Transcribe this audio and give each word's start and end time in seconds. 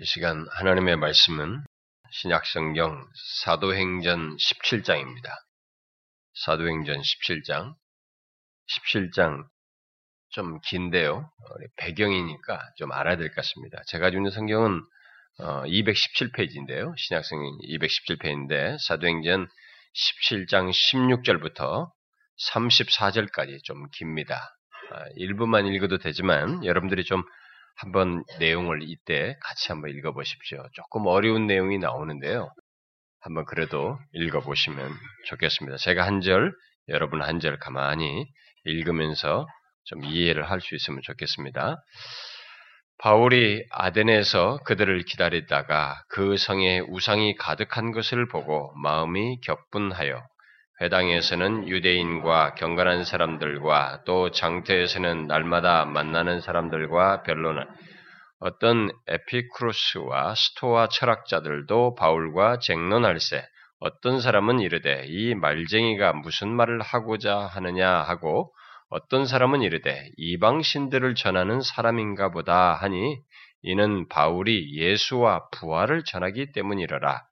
이 0.00 0.04
시간 0.04 0.46
하나님의 0.50 0.96
말씀은 0.96 1.62
신약성경 2.10 3.06
사도행전 3.44 4.36
17장입니다. 4.36 5.30
사도행전 6.44 7.00
17장. 7.00 7.74
17장 8.66 9.46
좀 10.30 10.58
긴데요. 10.62 11.30
배경이니까 11.76 12.60
좀 12.76 12.90
알아야 12.92 13.16
될 13.16 13.28
것 13.28 13.36
같습니다. 13.36 13.82
제가 13.86 14.10
주는 14.10 14.28
성경은 14.30 14.82
217페이지인데요. 15.38 16.90
어, 16.92 16.94
신약성경 16.96 17.58
217페이지인데 17.62 18.78
사도행전 18.84 19.48
17장 19.94 20.70
16절부터 20.72 21.88
34절까지 22.52 23.62
좀 23.62 23.88
깁니다. 23.92 24.56
아, 24.90 25.04
일부만 25.16 25.66
읽어도 25.66 25.98
되지만 25.98 26.64
여러분들이 26.64 27.04
좀 27.04 27.22
한번 27.76 28.24
내용을 28.38 28.80
이때 28.82 29.36
같이 29.42 29.68
한번 29.68 29.90
읽어보십시오. 29.90 30.64
조금 30.74 31.06
어려운 31.06 31.46
내용이 31.46 31.78
나오는데요. 31.78 32.50
한번 33.20 33.44
그래도 33.46 33.98
읽어보시면 34.12 34.92
좋겠습니다. 35.26 35.78
제가 35.78 36.06
한 36.06 36.20
절, 36.20 36.52
여러분 36.88 37.22
한 37.22 37.40
절 37.40 37.58
가만히 37.58 38.26
읽으면서 38.64 39.46
좀 39.84 40.04
이해를 40.04 40.50
할 40.50 40.60
수 40.60 40.74
있으면 40.74 41.00
좋겠습니다. 41.02 41.76
바울이 42.98 43.64
아덴에서 43.70 44.58
그들을 44.64 45.02
기다리다가 45.04 46.02
그 46.08 46.36
성에 46.36 46.80
우상이 46.80 47.34
가득한 47.36 47.92
것을 47.92 48.28
보고 48.28 48.72
마음이 48.76 49.40
격분하여 49.40 50.22
회당에서는 50.80 51.68
유대인과 51.68 52.54
경건한 52.54 53.04
사람들과 53.04 54.02
또 54.04 54.30
장터에서는 54.30 55.26
날마다 55.26 55.84
만나는 55.84 56.40
사람들과 56.40 57.22
변론을 57.22 57.66
어떤 58.40 58.90
에피크루스와 59.06 60.34
스토아 60.34 60.88
철학자들도 60.88 61.94
바울과 61.94 62.58
쟁론할세 62.58 63.42
어떤 63.78 64.20
사람은 64.20 64.60
이르되 64.60 65.04
이 65.06 65.34
말쟁이가 65.34 66.12
무슨 66.14 66.48
말을 66.48 66.80
하고자 66.80 67.38
하느냐 67.38 67.88
하고 67.88 68.52
어떤 68.90 69.26
사람은 69.26 69.62
이르되 69.62 70.10
이방 70.16 70.62
신들을 70.62 71.14
전하는 71.14 71.60
사람인가 71.60 72.30
보다 72.30 72.74
하니 72.74 73.18
이는 73.62 74.08
바울이 74.08 74.74
예수와 74.76 75.48
부활을 75.50 76.04
전하기 76.04 76.52
때문이러라. 76.52 77.22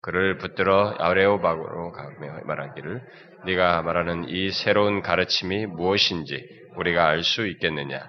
그를 0.00 0.38
붙들어 0.38 0.94
아레오바로 0.98 1.92
가며 1.92 2.40
말하기를 2.44 3.02
네가 3.46 3.82
말하는 3.82 4.28
이 4.28 4.50
새로운 4.50 5.02
가르침이 5.02 5.66
무엇인지 5.66 6.46
우리가 6.76 7.08
알 7.08 7.22
수 7.22 7.46
있겠느냐? 7.46 8.00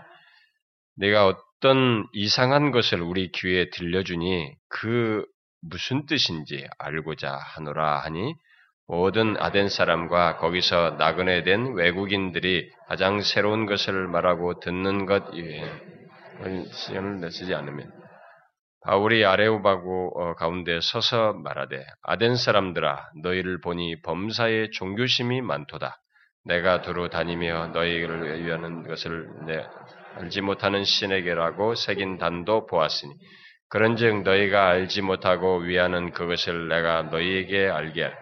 네가 0.97 1.27
어떤 1.27 2.05
이상한 2.13 2.71
것을 2.71 3.01
우리 3.01 3.31
귀에 3.31 3.69
들려주니 3.71 4.53
그 4.69 5.25
무슨 5.61 6.05
뜻인지 6.05 6.67
알고자 6.77 7.35
하노라 7.35 7.99
하니 7.99 8.33
모든 8.87 9.35
아덴 9.37 9.69
사람과 9.69 10.37
거기서 10.37 10.95
나그네 10.97 11.43
된 11.43 11.73
외국인들이 11.73 12.71
가장 12.87 13.21
새로운 13.21 13.65
것을 13.65 14.07
말하고 14.07 14.59
듣는 14.59 15.05
것 15.05 15.25
이외에 15.33 15.63
시간을 16.71 17.19
내쓰지 17.19 17.53
않으면 17.53 17.98
바울이 18.81 19.25
아레오바고 19.25 20.21
어, 20.21 20.35
가운데 20.35 20.79
서서 20.81 21.33
말하되 21.33 21.85
아덴 22.01 22.35
사람들아 22.35 23.11
너희를 23.21 23.59
보니 23.61 24.01
범사에 24.01 24.69
종교심이 24.71 25.41
많도다. 25.41 26.01
내가 26.45 26.81
두루 26.81 27.09
다니며 27.09 27.67
너희를 27.67 28.45
위하는 28.45 28.87
것을 28.87 29.27
내 29.45 29.65
알지 30.15 30.41
못하는 30.41 30.83
신에게라고 30.83 31.75
새긴 31.75 32.17
단도 32.17 32.65
보았으니 32.67 33.13
그런즉 33.69 34.23
너희가 34.23 34.69
알지 34.69 35.01
못하고 35.01 35.57
위하는 35.57 36.11
그것을 36.11 36.69
내가 36.69 37.03
너희에게 37.03 37.67
알게 37.67 38.03
할. 38.03 38.17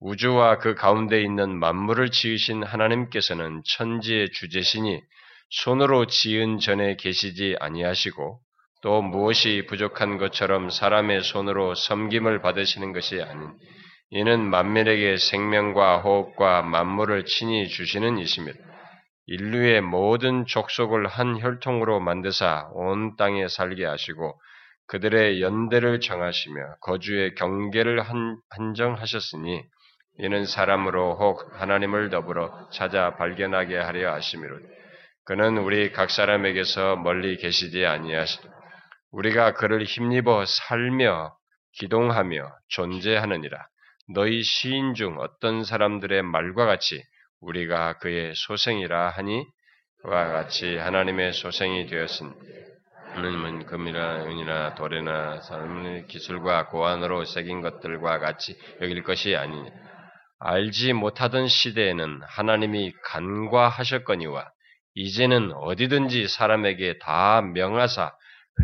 우주와 0.00 0.58
그 0.58 0.74
가운데 0.74 1.20
있는 1.20 1.58
만물을 1.58 2.10
지으신 2.10 2.62
하나님께서는 2.62 3.62
천지의 3.76 4.30
주제시니 4.30 5.02
손으로 5.50 6.06
지은 6.06 6.58
전에 6.58 6.96
계시지 6.96 7.56
아니하시고 7.60 8.40
또 8.82 9.02
무엇이 9.02 9.66
부족한 9.68 10.18
것처럼 10.18 10.70
사람의 10.70 11.22
손으로 11.22 11.74
섬김을 11.74 12.40
받으시는 12.40 12.92
것이 12.92 13.20
아닌 13.20 13.52
이는 14.10 14.48
만민에게 14.48 15.18
생명과 15.18 15.98
호흡과 15.98 16.62
만물을 16.62 17.26
친히 17.26 17.68
주시는 17.68 18.18
이십니다. 18.18 18.58
인류의 19.26 19.82
모든 19.82 20.46
족속을 20.46 21.06
한 21.06 21.40
혈통으로 21.40 22.00
만드사 22.00 22.70
온 22.72 23.14
땅에 23.16 23.46
살게 23.46 23.84
하시고 23.84 24.34
그들의 24.88 25.40
연대를 25.40 26.00
정하시며 26.00 26.60
거주의 26.80 27.34
경계를 27.36 28.00
한, 28.02 28.38
한정하셨으니 28.50 29.62
이는 30.18 30.44
사람으로 30.44 31.14
혹 31.14 31.48
하나님을 31.60 32.10
더불어 32.10 32.68
찾아 32.72 33.14
발견하게 33.14 33.76
하려 33.76 34.12
하심이로 34.14 34.58
그는 35.24 35.58
우리 35.58 35.92
각 35.92 36.10
사람에게서 36.10 36.96
멀리 36.96 37.36
계시지 37.36 37.86
아니하시도 37.86 38.59
우리가 39.12 39.54
그를 39.54 39.84
힘입어 39.84 40.44
살며 40.46 41.36
기동하며 41.72 42.52
존재하느니라. 42.68 43.66
너희 44.14 44.42
시인 44.42 44.94
중 44.94 45.18
어떤 45.18 45.64
사람들의 45.64 46.22
말과 46.22 46.66
같이 46.66 47.02
우리가 47.40 47.98
그의 47.98 48.34
소생이라 48.34 49.10
하니 49.10 49.46
그와 50.02 50.28
같이 50.28 50.76
하나님의 50.76 51.32
소생이 51.32 51.86
되었으니 51.86 52.30
하나님은 53.12 53.66
금이나 53.66 54.24
은이나 54.24 54.74
돌이나 54.74 55.40
삶의 55.40 56.06
기술과 56.06 56.68
고안으로 56.68 57.24
새긴 57.24 57.60
것들과 57.60 58.18
같이 58.18 58.56
여길 58.80 59.02
것이 59.02 59.36
아니니 59.36 59.70
알지 60.38 60.92
못하던 60.92 61.48
시대에는 61.48 62.20
하나님이 62.24 62.92
간과하셨거니와 63.04 64.50
이제는 64.94 65.52
어디든지 65.52 66.28
사람에게 66.28 66.98
다 66.98 67.42
명하사 67.42 68.12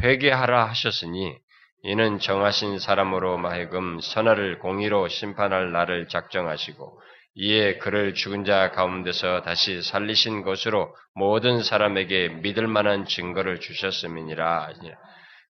회개하라 0.03 0.69
하셨으니 0.69 1.37
이는 1.83 2.19
정하신 2.19 2.79
사람으로 2.79 3.39
하여금 3.39 4.01
선화를 4.01 4.59
공의로 4.59 5.09
심판할 5.09 5.73
날을 5.73 6.09
작정하시고 6.09 7.01
이에 7.39 7.77
그를 7.79 8.15
죽은 8.15 8.45
자 8.45 8.71
가운데서 8.71 9.43
다시 9.43 9.83
살리신 9.83 10.43
것으로 10.43 10.95
모든 11.15 11.63
사람에게 11.63 12.29
믿을 12.41 12.67
만한 12.67 13.05
증거를 13.05 13.61
주셨음이니라. 13.61 14.71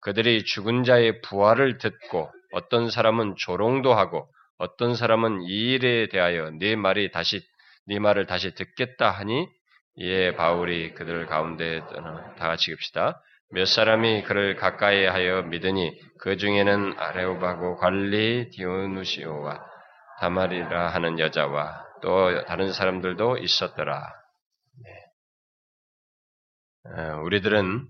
그들이 0.00 0.44
죽은 0.44 0.84
자의 0.84 1.20
부활을 1.22 1.78
듣고 1.78 2.30
어떤 2.52 2.88
사람은 2.88 3.34
조롱도 3.36 3.94
하고 3.94 4.28
어떤 4.58 4.94
사람은 4.94 5.42
이 5.42 5.72
일에 5.72 6.08
대하여 6.08 6.50
네 6.58 6.76
말이 6.76 7.10
다시 7.10 7.40
네 7.86 7.98
말을 7.98 8.26
다시 8.26 8.54
듣겠다 8.54 9.10
하니 9.10 9.48
이에 9.96 10.36
바울이 10.36 10.94
그들 10.94 11.26
가운데 11.26 11.80
다 12.38 12.48
같이 12.48 12.74
깁시다. 12.74 13.20
몇 13.52 13.66
사람이 13.66 14.22
그를 14.22 14.56
가까이 14.56 15.04
하여 15.04 15.42
믿으니 15.42 15.92
그 16.18 16.38
중에는 16.38 16.98
아레오바고 16.98 17.76
관리 17.76 18.48
디오누시오와 18.50 19.62
다말이라 20.20 20.88
하는 20.88 21.18
여자와 21.18 21.84
또 22.00 22.44
다른 22.46 22.72
사람들도 22.72 23.36
있었더라. 23.38 24.08
네. 26.86 27.10
우리들은 27.24 27.86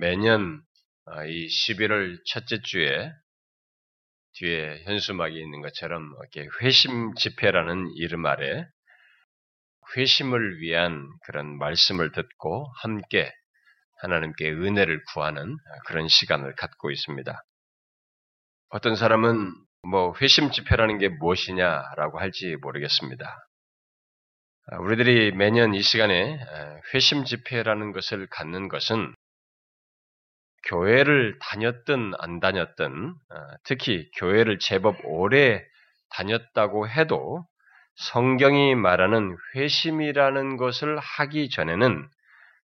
매년 0.00 0.62
어, 1.06 1.24
이 1.26 1.48
11월 1.48 2.18
첫째 2.24 2.62
주에 2.62 3.12
뒤에 4.36 4.84
현수막이 4.84 5.38
있는 5.38 5.60
것처럼 5.60 6.14
이렇게 6.18 6.48
회심 6.62 7.14
집회라는 7.14 7.92
이름 7.96 8.24
아래 8.24 8.66
회심을 9.96 10.60
위한 10.60 11.06
그런 11.26 11.58
말씀을 11.58 12.12
듣고 12.12 12.66
함께 12.82 13.30
하나님께 14.04 14.50
은혜를 14.50 15.02
구하는 15.12 15.56
그런 15.86 16.08
시간을 16.08 16.54
갖고 16.54 16.90
있습니다. 16.90 17.42
어떤 18.68 18.96
사람은 18.96 19.52
뭐 19.86 20.14
회심 20.20 20.50
집회라는 20.50 20.98
게 20.98 21.08
무엇이냐라고 21.08 22.18
할지 22.20 22.56
모르겠습니다. 22.62 23.36
우리들이 24.80 25.32
매년 25.32 25.74
이 25.74 25.82
시간에 25.82 26.38
회심 26.94 27.24
집회라는 27.24 27.92
것을 27.92 28.26
갖는 28.30 28.68
것은 28.68 29.14
교회를 30.68 31.38
다녔든 31.40 32.12
안 32.18 32.40
다녔든 32.40 33.14
특히 33.64 34.10
교회를 34.16 34.58
제법 34.58 34.96
오래 35.04 35.62
다녔다고 36.10 36.88
해도 36.88 37.44
성경이 37.96 38.74
말하는 38.74 39.36
회심이라는 39.54 40.56
것을 40.56 40.98
하기 40.98 41.50
전에는 41.50 42.08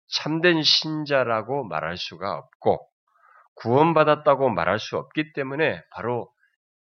참된 0.08 0.62
신자라고 0.62 1.68
말할 1.68 1.98
수가 1.98 2.38
없고 2.38 2.88
구원받았다고 3.56 4.50
말할 4.50 4.80
수 4.80 4.98
없기 4.98 5.34
때문에 5.34 5.82
바로 5.92 6.30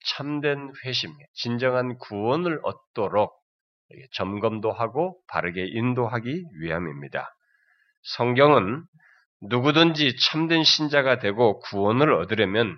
참된 0.05 0.71
회심, 0.85 1.11
진정한 1.33 1.97
구원을 1.97 2.59
얻도록 2.63 3.33
점검도 4.13 4.71
하고 4.71 5.19
바르게 5.27 5.65
인도하기 5.67 6.45
위함입니다. 6.61 7.27
성경은 8.03 8.83
누구든지 9.41 10.15
참된 10.17 10.63
신자가 10.63 11.19
되고 11.19 11.59
구원을 11.59 12.13
얻으려면 12.13 12.77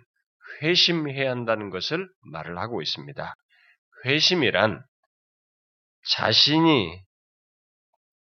회심해야 0.62 1.30
한다는 1.30 1.70
것을 1.70 2.08
말을 2.32 2.58
하고 2.58 2.82
있습니다. 2.82 3.36
회심이란 4.06 4.84
자신이 6.16 7.04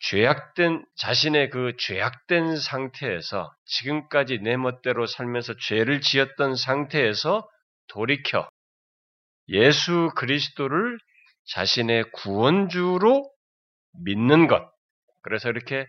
죄악된 0.01 0.85
자신의 0.97 1.51
그 1.51 1.77
죄악된 1.79 2.57
상태에서 2.57 3.53
지금까지 3.67 4.39
내 4.39 4.57
멋대로 4.57 5.07
살면서 5.07 5.55
죄를 5.57 6.01
지었던 6.01 6.57
상태에서 6.57 7.49
돌이켜 7.89 8.49
예수 9.49 10.11
그리스도를 10.17 10.99
자신의 11.53 12.13
구원주로 12.13 13.31
믿는 14.05 14.47
것. 14.47 14.71
그래서 15.23 15.51
이렇게 15.51 15.87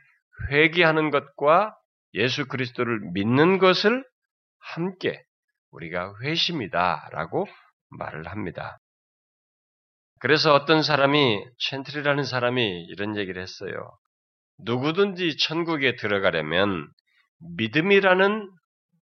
회개하는 0.50 1.12
것과 1.12 1.75
예수 2.14 2.48
그리스도를 2.48 3.00
믿는 3.14 3.60
것을 3.60 4.04
함께 4.60 5.24
우리가 5.72 6.16
회심이다라고 6.22 7.48
말을 7.92 8.28
합니다. 8.28 8.81
그래서 10.21 10.53
어떤 10.53 10.83
사람이 10.83 11.44
첸트리라는 11.57 12.23
사람이 12.25 12.85
이런 12.89 13.18
얘기를 13.18 13.41
했어요. 13.41 13.91
누구든지 14.59 15.38
천국에 15.38 15.95
들어가려면 15.95 16.88
믿음이라는 17.57 18.51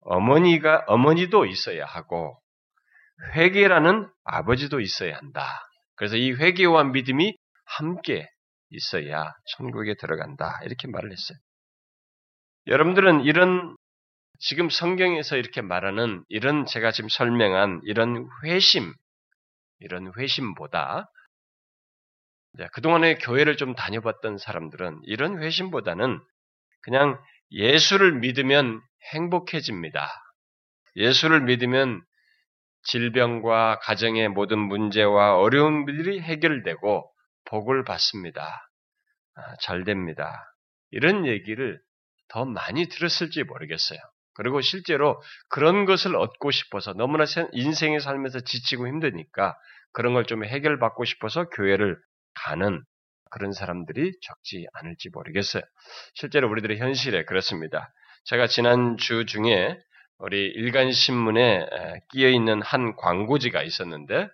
어머니가 0.01 0.83
어머니도 0.87 1.45
있어야 1.45 1.85
하고 1.85 2.39
회개라는 3.35 4.09
아버지도 4.23 4.79
있어야 4.79 5.15
한다. 5.15 5.45
그래서 5.95 6.17
이 6.17 6.31
회개와 6.31 6.85
믿음이 6.85 7.37
함께 7.65 8.27
있어야 8.71 9.31
천국에 9.57 9.93
들어간다. 9.99 10.59
이렇게 10.63 10.87
말을 10.87 11.11
했어요. 11.11 11.37
여러분들은 12.65 13.21
이런 13.25 13.77
지금 14.39 14.71
성경에서 14.71 15.37
이렇게 15.37 15.61
말하는 15.61 16.23
이런 16.29 16.65
제가 16.65 16.91
지금 16.91 17.09
설명한 17.09 17.81
이런 17.83 18.27
회심, 18.43 18.91
이런 19.79 20.11
회심보다 20.17 21.09
그동안에 22.73 23.15
교회를 23.15 23.57
좀 23.57 23.75
다녀봤던 23.75 24.37
사람들은 24.37 25.01
이런 25.03 25.41
회심보다는 25.41 26.19
그냥 26.81 27.21
예수를 27.51 28.13
믿으면 28.13 28.81
행복해집니다. 29.13 30.09
예수를 30.95 31.41
믿으면 31.41 32.01
질병과 32.83 33.79
가정의 33.79 34.29
모든 34.29 34.59
문제와 34.59 35.37
어려움들이 35.37 36.21
해결되고 36.21 37.11
복을 37.45 37.83
받습니다. 37.83 38.69
아, 39.35 39.55
잘 39.61 39.83
됩니다. 39.83 40.45
이런 40.91 41.25
얘기를 41.25 41.81
더 42.29 42.45
많이 42.45 42.87
들었을지 42.87 43.43
모르겠어요. 43.43 43.99
그리고 44.35 44.61
실제로 44.61 45.21
그런 45.49 45.85
것을 45.85 46.15
얻고 46.15 46.51
싶어서 46.51 46.93
너무나 46.93 47.25
인생에 47.53 47.99
살면서 47.99 48.41
지치고 48.41 48.87
힘드니까 48.87 49.57
그런 49.93 50.13
걸 50.13 50.25
좀 50.25 50.43
해결받고 50.43 51.05
싶어서 51.05 51.49
교회를 51.49 51.97
가는 52.33 52.83
그런 53.31 53.53
사람들이 53.53 54.11
적지 54.21 54.67
않을지 54.73 55.09
모르겠어요. 55.09 55.63
실제로 56.13 56.49
우리들의 56.49 56.77
현실에 56.79 57.25
그렇습니다. 57.25 57.91
제가 58.25 58.47
지난 58.47 58.97
주 58.97 59.25
중에 59.25 59.77
우리 60.17 60.47
일간신문에 60.47 61.67
끼어 62.11 62.29
있는 62.29 62.61
한 62.61 62.95
광고지가 62.95 63.63
있었는데 63.63 64.29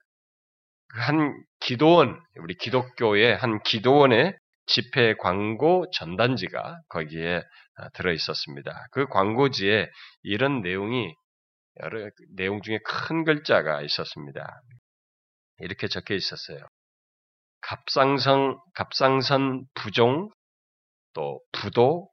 그한 0.94 1.34
기도원, 1.60 2.22
우리 2.40 2.56
기독교의 2.56 3.36
한 3.38 3.62
기도원의 3.64 4.36
집회 4.72 5.16
광고 5.16 5.86
전단지가 5.92 6.80
거기에 6.88 7.44
아, 7.76 7.90
들어 7.90 8.14
있었습니다. 8.14 8.72
그 8.92 9.06
광고지에 9.08 9.90
이런 10.24 10.62
내용이 10.62 11.14
여러 11.82 12.10
내용 12.36 12.62
중에 12.62 12.80
큰 12.86 13.26
글자가 13.26 13.82
있었습니다. 13.82 14.62
이렇게 15.60 15.88
적혀 15.88 16.14
있었어요. 16.16 16.60
갑상선, 17.62 18.60
갑상선 18.74 19.66
부종, 19.74 20.30
또 21.14 21.42
부도, 21.52 22.10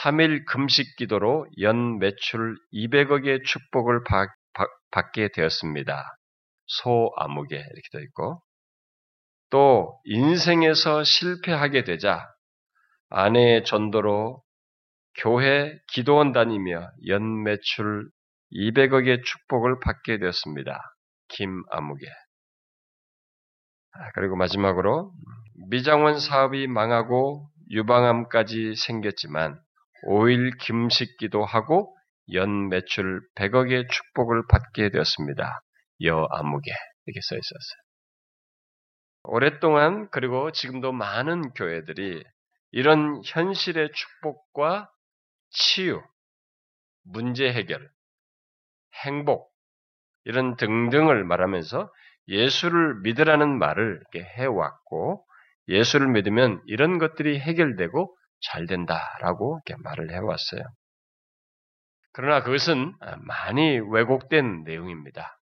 3일 0.00 0.46
금식 0.46 0.96
기도로 0.96 1.46
연 1.60 1.98
매출 1.98 2.56
200억의 2.72 3.44
축복을 3.44 4.04
받, 4.04 4.30
받게 4.90 5.30
되었습니다. 5.34 6.16
소아무개 6.66 7.56
이렇게 7.56 7.88
되어 7.92 8.00
있고 8.02 8.42
또 9.50 9.98
인생에서 10.04 11.04
실패하게 11.04 11.84
되자 11.84 12.28
아내의 13.10 13.64
전도로 13.64 14.42
교회 15.18 15.78
기도원 15.88 16.32
다니며 16.32 16.88
연 17.08 17.42
매출 17.42 18.08
200억의 18.52 19.24
축복을 19.24 19.80
받게 19.80 20.18
되었습니다. 20.18 20.80
김아무개. 21.28 22.06
아, 23.92 24.10
그리고 24.14 24.36
마지막으로 24.36 25.12
미장원 25.70 26.20
사업이 26.20 26.66
망하고 26.66 27.48
유방암까지 27.70 28.74
생겼지만 28.76 29.60
5일 30.06 30.56
김식기도 30.58 31.44
하고 31.44 31.94
연 32.32 32.68
매출 32.68 33.20
100억의 33.34 33.88
축복을 33.90 34.46
받게 34.48 34.90
되었습니다. 34.90 35.62
여아무개 36.02 36.70
이렇게 37.06 37.20
써 37.22 37.34
있었어요. 37.34 37.87
오랫동안 39.30 40.08
그리고 40.10 40.52
지금도 40.52 40.92
많은 40.92 41.50
교회들이 41.50 42.24
이런 42.70 43.20
현실의 43.26 43.90
축복과 43.92 44.90
치유, 45.50 46.02
문제 47.02 47.52
해결, 47.52 47.90
행복 49.04 49.52
이런 50.24 50.56
등등을 50.56 51.24
말하면서 51.24 51.92
예수를 52.28 53.00
믿으라는 53.02 53.58
말을 53.58 54.02
해왔고 54.16 55.26
예수를 55.68 56.08
믿으면 56.08 56.62
이런 56.66 56.98
것들이 56.98 57.38
해결되고 57.38 58.16
잘 58.40 58.66
된다라고 58.66 59.60
말을 59.82 60.10
해왔어요. 60.10 60.62
그러나 62.12 62.42
그것은 62.42 62.94
많이 63.18 63.78
왜곡된 63.78 64.64
내용입니다. 64.64 65.38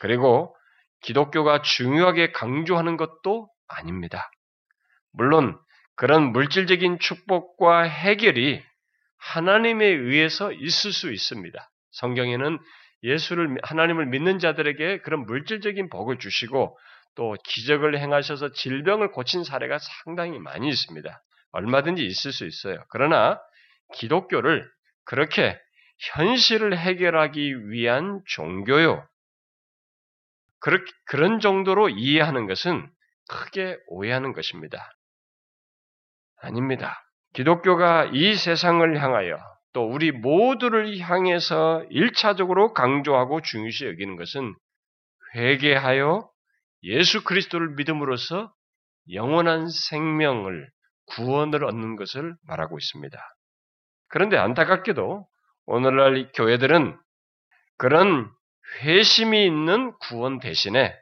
그리고 0.00 0.56
기독교가 1.04 1.60
중요하게 1.60 2.32
강조하는 2.32 2.96
것도 2.96 3.48
아닙니다. 3.68 4.30
물론 5.12 5.58
그런 5.96 6.32
물질적인 6.32 6.98
축복과 6.98 7.82
해결이 7.82 8.62
하나님에 9.18 9.84
의해서 9.86 10.50
있을 10.50 10.92
수 10.92 11.12
있습니다. 11.12 11.70
성경에는 11.92 12.58
예수를 13.02 13.58
하나님을 13.62 14.06
믿는 14.06 14.38
자들에게 14.38 15.00
그런 15.02 15.26
물질적인 15.26 15.90
복을 15.90 16.18
주시고 16.18 16.76
또 17.16 17.36
기적을 17.44 17.98
행하셔서 17.98 18.52
질병을 18.52 19.12
고친 19.12 19.44
사례가 19.44 19.78
상당히 19.78 20.38
많이 20.38 20.68
있습니다. 20.68 21.22
얼마든지 21.52 22.04
있을 22.04 22.32
수 22.32 22.46
있어요. 22.46 22.82
그러나 22.88 23.38
기독교를 23.94 24.68
그렇게 25.04 25.58
현실을 26.14 26.76
해결하기 26.76 27.70
위한 27.70 28.22
종교요. 28.26 29.06
그렇게, 30.64 30.90
그런 31.04 31.40
정도로 31.40 31.90
이해하는 31.90 32.46
것은 32.46 32.90
크게 33.28 33.76
오해하는 33.86 34.32
것입니다. 34.32 34.90
아닙니다. 36.40 37.04
기독교가 37.34 38.06
이 38.14 38.34
세상을 38.34 38.98
향하여 38.98 39.36
또 39.74 39.86
우리 39.86 40.10
모두를 40.10 40.98
향해서 41.00 41.84
일차적으로 41.90 42.72
강조하고 42.72 43.42
중요시 43.42 43.84
여기는 43.84 44.16
것은 44.16 44.54
회개하여 45.34 46.30
예수 46.84 47.24
그리스도를 47.24 47.74
믿음으로써 47.74 48.50
영원한 49.12 49.68
생명을 49.68 50.70
구원을 51.08 51.62
얻는 51.62 51.96
것을 51.96 52.36
말하고 52.46 52.78
있습니다. 52.78 53.18
그런데 54.08 54.38
안타깝게도 54.38 55.26
오늘날 55.66 56.30
교회들은 56.34 56.98
그런 57.76 58.30
회심이 58.82 59.44
있는 59.44 59.92
구원 59.98 60.40
대신에 60.40 60.94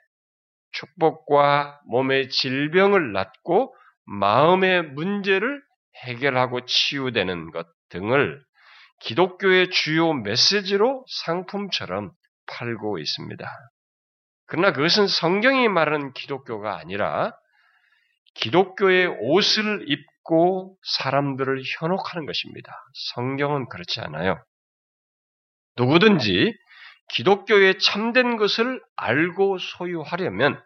축복과 0.72 1.80
몸의 1.86 2.30
질병을 2.30 3.12
낫고 3.12 3.74
마음의 4.04 4.82
문제를 4.82 5.62
해결하고 6.04 6.64
치유되는 6.64 7.50
것 7.50 7.66
등을 7.90 8.42
기독교의 9.00 9.70
주요 9.70 10.12
메시지로 10.12 11.04
상품처럼 11.24 12.12
팔고 12.46 12.98
있습니다. 12.98 13.46
그러나 14.46 14.72
그것은 14.72 15.06
성경이 15.06 15.68
말하는 15.68 16.12
기독교가 16.12 16.76
아니라 16.76 17.32
기독교의 18.34 19.06
옷을 19.20 19.84
입고 19.88 20.76
사람들을 20.82 21.62
현혹하는 21.78 22.26
것입니다. 22.26 22.72
성경은 23.14 23.68
그렇지 23.68 24.00
않아요. 24.00 24.42
누구든지 25.76 26.54
기독교의 27.12 27.78
참된 27.78 28.36
것을 28.36 28.82
알고 28.96 29.58
소유하려면 29.58 30.62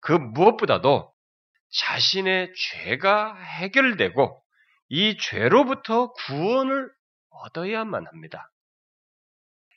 그 0.00 0.12
무엇보다도 0.12 1.12
자신의 1.70 2.52
죄가 2.54 3.34
해결되고 3.34 4.42
이 4.88 5.16
죄로부터 5.18 6.12
구원을 6.12 6.90
얻어야만 7.30 8.06
합니다. 8.06 8.50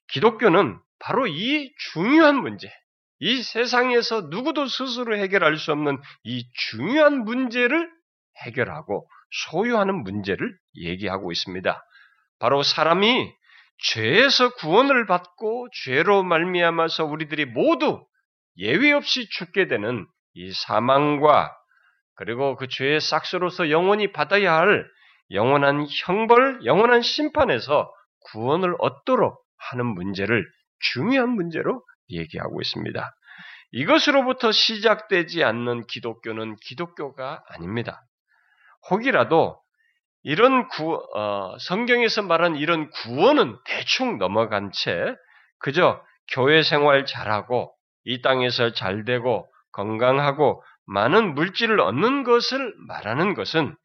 기독교는 0.10 0.80
바로 1.00 1.28
이 1.28 1.74
중요한 1.94 2.42
문제, 2.42 2.72
이 3.20 3.42
세상에서 3.42 4.28
누구도 4.30 4.68
스스로 4.68 5.18
해결할 5.18 5.58
수 5.58 5.72
없는 5.72 5.98
이 6.24 6.48
중요한 6.70 7.24
문제를 7.24 7.90
해결하고 8.44 9.10
소유하는 9.32 10.04
문제를 10.04 10.58
얘기하고 10.76 11.32
있습니다. 11.32 11.84
바로 12.40 12.64
사람이 12.64 13.39
죄에서 13.82 14.54
구원을 14.56 15.06
받고 15.06 15.70
죄로 15.84 16.24
말미암아서 16.24 17.06
우리들이 17.06 17.46
모두 17.46 18.06
예외 18.58 18.92
없이 18.92 19.28
죽게 19.30 19.68
되는 19.68 20.06
이 20.34 20.52
사망과 20.52 21.56
그리고 22.16 22.58
그 22.58 22.68
죄의 22.68 23.00
싹스로서 23.00 23.70
영원히 23.70 24.12
받아야 24.12 24.56
할 24.56 24.86
영원한 25.32 25.86
형벌, 26.06 26.66
영원한 26.66 27.02
심판에서 27.02 27.90
구원을 28.32 28.76
얻도록 28.80 29.42
하는 29.58 29.86
문제를 29.86 30.46
중요한 30.80 31.30
문제로 31.30 31.84
얘기하고 32.10 32.60
있습니다. 32.62 33.16
이것으로부터 33.72 34.52
시작되지 34.52 35.44
않는 35.44 35.86
기독교는 35.88 36.58
기독교가 36.58 37.44
아닙니다. 37.48 38.02
혹이라도 38.90 39.62
이런 40.24 40.68
구, 40.68 40.96
어, 41.16 41.58
성경에서 41.60 42.24
말한 42.24 42.58
이런 42.58 42.90
구원은 42.90 43.58
대충 43.66 44.18
넘어간 44.18 44.72
채 44.74 45.16
그저 45.60 46.02
교회 46.32 46.62
생활 46.62 47.06
잘하고 47.06 47.74
이 48.04 48.22
땅에서 48.22 48.74
잘 48.74 49.06
되고 49.06 49.52
건강하고 49.72 50.64
많은 50.86 51.36
물질을 51.36 51.80
얻는 51.80 52.24
것을 52.24 52.74
말하는 52.88 53.34
것은 53.34 53.76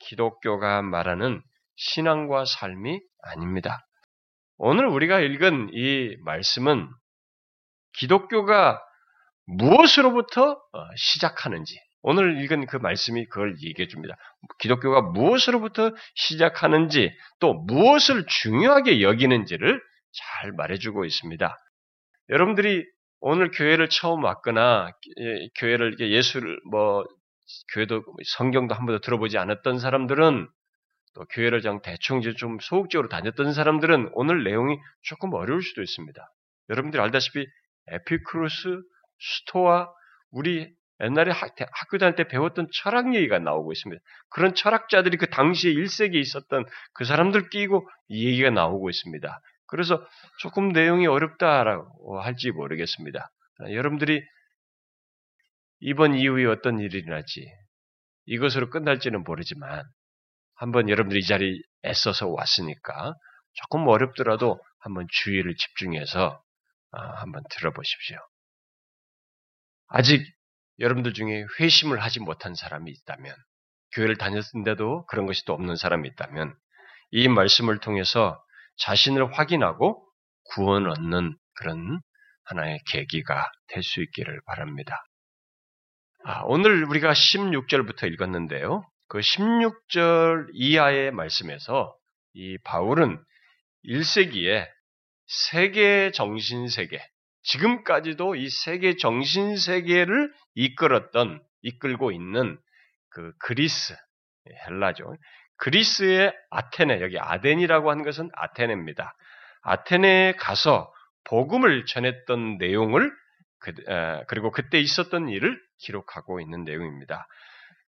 기독교가 0.00 0.82
말하는 0.82 1.42
신앙과 1.76 2.44
삶이 2.44 3.00
아닙니다. 3.22 3.86
오늘 4.56 4.86
우리가 4.86 5.20
읽은 5.20 5.70
이 5.72 6.16
말씀은 6.24 6.88
기독교가 7.94 8.82
무엇으로부터 9.46 10.50
어, 10.50 10.84
시작하는지, 10.96 11.74
오늘 12.02 12.42
읽은 12.42 12.66
그 12.66 12.76
말씀이 12.76 13.26
그걸 13.26 13.56
얘기해 13.60 13.88
줍니다. 13.88 14.16
기독교가 14.58 15.02
무엇으로부터 15.02 15.92
시작하는지, 16.14 17.12
또 17.40 17.54
무엇을 17.54 18.24
중요하게 18.26 19.02
여기는지를 19.02 19.80
잘 20.12 20.52
말해주고 20.52 21.04
있습니다. 21.04 21.56
여러분들이 22.30 22.84
오늘 23.20 23.50
교회를 23.50 23.88
처음 23.88 24.22
왔거나, 24.24 24.92
예, 25.20 25.48
교회를, 25.56 25.98
예수를, 25.98 26.60
뭐, 26.70 27.04
교회도, 27.74 28.04
성경도 28.36 28.74
한 28.74 28.86
번도 28.86 29.00
들어보지 29.00 29.38
않았던 29.38 29.80
사람들은, 29.80 30.48
또 31.14 31.24
교회를 31.32 31.62
좀 31.62 31.80
대충 31.82 32.20
좀 32.20 32.58
소극적으로 32.60 33.08
다녔던 33.08 33.52
사람들은 33.52 34.10
오늘 34.12 34.44
내용이 34.44 34.78
조금 35.02 35.32
어려울 35.34 35.62
수도 35.62 35.82
있습니다. 35.82 36.22
여러분들이 36.68 37.02
알다시피 37.02 37.44
에피크루스, 37.88 38.82
스토아, 39.18 39.88
우리 40.30 40.70
옛날에 41.00 41.32
학교 41.32 41.98
다닐 41.98 42.16
때 42.16 42.26
배웠던 42.26 42.68
철학 42.72 43.14
얘기가 43.14 43.38
나오고 43.38 43.72
있습니다. 43.72 44.02
그런 44.30 44.54
철학자들이 44.54 45.16
그 45.16 45.30
당시에 45.30 45.72
1세기에 45.72 46.16
있었던 46.16 46.64
그 46.92 47.04
사람들 47.04 47.50
끼고 47.50 47.88
이 48.08 48.26
얘기가 48.26 48.50
나오고 48.50 48.90
있습니다. 48.90 49.40
그래서 49.66 50.04
조금 50.40 50.70
내용이 50.70 51.06
어렵다라고 51.06 52.20
할지 52.20 52.50
모르겠습니다. 52.50 53.30
여러분들이 53.70 54.22
이번 55.80 56.14
이후에 56.14 56.46
어떤 56.46 56.80
일이 56.80 56.98
일어날지 56.98 57.46
이것으로 58.26 58.70
끝날지는 58.70 59.22
모르지만 59.22 59.84
한번 60.54 60.88
여러분들이 60.88 61.20
이 61.20 61.26
자리에 61.26 61.54
애써서 61.84 62.28
왔으니까 62.28 63.14
조금 63.52 63.86
어렵더라도 63.86 64.60
한번 64.80 65.06
주의를 65.08 65.54
집중해서 65.54 66.42
아, 66.90 67.00
한번 67.20 67.42
들어보십시오. 67.50 68.18
아직 69.88 70.24
여러분들 70.78 71.12
중에 71.14 71.44
회심을 71.60 72.02
하지 72.02 72.20
못한 72.20 72.54
사람이 72.54 72.90
있다면, 72.90 73.34
교회를 73.94 74.16
다녔는데도 74.16 75.06
그런 75.06 75.26
것이 75.26 75.44
또 75.44 75.52
없는 75.54 75.76
사람이 75.76 76.08
있다면, 76.08 76.54
이 77.10 77.28
말씀을 77.28 77.78
통해서 77.78 78.42
자신을 78.78 79.32
확인하고 79.38 80.04
구원 80.54 80.86
얻는 80.86 81.36
그런 81.54 82.00
하나의 82.44 82.80
계기가 82.86 83.50
될 83.68 83.82
수 83.82 84.02
있기를 84.02 84.40
바랍니다. 84.46 85.02
아, 86.24 86.42
오늘 86.44 86.84
우리가 86.84 87.12
16절부터 87.12 88.12
읽었는데요. 88.12 88.84
그 89.08 89.18
16절 89.18 90.48
이하의 90.52 91.10
말씀에서 91.12 91.96
이 92.34 92.58
바울은 92.64 93.22
1세기에 93.84 94.68
세계 95.26 96.10
정신 96.12 96.68
세계, 96.68 97.00
지금까지도 97.48 98.34
이 98.34 98.48
세계 98.50 98.96
정신 98.96 99.56
세계를 99.56 100.32
이끌었던 100.54 101.42
이끌고 101.62 102.12
있는 102.12 102.58
그 103.08 103.32
그리스 103.38 103.96
헬라죠. 104.66 105.16
그리스의 105.56 106.32
아테네 106.50 107.00
여기 107.00 107.18
아덴이라고 107.18 107.90
하는 107.90 108.04
것은 108.04 108.30
아테네입니다. 108.34 109.14
아테네에 109.62 110.34
가서 110.34 110.92
복음을 111.24 111.84
전했던 111.86 112.58
내용을 112.58 113.10
그, 113.60 113.72
리고 114.30 114.50
그때 114.52 114.78
있었던 114.78 115.28
일을 115.28 115.60
기록하고 115.78 116.40
있는 116.40 116.64
내용입니다. 116.64 117.26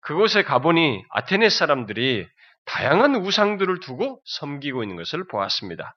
그곳에 0.01 0.43
가보니 0.43 1.03
아테네 1.09 1.49
사람들이 1.49 2.27
다양한 2.65 3.15
우상들을 3.15 3.79
두고 3.79 4.21
섬기고 4.25 4.83
있는 4.83 4.97
것을 4.97 5.27
보았습니다. 5.27 5.95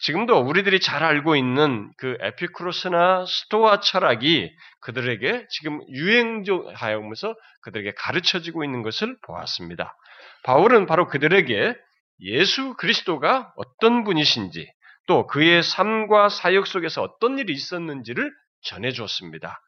지금도 0.00 0.38
우리들이 0.38 0.80
잘 0.80 1.02
알고 1.02 1.34
있는 1.34 1.92
그 1.98 2.16
에피크로스나 2.20 3.24
스토아 3.26 3.80
철학이 3.80 4.52
그들에게 4.80 5.46
지금 5.50 5.80
유행하면서 5.88 7.34
그들에게 7.62 7.92
가르쳐지고 7.96 8.64
있는 8.64 8.82
것을 8.82 9.16
보았습니다. 9.22 9.96
바울은 10.44 10.86
바로 10.86 11.08
그들에게 11.08 11.74
예수 12.20 12.74
그리스도가 12.74 13.52
어떤 13.56 14.04
분이신지 14.04 14.70
또 15.08 15.26
그의 15.26 15.62
삶과 15.62 16.28
사역 16.28 16.66
속에서 16.66 17.02
어떤 17.02 17.38
일이 17.38 17.52
있었는지를 17.52 18.30
전해주었습니다. 18.62 19.60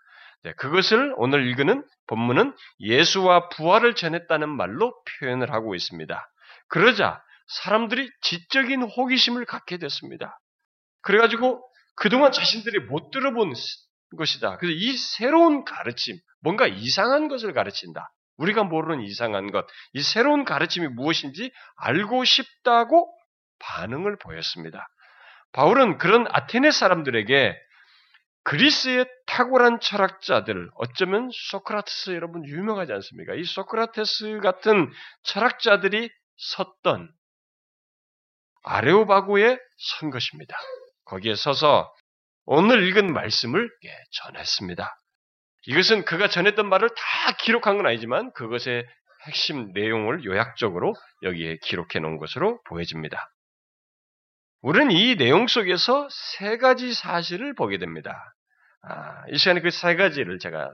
네, 0.42 0.52
그것을 0.54 1.12
오늘 1.16 1.46
읽는 1.48 1.84
본문은 2.06 2.54
예수와 2.80 3.48
부활을 3.50 3.94
전했다는 3.94 4.48
말로 4.48 4.94
표현을 5.20 5.52
하고 5.52 5.74
있습니다. 5.74 6.30
그러자 6.68 7.22
사람들이 7.50 8.08
지적인 8.20 8.82
호기심을 8.82 9.44
갖게 9.44 9.78
됐습니다. 9.78 10.38
그래가지고 11.02 11.62
그동안 11.96 12.32
자신들이 12.32 12.80
못 12.86 13.10
들어본 13.10 13.52
것이다. 14.16 14.56
그래서 14.58 14.74
이 14.76 14.96
새로운 14.96 15.64
가르침, 15.64 16.16
뭔가 16.40 16.66
이상한 16.66 17.28
것을 17.28 17.52
가르친다. 17.52 18.12
우리가 18.36 18.64
모르는 18.64 19.04
이상한 19.04 19.50
것, 19.50 19.66
이 19.92 20.00
새로운 20.00 20.44
가르침이 20.44 20.88
무엇인지 20.88 21.52
알고 21.76 22.24
싶다고 22.24 23.12
반응을 23.58 24.16
보였습니다. 24.18 24.88
바울은 25.52 25.98
그런 25.98 26.26
아테네 26.30 26.70
사람들에게 26.70 27.54
그리스의 28.44 29.06
탁월한 29.26 29.80
철학자들, 29.80 30.70
어쩌면 30.76 31.28
소크라테스 31.32 32.10
여러분 32.10 32.46
유명하지 32.46 32.92
않습니까? 32.92 33.34
이 33.34 33.44
소크라테스 33.44 34.38
같은 34.38 34.90
철학자들이 35.24 36.08
섰던 36.36 37.12
아레오바고에 38.62 39.58
선 39.78 40.10
것입니다. 40.10 40.56
거기에 41.04 41.34
서서 41.34 41.92
오늘 42.44 42.86
읽은 42.88 43.12
말씀을 43.12 43.70
전했습니다. 44.12 44.96
이것은 45.66 46.04
그가 46.04 46.28
전했던 46.28 46.68
말을 46.68 46.88
다 46.88 47.36
기록한 47.38 47.76
건 47.76 47.86
아니지만 47.86 48.32
그것의 48.32 48.86
핵심 49.26 49.72
내용을 49.72 50.24
요약적으로 50.24 50.94
여기에 51.22 51.58
기록해 51.62 51.98
놓은 52.00 52.16
것으로 52.18 52.60
보여집니다. 52.68 53.30
우리는 54.62 54.90
이 54.90 55.16
내용 55.16 55.46
속에서 55.46 56.08
세 56.10 56.56
가지 56.58 56.92
사실을 56.94 57.54
보게 57.54 57.78
됩니다. 57.78 58.34
아, 58.82 59.24
이 59.30 59.36
시간에 59.36 59.60
그 59.60 59.70
세 59.70 59.94
가지를 59.94 60.38
제가 60.38 60.70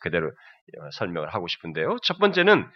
그대로 0.00 0.28
어, 0.28 0.90
설명을 0.92 1.34
하고 1.34 1.46
싶은데요. 1.48 1.96
첫 2.02 2.18
번째는 2.18 2.70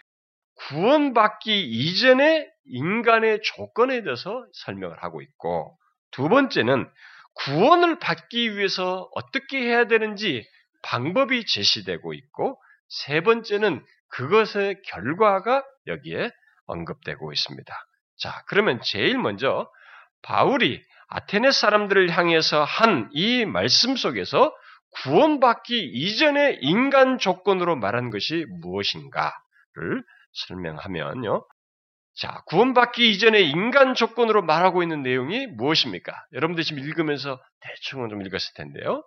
구원받기 0.55 1.63
이전의 1.63 2.51
인간의 2.67 3.41
조건에 3.43 4.03
대해서 4.03 4.45
설명을 4.53 5.03
하고 5.03 5.21
있고, 5.21 5.77
두 6.11 6.29
번째는 6.29 6.89
구원을 7.35 7.99
받기 7.99 8.57
위해서 8.57 9.09
어떻게 9.13 9.59
해야 9.59 9.85
되는지 9.87 10.47
방법이 10.83 11.45
제시되고 11.45 12.13
있고, 12.13 12.61
세 12.87 13.21
번째는 13.21 13.83
그것의 14.09 14.81
결과가 14.85 15.63
여기에 15.87 16.31
언급되고 16.67 17.31
있습니다. 17.33 17.73
자, 18.17 18.43
그러면 18.47 18.79
제일 18.81 19.17
먼저 19.17 19.69
바울이 20.21 20.81
아테네 21.09 21.51
사람들을 21.51 22.09
향해서 22.09 22.63
한 22.63 23.09
이 23.13 23.45
말씀 23.45 23.95
속에서 23.95 24.55
구원받기 25.03 25.91
이전의 25.93 26.59
인간 26.61 27.17
조건으로 27.17 27.75
말한 27.75 28.09
것이 28.09 28.45
무엇인가를 28.61 30.03
설명하면요. 30.33 31.45
자, 32.17 32.41
구원받기 32.45 33.11
이전에 33.11 33.41
인간 33.41 33.93
조건으로 33.93 34.41
말하고 34.41 34.83
있는 34.83 35.03
내용이 35.03 35.47
무엇입니까? 35.47 36.13
여러분들 36.33 36.63
지금 36.63 36.81
읽으면서 36.81 37.41
대충은 37.59 38.09
좀 38.09 38.21
읽었을 38.21 38.53
텐데요. 38.55 39.03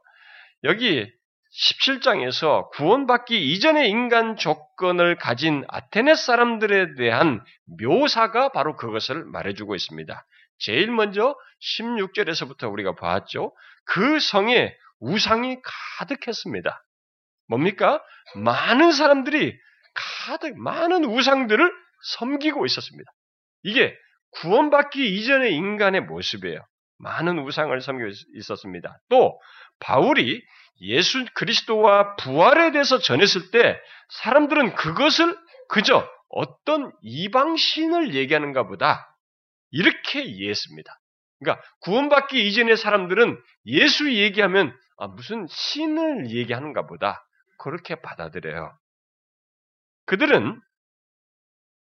여기 0.65 1.11
17장에서 1.51 2.69
구원받기 2.73 3.53
이전의 3.53 3.89
인간 3.89 4.37
조건을 4.37 5.17
가진 5.17 5.65
아테네 5.69 6.15
사람들에 6.15 6.97
대한 6.97 7.43
묘사가 7.81 8.51
바로 8.51 8.77
그것을 8.77 9.25
말해주고 9.25 9.75
있습니다. 9.75 10.27
제일 10.59 10.91
먼저 10.91 11.35
16절에서부터 11.79 12.71
우리가 12.71 12.95
봤죠. 12.95 13.55
그 13.87 14.21
성에 14.21 14.77
우상이 15.01 15.57
가득했습니다. 15.99 16.85
뭡니까? 17.49 18.03
많은 18.37 18.93
사람들이 18.93 19.59
가득, 19.95 20.59
많은 20.59 21.05
우상들을 21.05 21.88
섬기고 22.03 22.67
있었습니다. 22.67 23.11
이게 23.63 23.97
구원받기 24.33 25.17
이전의 25.17 25.55
인간의 25.55 26.03
모습이에요. 26.03 26.61
많은 26.99 27.39
우상을 27.39 27.81
섬기고 27.81 28.11
있었습니다. 28.37 28.99
또, 29.09 29.41
바울이 29.81 30.43
예수 30.81 31.25
그리스도와 31.35 32.17
부활에 32.17 32.73
대해서 32.73 32.99
전했을 32.99 33.51
때 33.51 33.79
사람들은 34.09 34.75
그것을 34.75 35.37
그저 35.69 36.09
어떤 36.29 36.93
이방신을 37.03 38.15
얘기하는가 38.15 38.67
보다 38.67 39.17
이렇게 39.71 40.23
이해했습니다. 40.23 40.93
그러니까 41.39 41.65
구원받기 41.81 42.47
이전의 42.49 42.77
사람들은 42.77 43.41
예수 43.67 44.13
얘기하면 44.13 44.77
아, 44.99 45.07
무슨 45.07 45.47
신을 45.49 46.31
얘기하는가 46.31 46.87
보다 46.87 47.25
그렇게 47.59 47.95
받아들여요. 47.97 48.77
그들은 50.07 50.61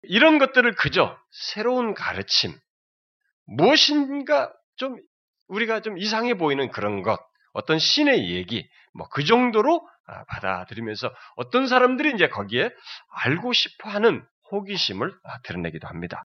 이런 0.03 0.39
것들을 0.39 0.74
그저 0.75 1.17
새로운 1.31 1.93
가르침, 1.93 2.53
무엇인가 3.46 4.53
좀 4.75 4.98
우리가 5.48 5.81
좀 5.81 5.98
이상해 5.98 6.36
보이는 6.36 6.70
그런 6.72 7.01
것, 7.03 7.20
어떤 7.53 7.79
신의 7.79 8.31
얘기, 8.31 8.67
뭐 8.93 9.08
그 9.10 9.24
정도로 9.24 9.88
아, 10.08 10.24
받아들이면서 10.25 11.13
어떤 11.36 11.67
사람들이 11.67 12.13
이제 12.13 12.27
거기에 12.27 12.70
알고 13.24 13.53
싶어 13.53 13.89
하는 13.89 14.25
호기심을 14.51 15.13
아, 15.24 15.39
드러내기도 15.43 15.88
합니다. 15.88 16.24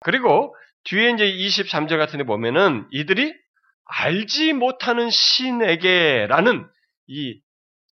그리고 0.00 0.54
뒤에 0.84 1.10
이제 1.10 1.24
23절 1.24 1.98
같은 1.98 2.18
데 2.18 2.24
보면은 2.24 2.86
이들이 2.90 3.34
알지 3.84 4.52
못하는 4.52 5.10
신에게라는 5.10 6.68
이 7.08 7.40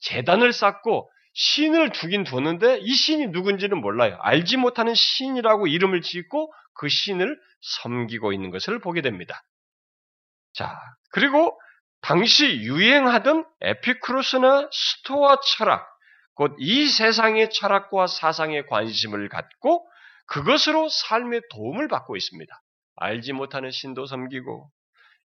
재단을 0.01 0.53
쌓고 0.53 1.11
신을 1.39 1.93
두긴 1.93 2.25
두는데 2.25 2.79
이 2.81 2.95
신이 2.95 3.27
누군지는 3.29 3.79
몰라요. 3.79 4.17
알지 4.23 4.57
못하는 4.57 4.95
신이라고 4.95 5.67
이름을 5.67 6.01
짓고 6.01 6.53
그 6.75 6.89
신을 6.89 7.39
섬기고 7.61 8.33
있는 8.33 8.51
것을 8.51 8.81
보게 8.81 9.03
됩니다. 9.03 9.43
자, 10.55 10.79
그리고 11.13 11.59
당시 12.01 12.63
유행하던 12.63 13.45
에피크로스나 13.61 14.71
스토아 14.73 15.39
철학, 15.59 15.87
곧 16.35 16.55
이 16.59 16.89
세상의 16.89 17.51
철학과 17.51 18.07
사상에 18.07 18.63
관심을 18.63 19.29
갖고 19.29 19.87
그것으로 20.29 20.89
삶의 20.89 21.43
도움을 21.51 21.89
받고 21.89 22.17
있습니다. 22.17 22.63
알지 22.97 23.35
못하는 23.35 23.71
신도 23.71 24.07
섬기고 24.07 24.71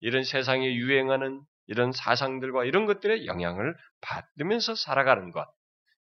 이런 0.01 0.23
세상에 0.23 0.73
유행하는 0.73 1.41
이런 1.67 1.91
사상들과 1.91 2.65
이런 2.65 2.87
것들의 2.87 3.27
영향을 3.27 3.75
받으면서 4.01 4.77
살아가는 4.77 5.33
것 5.33 5.47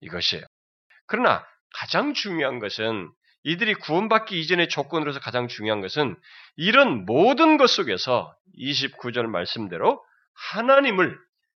이것이에요. 0.06 0.44
그러나 1.08 1.46
가장 1.74 2.14
중요한 2.14 2.60
것은 2.60 3.12
이들이 3.44 3.76
구원받기 3.76 4.40
이전의 4.40 4.70
조건으로서 4.70 5.20
가장 5.20 5.48
중요한 5.48 5.82
것은 5.82 6.16
이런 6.56 7.06
모든 7.06 7.58
것 7.58 7.70
속에서 7.70 8.36
29절 8.58 9.28
말씀대로 9.28 10.04
하나님을 10.52 11.18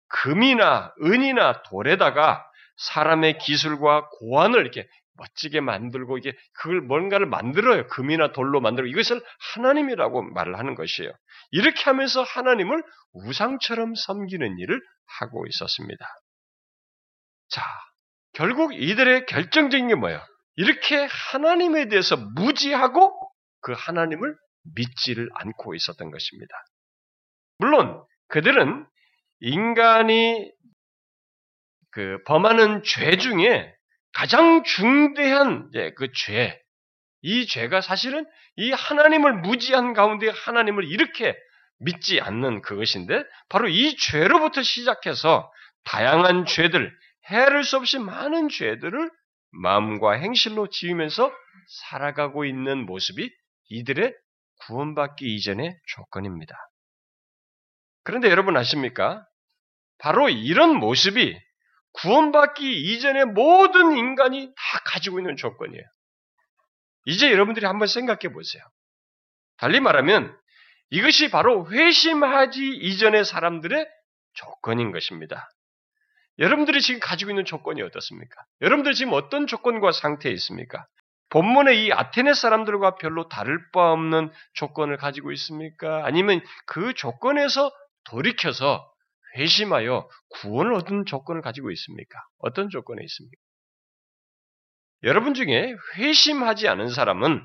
금이나 0.09 0.93
은이나 1.03 1.63
돌에다가 1.63 2.45
사람의 2.77 3.39
기술과 3.39 4.09
고안을 4.19 4.61
이렇게 4.61 4.89
멋지게 5.15 5.61
만들고 5.61 6.19
이게 6.19 6.37
그걸 6.55 6.81
뭔가를 6.83 7.27
만들어요. 7.27 7.87
금이나 7.87 8.33
돌로 8.33 8.61
만들어 8.61 8.87
이것을 8.87 9.23
하나님이라고 9.55 10.23
말을 10.23 10.59
하는 10.59 10.75
것이에요. 10.75 11.11
이렇게 11.53 11.85
하면서 11.85 12.23
하나님을 12.23 12.83
우상처럼 13.13 13.95
섬기는 13.95 14.59
일을 14.59 14.81
하고 15.21 15.47
있었습니다. 15.47 16.07
자, 17.49 17.63
결국 18.37 18.75
이들의 18.75 19.25
결정적인 19.25 19.89
게 19.89 19.95
뭐예요? 19.95 20.23
이렇게 20.57 21.09
하나님에 21.11 21.89
대해서 21.89 22.17
무지하고 22.17 23.19
그 23.63 23.73
하나님을 23.73 24.37
믿지를 24.75 25.31
않고 25.33 25.75
있었던 25.75 26.11
것입니다. 26.11 26.55
물론 27.59 28.05
그들은 28.29 28.87
인간이 29.41 30.53
그 31.91 32.19
범하는 32.27 32.83
죄 32.83 33.17
중에 33.17 33.75
가장 34.13 34.65
중대한 34.65 35.71
그 35.97 36.13
죄, 36.13 36.61
이 37.23 37.47
죄가 37.47 37.81
사실은 37.81 38.27
이 38.57 38.71
하나님을 38.71 39.33
무지한 39.41 39.95
가운데 39.95 40.29
하나님을 40.29 40.85
이렇게 40.85 41.35
믿지 41.79 42.21
않는 42.21 42.61
그것인데 42.61 43.25
바로 43.49 43.69
이 43.69 43.97
죄로부터 43.97 44.63
시작해서 44.63 45.51
다양한 45.85 46.45
죄들, 46.45 46.95
해를 47.31 47.65
수 47.65 47.77
없이 47.77 47.99
많은 47.99 48.49
죄들을 48.49 49.11
마음과 49.51 50.13
행실로 50.13 50.69
지으면서 50.69 51.33
살아가고 51.89 52.45
있는 52.45 52.87
모습이 52.87 53.31
이들의 53.69 54.15
구원받기 54.67 55.35
이전의 55.35 55.79
조건입니다. 55.87 56.57
그런데 58.05 58.31
여러분 58.31 58.57
아십니까? 58.57 59.27
바로 59.99 60.29
이런 60.29 60.77
모습이 60.77 61.37
구원받기 61.93 62.93
이전의 62.93 63.27
모든 63.27 63.97
인간이 63.97 64.47
다 64.49 64.81
가지고 64.85 65.19
있는 65.19 65.37
조건이에요. 65.37 65.83
이제 67.07 67.33
여러분들이 67.33 67.67
한번 67.67 67.89
생각해 67.89 68.33
보세요. 68.33 68.63
달리 69.57 69.81
말하면 69.81 70.39
이것이 70.91 71.31
바로 71.31 71.69
회심하지 71.71 72.65
이전의 72.65 73.25
사람들의 73.25 73.89
조건인 74.35 74.93
것입니다. 74.93 75.49
여러분들이 76.39 76.81
지금 76.81 77.01
가지고 77.01 77.31
있는 77.31 77.45
조건이 77.45 77.83
어떻습니까? 77.83 78.43
여러분들 78.61 78.93
지금 78.93 79.13
어떤 79.13 79.47
조건과 79.47 79.93
상태에 79.93 80.33
있습니까? 80.33 80.87
본문의 81.31 81.85
이 81.85 81.93
아테네 81.93 82.35
사람들과 82.35 82.97
별로 82.97 83.29
다를 83.29 83.59
바 83.73 83.93
없는 83.93 84.31
조건을 84.55 84.97
가지고 84.97 85.33
있습니까? 85.33 86.05
아니면 86.05 86.41
그 86.67 86.95
조건에서 86.95 87.71
돌이켜서 88.05 88.89
회심하여 89.37 90.09
구원을 90.41 90.75
얻은 90.75 91.07
조건을 91.07 91.43
가지고 91.43 91.71
있습니까? 91.73 92.19
어떤 92.39 92.69
조건에 92.69 93.03
있습니까? 93.05 93.37
여러분 95.03 95.35
중에 95.35 95.75
회심하지 95.97 96.69
않은 96.69 96.91
사람은 96.91 97.45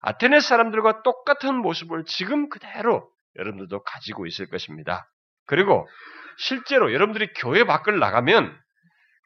아테네 0.00 0.40
사람들과 0.40 1.02
똑같은 1.02 1.54
모습을 1.56 2.04
지금 2.04 2.48
그대로 2.48 3.10
여러분들도 3.36 3.82
가지고 3.82 4.26
있을 4.26 4.48
것입니다. 4.48 5.10
그리고 5.50 5.88
실제로 6.38 6.94
여러분들이 6.94 7.32
교회 7.34 7.64
밖을 7.64 7.98
나가면 7.98 8.56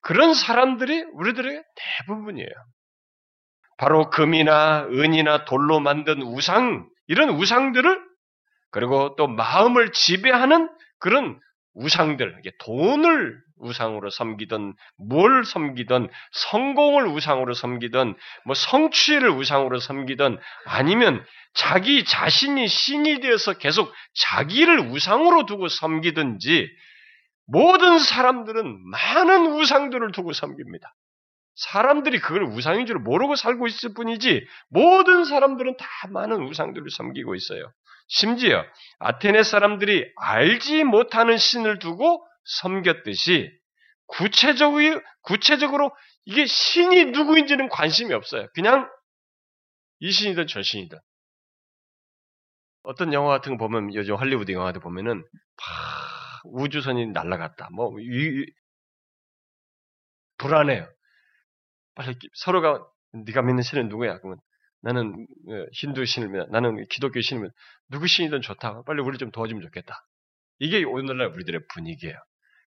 그런 0.00 0.32
사람들이 0.32 1.02
우리들의 1.12 1.62
대부분이에요. 1.76 2.48
바로 3.76 4.08
금이나 4.08 4.86
은이나 4.86 5.44
돌로 5.44 5.80
만든 5.80 6.22
우상, 6.22 6.88
이런 7.08 7.28
우상들을 7.28 8.02
그리고 8.70 9.14
또 9.16 9.26
마음을 9.26 9.92
지배하는 9.92 10.70
그런 10.98 11.38
우상들, 11.74 12.42
돈을 12.60 13.38
우상으로 13.58 14.10
섬기던, 14.10 14.74
뭘 14.98 15.44
섬기던, 15.44 16.08
성공을 16.32 17.06
우상으로 17.06 17.54
섬기던, 17.54 18.16
뭐 18.44 18.54
성취를 18.54 19.30
우상으로 19.30 19.78
섬기던, 19.78 20.38
아니면 20.66 21.24
자기 21.54 22.04
자신이 22.04 22.66
신이 22.66 23.20
되어서 23.20 23.54
계속 23.54 23.92
자기를 24.14 24.80
우상으로 24.90 25.46
두고 25.46 25.68
섬기든지, 25.68 26.68
모든 27.46 27.98
사람들은 27.98 28.90
많은 28.90 29.52
우상들을 29.52 30.12
두고 30.12 30.32
섬깁니다. 30.32 30.94
사람들이 31.56 32.20
그걸 32.20 32.44
우상인 32.44 32.86
줄 32.86 32.98
모르고 32.98 33.36
살고 33.36 33.66
있을 33.66 33.94
뿐이지 33.94 34.46
모든 34.68 35.24
사람들은 35.24 35.76
다 35.76 35.86
많은 36.10 36.42
우상들을 36.42 36.90
섬기고 36.90 37.34
있어요. 37.34 37.72
심지어 38.08 38.64
아테네 38.98 39.42
사람들이 39.42 40.12
알지 40.16 40.84
못하는 40.84 41.36
신을 41.38 41.78
두고 41.78 42.26
섬겼듯이 42.44 43.50
구체적으로, 44.06 45.00
구체적으로 45.22 45.90
이게 46.26 46.46
신이 46.46 47.06
누구인지는 47.06 47.68
관심이 47.68 48.12
없어요. 48.12 48.48
그냥 48.54 48.88
이 50.00 50.10
신이든 50.10 50.46
저 50.46 50.62
신이든. 50.62 50.98
어떤 52.82 53.12
영화 53.14 53.30
같은 53.30 53.56
거 53.56 53.66
보면 53.66 53.94
요즘 53.94 54.16
할리우드 54.16 54.52
영화들 54.52 54.80
보면은 54.82 55.16
막 55.16 56.42
우주선이 56.44 57.06
날아갔다. 57.08 57.70
뭐 57.72 57.90
이, 57.98 58.44
불안해요. 60.36 60.86
빨리 61.94 62.16
서로가 62.34 62.84
네가 63.12 63.42
믿는 63.42 63.62
신은 63.62 63.88
누구야? 63.88 64.18
그러면 64.18 64.38
나는 64.82 65.26
어, 65.48 65.66
힌두 65.72 66.04
신을 66.04 66.28
믿어. 66.28 66.46
나는 66.50 66.86
기독교 66.90 67.20
신을 67.20 67.42
믿어. 67.42 67.54
누구 67.90 68.06
신이든 68.06 68.42
좋다. 68.42 68.82
빨리 68.82 69.00
우리 69.02 69.18
좀 69.18 69.30
도와주면 69.30 69.62
좋겠다. 69.62 70.04
이게 70.58 70.84
오늘날 70.84 71.28
우리들의 71.28 71.60
분위기예요. 71.72 72.16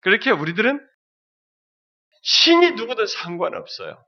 그렇게 0.01 0.31
우리들은 0.31 0.79
신이 2.21 2.71
누구든 2.71 3.05
상관없어요. 3.07 4.03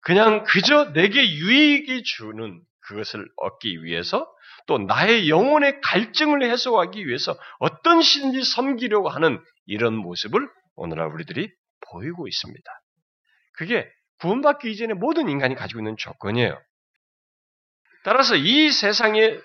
그냥 0.00 0.44
그저 0.44 0.92
내게 0.92 1.28
유익이 1.28 2.02
주는 2.04 2.62
그것을 2.80 3.26
얻기 3.36 3.82
위해서 3.82 4.30
또 4.66 4.78
나의 4.78 5.28
영혼의 5.28 5.80
갈증을 5.80 6.42
해소하기 6.50 7.06
위해서 7.06 7.38
어떤 7.58 8.02
신인지 8.02 8.44
섬기려고 8.44 9.08
하는 9.08 9.42
이런 9.66 9.94
모습을 9.94 10.48
오늘날 10.74 11.08
우리들이 11.08 11.50
보이고 11.90 12.28
있습니다. 12.28 12.70
그게 13.54 13.90
구원받기 14.20 14.70
이전에 14.70 14.94
모든 14.94 15.28
인간이 15.28 15.54
가지고 15.54 15.80
있는 15.80 15.96
조건이에요. 15.96 16.58
따라서 18.04 18.36
이 18.36 18.70
세상에 18.70 19.38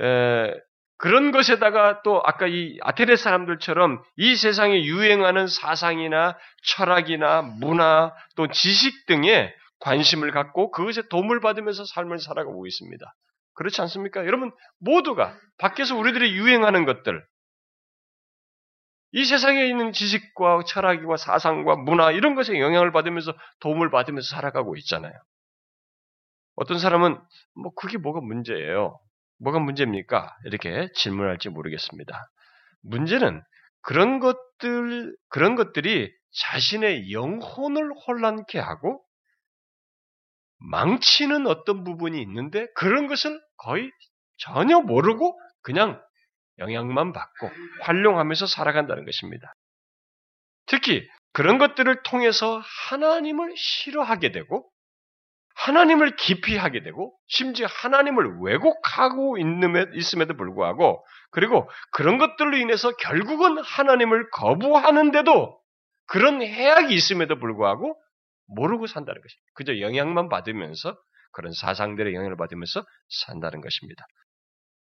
에, 0.00 0.54
그런 0.98 1.30
것에다가 1.30 2.02
또 2.02 2.22
아까 2.24 2.46
이 2.46 2.78
아테네 2.80 3.16
사람들처럼 3.16 4.02
이 4.16 4.34
세상에 4.34 4.82
유행하는 4.84 5.46
사상이나 5.46 6.38
철학이나 6.62 7.42
문화 7.42 8.14
또 8.34 8.48
지식 8.48 9.06
등에 9.06 9.54
관심을 9.80 10.30
갖고 10.30 10.70
그것에 10.70 11.02
도움을 11.10 11.40
받으면서 11.40 11.84
삶을 11.84 12.18
살아가고 12.18 12.66
있습니다. 12.66 13.14
그렇지 13.54 13.80
않습니까? 13.82 14.24
여러분 14.24 14.52
모두가 14.80 15.36
밖에서 15.58 15.96
우리들이 15.96 16.32
유행하는 16.34 16.86
것들 16.86 17.22
이 19.16 19.24
세상에 19.24 19.64
있는 19.64 19.92
지식과 19.92 20.64
철학과 20.66 21.16
사상과 21.16 21.76
문화 21.76 22.12
이런 22.12 22.34
것에 22.34 22.60
영향을 22.60 22.92
받으면서 22.92 23.32
도움을 23.60 23.90
받으면서 23.90 24.28
살아가고 24.28 24.76
있잖아요. 24.76 25.14
어떤 26.54 26.78
사람은 26.78 27.18
뭐 27.54 27.72
그게 27.76 27.96
뭐가 27.96 28.20
문제예요? 28.20 29.00
뭐가 29.38 29.58
문제입니까? 29.60 30.36
이렇게 30.44 30.90
질문할지 30.96 31.48
모르겠습니다. 31.48 32.30
문제는 32.82 33.42
그런 33.80 34.18
것들 34.18 35.16
그런 35.30 35.54
것들이 35.54 36.12
자신의 36.50 37.10
영혼을 37.10 37.88
혼란케 38.06 38.58
하고 38.58 39.02
망치는 40.58 41.46
어떤 41.46 41.84
부분이 41.84 42.20
있는데 42.20 42.66
그런 42.74 43.06
것을 43.06 43.40
거의 43.56 43.90
전혀 44.36 44.78
모르고 44.80 45.40
그냥 45.62 46.02
영향만 46.58 47.12
받고 47.12 47.50
활용하면서 47.82 48.46
살아간다는 48.46 49.04
것입니다. 49.04 49.52
특히 50.66 51.06
그런 51.32 51.58
것들을 51.58 52.02
통해서 52.02 52.62
하나님을 52.88 53.54
싫어하게 53.56 54.32
되고 54.32 54.68
하나님을 55.56 56.16
기피하게 56.16 56.82
되고 56.82 57.16
심지어 57.26 57.66
하나님을 57.66 58.40
왜곡하고 58.42 59.36
있음에도 59.94 60.36
불구하고 60.36 61.04
그리고 61.30 61.68
그런 61.92 62.18
것들로 62.18 62.56
인해서 62.56 62.92
결국은 62.96 63.58
하나님을 63.58 64.30
거부하는데도 64.30 65.60
그런 66.06 66.42
해악이 66.42 66.94
있음에도 66.94 67.38
불구하고 67.38 67.98
모르고 68.48 68.86
산다는 68.86 69.20
것입니다. 69.20 69.50
그저 69.54 69.80
영향만 69.80 70.28
받으면서 70.28 70.96
그런 71.32 71.52
사상들의 71.52 72.14
영향을 72.14 72.36
받으면서 72.36 72.84
산다는 73.08 73.60
것입니다. 73.60 74.06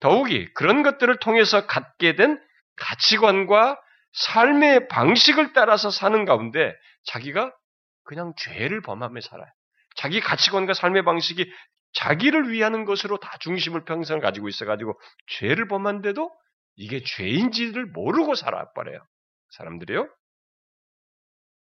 더욱이 0.00 0.52
그런 0.54 0.82
것들을 0.82 1.16
통해서 1.18 1.66
갖게 1.66 2.14
된 2.16 2.40
가치관과 2.76 3.80
삶의 4.12 4.88
방식을 4.88 5.52
따라서 5.52 5.90
사는 5.90 6.24
가운데 6.24 6.74
자기가 7.04 7.52
그냥 8.04 8.32
죄를 8.36 8.82
범하며 8.82 9.20
살아요. 9.20 9.48
자기 9.96 10.20
가치관과 10.20 10.74
삶의 10.74 11.04
방식이 11.04 11.50
자기를 11.94 12.50
위하는 12.50 12.84
것으로 12.84 13.18
다 13.18 13.36
중심을 13.40 13.84
평생 13.84 14.20
가지고 14.20 14.48
있어가지고 14.48 14.98
죄를 15.28 15.68
범한데도 15.68 16.30
이게 16.76 17.02
죄인지를 17.02 17.86
모르고 17.86 18.34
살아버려요. 18.34 18.98
사람들이요. 19.50 20.08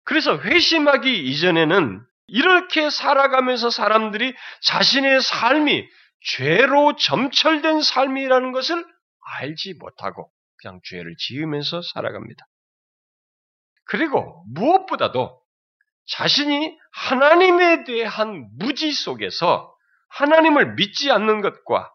그래서 0.04 0.38
회심하기 0.38 1.30
이전에는 1.30 2.04
이렇게 2.26 2.90
살아가면서 2.90 3.70
사람들이 3.70 4.34
자신의 4.62 5.22
삶이 5.22 5.86
죄로 6.24 6.96
점철된 6.96 7.82
삶이라는 7.82 8.52
것을 8.52 8.84
알지 9.38 9.74
못하고 9.74 10.30
그냥 10.58 10.80
죄를 10.84 11.14
지으면서 11.18 11.82
살아갑니다. 11.82 12.46
그리고 13.84 14.44
무엇보다도 14.48 15.40
자신이 16.06 16.76
하나님에 16.92 17.84
대한 17.84 18.48
무지 18.58 18.92
속에서 18.92 19.74
하나님을 20.08 20.74
믿지 20.74 21.10
않는 21.10 21.40
것과 21.40 21.92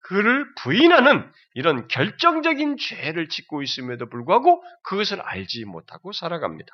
그를 0.00 0.52
부인하는 0.56 1.30
이런 1.54 1.86
결정적인 1.88 2.76
죄를 2.78 3.28
짓고 3.28 3.62
있음에도 3.62 4.08
불구하고 4.08 4.62
그것을 4.82 5.20
알지 5.20 5.64
못하고 5.64 6.12
살아갑니다. 6.12 6.70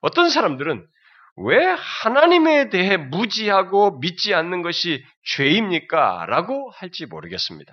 어떤 0.00 0.30
사람들은 0.30 0.86
왜 1.42 1.64
하나님에 1.64 2.68
대해 2.68 2.96
무지하고 2.96 3.98
믿지 3.98 4.34
않는 4.34 4.62
것이 4.62 5.04
죄입니까? 5.24 6.26
라고 6.26 6.70
할지 6.70 7.06
모르겠습니다. 7.06 7.72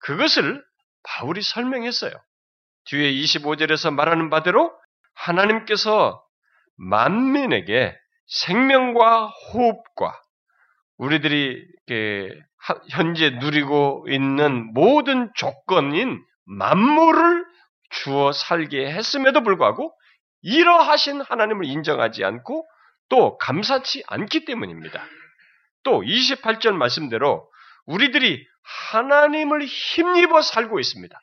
그것을 0.00 0.64
바울이 1.02 1.42
설명했어요. 1.42 2.12
뒤에 2.84 3.12
25절에서 3.12 3.92
말하는 3.92 4.30
바대로 4.30 4.72
하나님께서 5.14 6.22
만민에게 6.76 7.96
생명과 8.26 9.26
호흡과 9.26 10.20
우리들이 10.98 11.66
현재 12.90 13.30
누리고 13.30 14.06
있는 14.08 14.72
모든 14.72 15.30
조건인 15.34 16.22
만물을 16.44 17.44
주어 17.90 18.32
살게 18.32 18.90
했음에도 18.92 19.42
불구하고 19.42 19.92
이러하신 20.42 21.22
하나님을 21.22 21.64
인정하지 21.64 22.24
않고 22.24 22.66
또 23.08 23.38
감사치 23.38 24.04
않기 24.06 24.44
때문입니다. 24.44 25.04
또 25.82 26.02
28절 26.02 26.72
말씀대로 26.72 27.50
우리들이 27.86 28.46
하나님을 28.90 29.64
힘입어 29.64 30.42
살고 30.42 30.78
있습니다. 30.78 31.18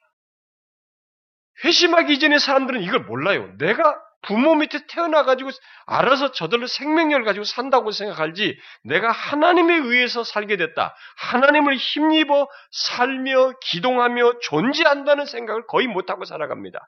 회심하기 1.63 2.13
이전의 2.13 2.39
사람들은 2.39 2.81
이걸 2.81 3.01
몰라요. 3.01 3.53
내가 3.57 4.01
부모 4.23 4.55
밑에 4.55 4.87
태어나가지고 4.87 5.51
알아서 5.85 6.31
저들로 6.31 6.65
생명력을 6.65 7.23
가지고 7.25 7.43
산다고 7.45 7.91
생각할지 7.91 8.59
내가 8.83 9.11
하나님에 9.11 9.75
의해서 9.75 10.23
살게 10.23 10.57
됐다. 10.57 10.95
하나님을 11.17 11.75
힘입어 11.75 12.49
살며 12.71 13.53
기동하며 13.61 14.39
존재한다는 14.39 15.25
생각을 15.25 15.67
거의 15.67 15.85
못하고 15.87 16.25
살아갑니다. 16.25 16.87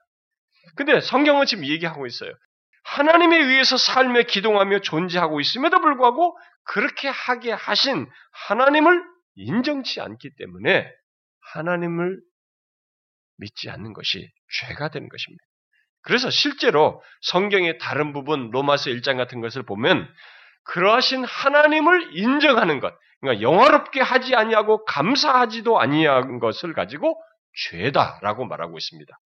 근데 0.77 1.01
성경은 1.01 1.45
지금 1.45 1.65
얘기하고 1.65 2.05
있어요. 2.05 2.31
하나님에 2.83 3.37
의해서 3.37 3.75
삶에 3.75 4.23
기동하며 4.23 4.79
존재하고 4.79 5.41
있음에도 5.41 5.81
불구하고 5.81 6.37
그렇게 6.63 7.09
하게 7.09 7.51
하신 7.51 8.09
하나님을 8.47 9.03
인정치 9.35 9.99
않기 9.99 10.35
때문에 10.37 10.89
하나님을 11.53 12.19
믿지 13.37 13.69
않는 13.69 13.93
것이 13.93 14.29
죄가 14.59 14.89
되는 14.89 15.09
것입니다. 15.09 15.43
그래서 16.01 16.29
실제로 16.29 17.03
성경의 17.21 17.77
다른 17.79 18.13
부분 18.13 18.49
로마서 18.51 18.89
1장 18.89 19.17
같은 19.17 19.41
것을 19.41 19.63
보면 19.63 20.07
그러하신 20.63 21.25
하나님을 21.25 22.15
인정하는 22.17 22.79
것, 22.79 22.93
그러니까 23.19 23.41
영화롭게 23.41 24.01
하지 24.01 24.35
아니하고 24.35 24.85
감사하지도 24.85 25.79
아니한 25.79 26.39
것을 26.39 26.73
가지고 26.73 27.21
죄다라고 27.69 28.45
말하고 28.45 28.77
있습니다. 28.77 29.17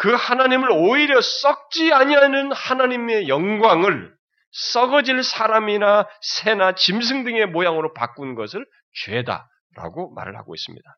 그 0.00 0.14
하나님을 0.14 0.70
오히려 0.72 1.20
썩지 1.20 1.92
아니하는 1.92 2.52
하나님의 2.52 3.28
영광을 3.28 4.16
썩어질 4.50 5.22
사람이나 5.22 6.08
새나 6.22 6.74
짐승 6.74 7.24
등의 7.24 7.48
모양으로 7.48 7.92
바꾼 7.92 8.34
것을 8.34 8.66
죄다라고 9.04 10.14
말을 10.14 10.38
하고 10.38 10.54
있습니다. 10.54 10.96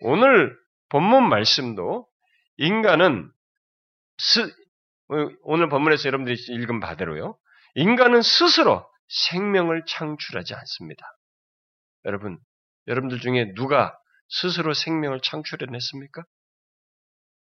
오늘 0.00 0.56
본문 0.88 1.28
말씀도 1.28 2.08
인간은 2.56 3.30
스, 4.16 4.50
오늘 5.42 5.68
본문에서 5.68 6.06
여러분들이 6.06 6.38
읽은 6.48 6.80
바대로요. 6.80 7.36
인간은 7.74 8.22
스스로 8.22 8.88
생명을 9.28 9.84
창출하지 9.86 10.54
않습니다. 10.54 11.04
여러분, 12.06 12.38
여러분들 12.86 13.20
중에 13.20 13.52
누가 13.56 13.94
스스로 14.30 14.72
생명을 14.72 15.20
창출해냈습니까? 15.20 16.24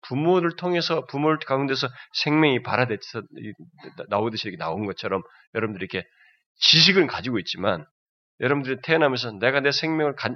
부모를 0.02 0.56
통해서 0.56 1.04
부모를 1.06 1.38
가운데서 1.38 1.88
생명이 2.14 2.62
발화돼서 2.62 3.22
나오듯이 4.08 4.48
이렇게 4.48 4.58
나온 4.58 4.86
것처럼 4.86 5.22
여러분들이 5.54 5.86
이렇게 5.90 6.06
지식을 6.56 7.06
가지고 7.06 7.38
있지만 7.38 7.86
여러분들이 8.40 8.80
태어나면서 8.82 9.32
내가 9.32 9.60
내 9.60 9.70
생명을 9.72 10.16
가, 10.16 10.30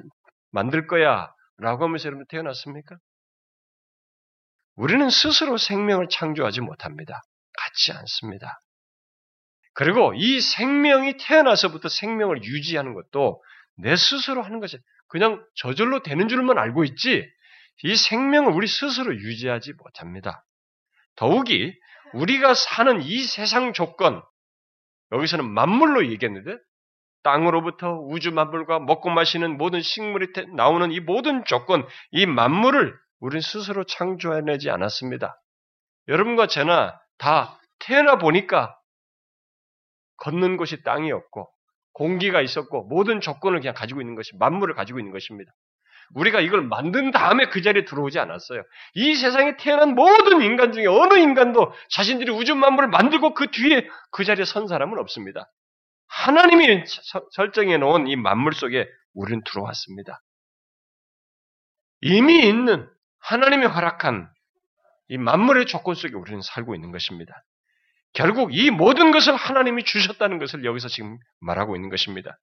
만들 0.50 0.86
거야 0.86 1.32
라고 1.58 1.84
하면서 1.84 2.06
여러분 2.06 2.26
태어났습니까? 2.28 2.96
우리는 4.76 5.08
스스로 5.08 5.56
생명을 5.56 6.08
창조하지 6.10 6.60
못합니다. 6.60 7.22
같지 7.52 7.92
않습니다. 7.92 8.60
그리고 9.72 10.12
이 10.14 10.40
생명이 10.40 11.16
태어나서부터 11.18 11.88
생명을 11.88 12.44
유지하는 12.44 12.94
것도 12.94 13.42
내 13.76 13.96
스스로 13.96 14.42
하는 14.42 14.60
것이 14.60 14.78
그냥 15.08 15.44
저절로 15.56 16.02
되는 16.02 16.28
줄만 16.28 16.58
알고 16.58 16.84
있지 16.84 17.28
이 17.82 17.96
생명을 17.96 18.52
우리 18.52 18.66
스스로 18.66 19.14
유지하지 19.14 19.74
못합니다. 19.74 20.44
더욱이 21.16 21.74
우리가 22.14 22.54
사는 22.54 23.02
이 23.02 23.22
세상 23.24 23.72
조건 23.72 24.22
여기서는 25.12 25.48
만물로 25.48 26.06
얘기했는데 26.10 26.56
땅으로부터 27.22 27.98
우주 28.00 28.32
만물과 28.32 28.80
먹고 28.80 29.10
마시는 29.10 29.56
모든 29.56 29.80
식물이 29.80 30.32
나오는 30.54 30.92
이 30.92 31.00
모든 31.00 31.44
조건, 31.44 31.86
이 32.10 32.26
만물을 32.26 32.94
우리는 33.20 33.40
스스로 33.40 33.84
창조해내지 33.84 34.70
않았습니다. 34.70 35.40
여러분과 36.08 36.46
저나 36.46 37.00
다 37.16 37.58
태어나 37.78 38.18
보니까 38.18 38.78
걷는 40.18 40.58
곳이 40.58 40.82
땅이었고 40.82 41.50
공기가 41.94 42.40
있었고 42.42 42.84
모든 42.84 43.20
조건을 43.20 43.60
그냥 43.60 43.74
가지고 43.74 44.00
있는 44.00 44.14
것이 44.14 44.36
만물을 44.36 44.74
가지고 44.74 44.98
있는 44.98 45.12
것입니다. 45.12 45.52
우리가 46.14 46.40
이걸 46.40 46.62
만든 46.62 47.10
다음에 47.10 47.46
그 47.46 47.62
자리에 47.62 47.84
들어오지 47.84 48.18
않았어요. 48.18 48.62
이 48.94 49.14
세상에 49.14 49.56
태어난 49.56 49.94
모든 49.94 50.42
인간 50.42 50.72
중에 50.72 50.86
어느 50.86 51.18
인간도 51.18 51.72
자신들이 51.90 52.30
우주 52.30 52.54
만물을 52.54 52.88
만들고 52.88 53.34
그 53.34 53.50
뒤에 53.50 53.88
그 54.10 54.24
자리에 54.24 54.44
선 54.44 54.68
사람은 54.68 54.98
없습니다. 54.98 55.50
하나님이 56.06 56.84
설정해 57.32 57.78
놓은 57.78 58.06
이 58.06 58.16
만물 58.16 58.54
속에 58.54 58.88
우리는 59.14 59.42
들어왔습니다. 59.44 60.20
이미 62.00 62.46
있는 62.46 62.88
하나님이 63.20 63.66
허락한 63.66 64.28
이 65.08 65.18
만물의 65.18 65.66
조건 65.66 65.94
속에 65.94 66.14
우리는 66.14 66.40
살고 66.42 66.74
있는 66.74 66.92
것입니다. 66.92 67.44
결국 68.12 68.54
이 68.54 68.70
모든 68.70 69.10
것을 69.10 69.34
하나님이 69.34 69.84
주셨다는 69.84 70.38
것을 70.38 70.64
여기서 70.64 70.88
지금 70.88 71.18
말하고 71.40 71.76
있는 71.76 71.90
것입니다. 71.90 72.38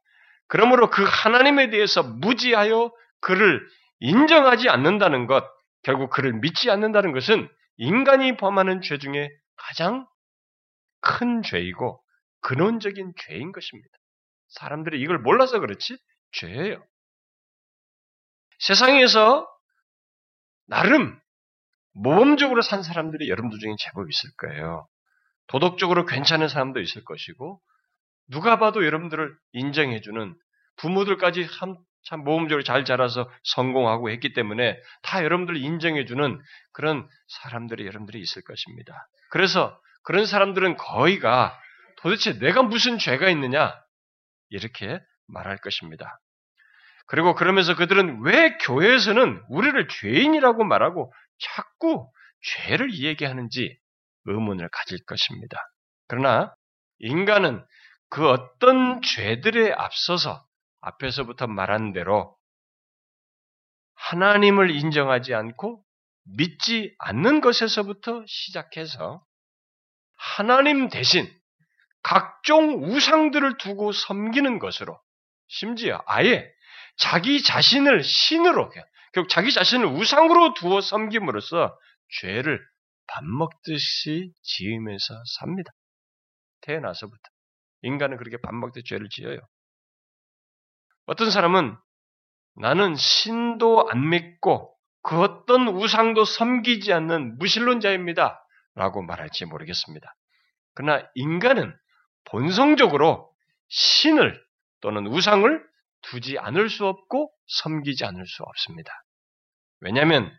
그러므로 0.48 0.90
그 0.90 1.04
하나님에 1.08 1.70
대해서 1.70 2.04
무지하여 2.04 2.92
그를 3.22 3.66
인정하지 4.00 4.70
않는다는 4.70 5.28
것, 5.28 5.46
결국 5.84 6.10
그를 6.10 6.34
믿지 6.34 6.70
않는다는 6.70 7.14
것은 7.14 7.48
인간이 7.78 8.38
범하는 8.38 8.82
죄 8.82 8.98
중에 8.98 9.30
가장 9.56 10.08
큰 11.02 11.42
죄이고 11.42 12.04
근원적인 12.42 13.14
죄인 13.18 13.52
것입니다. 13.52 13.90
사람들이 14.50 15.00
이걸 15.02 15.20
몰라서 15.20 15.60
그렇지 15.60 15.98
죄예요. 16.34 16.84
세상에서 18.60 19.48
나름 20.68 21.20
모범적으로 21.94 22.62
산 22.62 22.84
사람들이 22.84 23.30
여러분들 23.30 23.60
중에 23.60 23.76
제법 23.80 24.10
있을 24.10 24.30
거예요. 24.38 24.88
도덕적으로 25.48 26.06
괜찮은 26.06 26.48
사람도 26.48 26.80
있을 26.80 27.04
것이고 27.04 27.62
누가 28.28 28.58
봐도 28.60 28.86
여러분들을 28.86 29.36
인정해주는 29.54 30.36
부모들까지 30.78 31.44
참, 32.08 32.20
참 32.20 32.24
모범적으로 32.24 32.64
잘 32.64 32.86
자라서 32.86 33.30
성공하고 33.44 34.10
했기 34.10 34.34
때문에 34.34 34.80
다 35.04 35.24
여러분들을 35.24 35.60
인정해주는 35.62 36.42
그런 36.74 37.08
사람들이 37.28 37.86
여러분들이 37.86 38.20
있을 38.20 38.44
것입니다. 38.44 39.08
그래서 39.30 39.80
그런 40.04 40.26
사람들은 40.26 40.78
거의가 40.78 41.58
도대체 41.98 42.40
내가 42.40 42.64
무슨 42.64 42.98
죄가 42.98 43.30
있느냐? 43.30 43.74
이렇게 44.50 45.00
말할 45.28 45.58
것입니다. 45.58 46.20
그리고 47.08 47.36
그러면서 47.36 47.76
그들은 47.76 48.22
왜 48.24 48.58
교회에서는 48.58 49.44
우리를 49.50 49.88
죄인이라고 49.88 50.64
말하고 50.64 51.14
자꾸 51.40 52.10
죄를 52.42 52.90
이야기하는지 52.92 53.78
의문을 54.26 54.70
가질 54.72 55.04
것입니다. 55.06 55.58
그러나 56.08 56.54
인간은 57.00 57.64
그 58.10 58.30
어떤 58.30 59.02
죄들에 59.02 59.74
앞서서 59.74 60.44
앞에서부터 60.82 61.48
말한 61.48 61.94
대로 61.94 62.36
하나님을 63.96 64.72
인정하지 64.72 65.34
않고 65.34 65.84
믿지 66.24 66.94
않는 67.00 67.42
것에서부터 67.42 68.24
시작해서 68.28 69.24
하나님 70.18 70.90
대신 70.90 71.32
각종 72.04 72.84
우상들을 72.84 73.58
두고 73.58 73.92
섬기는 73.92 74.60
것으로 74.60 75.00
심지어 75.48 76.02
아예 76.06 76.52
자기 76.98 77.42
자신을 77.44 78.04
신으로 78.04 78.72
결국 79.14 79.30
자기 79.30 79.52
자신을 79.52 79.86
우상으로 79.86 80.54
두어 80.54 80.82
섬김으로써 80.82 81.78
죄를 82.22 82.60
밥 83.08 83.24
먹듯이 83.24 84.32
지으면서 84.42 85.22
삽니다. 85.40 85.72
태어나서부터 86.62 87.22
인간은 87.82 88.18
그렇게 88.18 88.38
밥 88.42 88.54
먹듯 88.54 88.86
죄를 88.86 89.10
지어요. 89.10 89.40
어떤 91.06 91.32
사람은 91.32 91.78
나는 92.56 92.96
신도 92.96 93.90
안 93.90 94.10
믿고 94.10 94.76
그 95.04 95.20
어떤 95.22 95.68
우상도 95.68 96.26
섬기지 96.26 96.94
않는 96.94 97.38
무신론자입니다. 97.40 98.40
라고 98.76 99.02
말할지 99.02 99.46
모르겠습니다. 99.46 100.16
그러나 100.74 101.06
인간은 101.16 101.76
본성적으로 102.26 103.30
신을 103.68 104.42
또는 104.82 105.08
우상을 105.08 105.64
두지 106.04 106.38
않을 106.40 106.70
수 106.70 106.86
없고 106.86 107.32
섬기지 107.48 108.06
않을 108.06 108.26
수 108.26 108.44
없습니다. 108.44 108.92
왜냐하면 109.82 110.32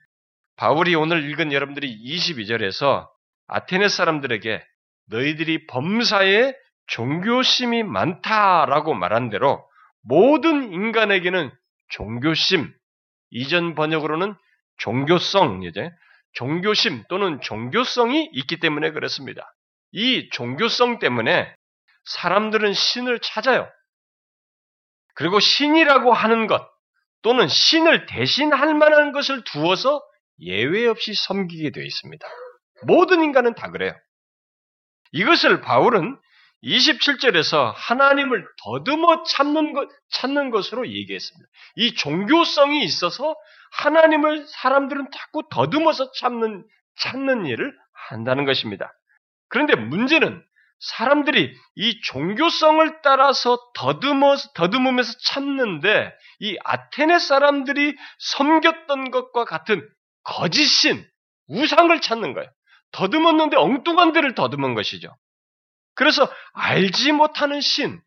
바울이 0.56 0.94
오늘 0.94 1.28
읽은 1.30 1.52
여러분들이 1.52 1.98
22절에서 2.04 3.08
아테네 3.48 3.88
사람들에게 3.88 4.64
너희들이 5.06 5.66
범사에 5.66 6.54
종교심이 6.86 7.82
많다라고 7.82 8.94
말한 8.94 9.30
대로 9.30 9.66
모든 10.02 10.72
인간에게는 10.72 11.50
종교심, 11.88 12.72
이전 13.30 13.74
번역으로는 13.74 14.34
종교성, 14.78 15.62
이제 15.62 15.90
종교심 16.34 17.04
또는 17.08 17.40
종교성이 17.40 18.28
있기 18.32 18.58
때문에 18.60 18.92
그렇습니다. 18.92 19.54
이 19.92 20.28
종교성 20.30 20.98
때문에 20.98 21.54
사람들은 22.04 22.72
신을 22.72 23.20
찾아요. 23.20 23.70
그리고 25.14 25.40
신이라고 25.40 26.12
하는 26.12 26.46
것 26.46 26.66
또는 27.22 27.46
신을 27.46 28.06
대신할 28.06 28.74
만한 28.74 29.12
것을 29.12 29.44
두어서 29.44 30.02
예외 30.40 30.86
없이 30.86 31.14
섬기게 31.14 31.70
되어 31.70 31.84
있습니다. 31.84 32.26
모든 32.86 33.22
인간은 33.22 33.54
다 33.54 33.70
그래요. 33.70 33.94
이것을 35.12 35.60
바울은 35.60 36.18
27절에서 36.64 37.72
하나님을 37.74 38.46
더듬어 38.62 39.24
찾는 39.24 39.72
것, 39.72 39.88
찾는 40.10 40.50
것으로 40.50 40.88
얘기했습니다. 40.88 41.48
이 41.76 41.94
종교성이 41.94 42.84
있어서 42.84 43.34
하나님을 43.72 44.46
사람들은 44.46 45.08
자꾸 45.12 45.42
더듬어서 45.50 46.12
찾는, 46.12 46.64
찾는 46.98 47.46
일을 47.46 47.74
한다는 48.08 48.44
것입니다. 48.44 48.92
그런데 49.48 49.74
문제는 49.74 50.42
사람들이 50.78 51.54
이 51.76 52.00
종교성을 52.02 53.02
따라서 53.02 53.58
더듬어, 53.74 54.36
더듬으면서 54.54 55.12
찾는데 55.24 56.12
이 56.40 56.56
아테네 56.64 57.18
사람들이 57.18 57.94
섬겼던 58.18 59.10
것과 59.10 59.44
같은 59.44 59.88
거짓신, 60.24 61.06
우상을 61.48 62.00
찾는 62.00 62.34
거예요. 62.34 62.48
더듬었는데 62.92 63.56
엉뚱한 63.56 64.12
데를 64.12 64.34
더듬은 64.34 64.74
것이죠. 64.74 65.14
그래서 66.02 66.28
알지 66.54 67.12
못하는 67.12 67.60
신, 67.60 68.02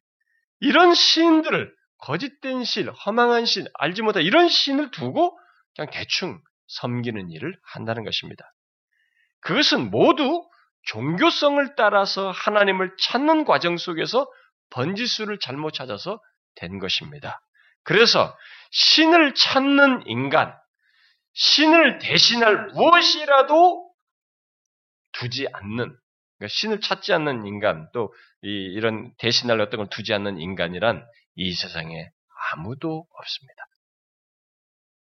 이런 0.59 0.93
신들을 0.93 1.73
거짓된 1.99 2.65
신, 2.65 2.89
허망한 2.89 3.45
신, 3.45 3.65
알지 3.75 4.01
못한 4.01 4.23
이런 4.23 4.49
신을 4.49 4.91
두고 4.91 5.39
그냥 5.73 5.89
대충 5.93 6.41
섬기는 6.67 7.31
일을 7.31 7.57
한다는 7.63 8.03
것입니다. 8.03 8.53
그것은 9.39 9.91
모두 9.91 10.45
종교성을 10.87 11.75
따라서 11.77 12.31
하나님을 12.31 12.97
찾는 12.99 13.45
과정 13.45 13.77
속에서 13.77 14.29
번지수를 14.71 15.39
잘못 15.39 15.71
찾아서 15.71 16.19
된 16.55 16.79
것입니다. 16.79 17.41
그래서 17.83 18.37
신을 18.71 19.35
찾는 19.35 20.03
인간, 20.07 20.53
신을 21.31 21.99
대신할 21.99 22.67
무엇이라도 22.73 23.89
두지 25.13 25.47
않는, 25.53 25.97
그러니까 26.37 26.53
신을 26.53 26.81
찾지 26.81 27.13
않는 27.13 27.45
인간, 27.45 27.89
또 27.93 28.13
이, 28.41 28.79
런 28.79 29.13
대신할 29.17 29.59
어떤 29.61 29.79
걸 29.79 29.89
두지 29.89 30.13
않는 30.13 30.39
인간이란 30.39 31.05
이 31.35 31.53
세상에 31.53 32.09
아무도 32.51 33.07
없습니다. 33.09 33.65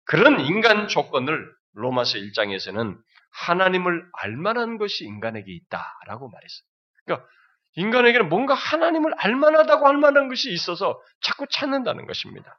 그런 0.05 0.41
인간 0.41 0.89
조건을 0.89 1.53
로마서 1.73 2.19
1장에서는 2.19 2.97
하나님을 3.33 4.09
알만한 4.13 4.79
것이 4.79 5.05
인간에게 5.05 5.53
있다라고 5.53 6.31
말했어요. 6.31 6.67
그러니까 7.05 7.29
인간에게는 7.75 8.29
뭔가 8.29 8.55
하나님을 8.55 9.13
알만하다고 9.19 9.87
할 9.87 9.99
만한 9.99 10.29
것이 10.29 10.51
있어서 10.53 11.01
자꾸 11.21 11.47
찾는다는 11.51 12.07
것입니다. 12.07 12.59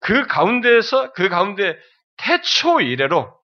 그 0.00 0.26
가운데에서 0.26 1.12
그 1.12 1.28
가운데 1.28 1.78
태초 2.18 2.80
이래로 2.80 3.34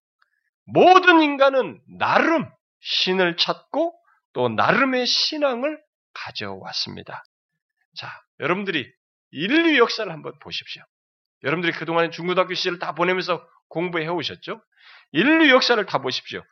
모든 0.67 1.21
인간은 1.23 1.81
나름 1.99 2.51
신을 2.81 3.37
찾고 3.37 3.99
또 4.35 4.49
나름의 4.49 5.07
신앙을 5.07 5.81
가져왔습니다. 6.13 7.25
자, 7.97 8.11
여러분들이 8.41 8.93
인류 9.31 9.79
역사를 9.79 10.11
한번 10.13 10.39
보십시오. 10.41 10.83
여러분들이 11.43 11.73
그동안 11.73 12.11
중고등학교 12.11 12.55
시절을 12.55 12.79
다 12.79 12.95
보내면서 12.95 13.47
공부해 13.69 14.07
오셨죠? 14.09 14.63
인류 15.13 15.51
역사를 15.51 15.85
다 15.87 15.99
보십시오. 15.99 16.43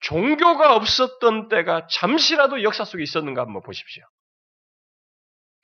종교가 0.00 0.74
없었던 0.76 1.48
때가 1.48 1.86
잠시라도 1.88 2.62
역사 2.62 2.84
속에 2.84 3.02
있었는가 3.02 3.42
한번 3.42 3.62
보십시오. 3.62 4.04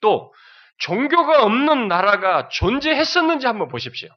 또 0.01 0.33
종교가 0.79 1.43
없는 1.43 1.89
나라가 1.89 2.49
존재했었는지 2.49 3.47
한번 3.47 3.69
보십시오. 3.69 4.11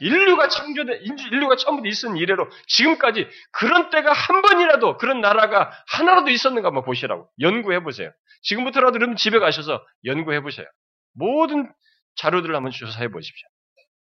인류가 0.00 0.48
창조된 0.48 1.02
인류가 1.30 1.56
처음부터 1.56 1.88
있은 1.88 2.16
이래로 2.16 2.48
지금까지 2.66 3.28
그런 3.52 3.90
때가 3.90 4.12
한 4.12 4.42
번이라도 4.42 4.96
그런 4.96 5.20
나라가 5.20 5.70
하나라도 5.88 6.30
있었는가 6.30 6.68
한번 6.68 6.84
보시라고 6.84 7.30
연구해 7.40 7.82
보세요. 7.82 8.12
지금부터라도 8.42 8.96
여러분 8.96 9.16
집에 9.16 9.38
가셔서 9.38 9.84
연구해 10.04 10.40
보세요. 10.40 10.66
모든 11.14 11.72
자료들을 12.16 12.54
한번 12.54 12.72
조사해 12.72 13.08
보십시오. 13.08 13.48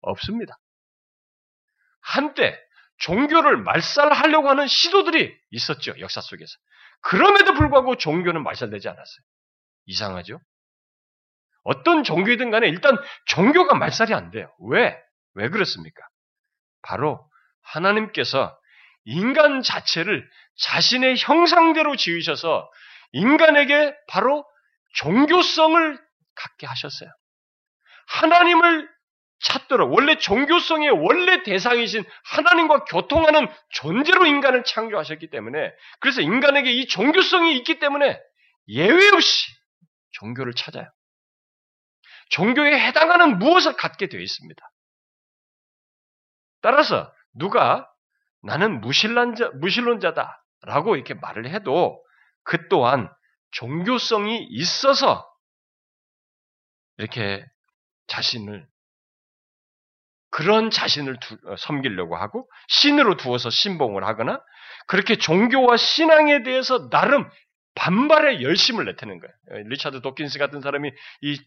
없습니다. 0.02 0.58
한때 2.02 2.60
종교를 2.98 3.58
말살하려고 3.58 4.50
하는 4.50 4.68
시도들이 4.68 5.36
있었죠. 5.52 5.94
역사 6.00 6.22
속에서. 6.22 6.54
그럼에도 7.02 7.54
불구하고 7.54 7.98
종교는 7.98 8.44
말살되지 8.44 8.88
않았어요. 8.88 9.24
이상하죠? 9.86 10.40
어떤 11.64 12.04
종교이든 12.04 12.52
간에 12.52 12.68
일단 12.68 12.98
종교가 13.28 13.76
말살이 13.76 14.14
안 14.14 14.32
돼요. 14.32 14.54
왜? 14.70 14.98
왜 15.36 15.50
그렇습니까? 15.50 16.04
바로 16.82 17.30
하나님께서 17.62 18.58
인간 19.06 19.62
자체를 19.62 20.30
자신의 20.58 21.16
형상대로 21.18 21.96
지으셔서 21.96 22.70
인간에게 23.12 23.96
바로 24.08 24.46
종교성을 24.96 26.00
갖게 26.36 26.68
하셨어요. 26.68 27.10
하나님을 28.08 28.90
찾도록 29.40 29.92
원래 29.92 30.18
종교성의 30.18 30.90
원래 30.92 31.44
대상이신 31.44 32.06
하나님과 32.24 32.86
교통하는 32.86 33.48
존재로 33.72 34.26
인간을 34.26 34.64
창조하셨기 34.64 35.30
때문에 35.30 35.74
그래서 36.00 36.22
인간에게 36.22 36.72
이 36.72 36.88
종교성이 36.88 37.58
있기 37.58 37.80
때문에 37.80 38.20
예외 38.70 39.10
없이 39.10 39.52
종교를 40.12 40.54
찾아요. 40.54 40.90
종교에 42.30 42.80
해당하는 42.80 43.38
무엇을 43.38 43.76
갖게 43.76 44.08
되어 44.08 44.22
있습니다. 44.22 44.64
따라서 46.64 47.14
누가 47.34 47.88
나는 48.42 48.82
무신론자, 48.82 49.52
무신론자다 49.56 50.44
라고 50.64 50.96
이렇게 50.96 51.14
말을 51.14 51.50
해도 51.50 52.04
그 52.44 52.68
또한 52.70 53.10
종교성이 53.52 54.48
있어서 54.50 55.30
이렇게 56.98 57.46
자신을 58.08 58.68
그런 60.30 60.72
자신을 60.72 61.20
두, 61.20 61.38
어, 61.46 61.56
섬기려고 61.58 62.16
하고 62.16 62.50
신으로 62.68 63.18
두어서 63.18 63.50
신봉을 63.50 64.04
하거나 64.04 64.42
그렇게 64.88 65.18
종교와 65.18 65.78
신앙에 65.78 66.44
대해서 66.44 66.90
나름 66.90 67.30
반발의 67.76 68.42
열심을 68.42 68.86
내태는 68.86 69.20
거예요. 69.20 69.34
어, 69.52 69.68
리차드 69.68 70.02
도킨스 70.02 70.40
같은 70.40 70.62
사람이 70.62 70.92
이 71.22 71.40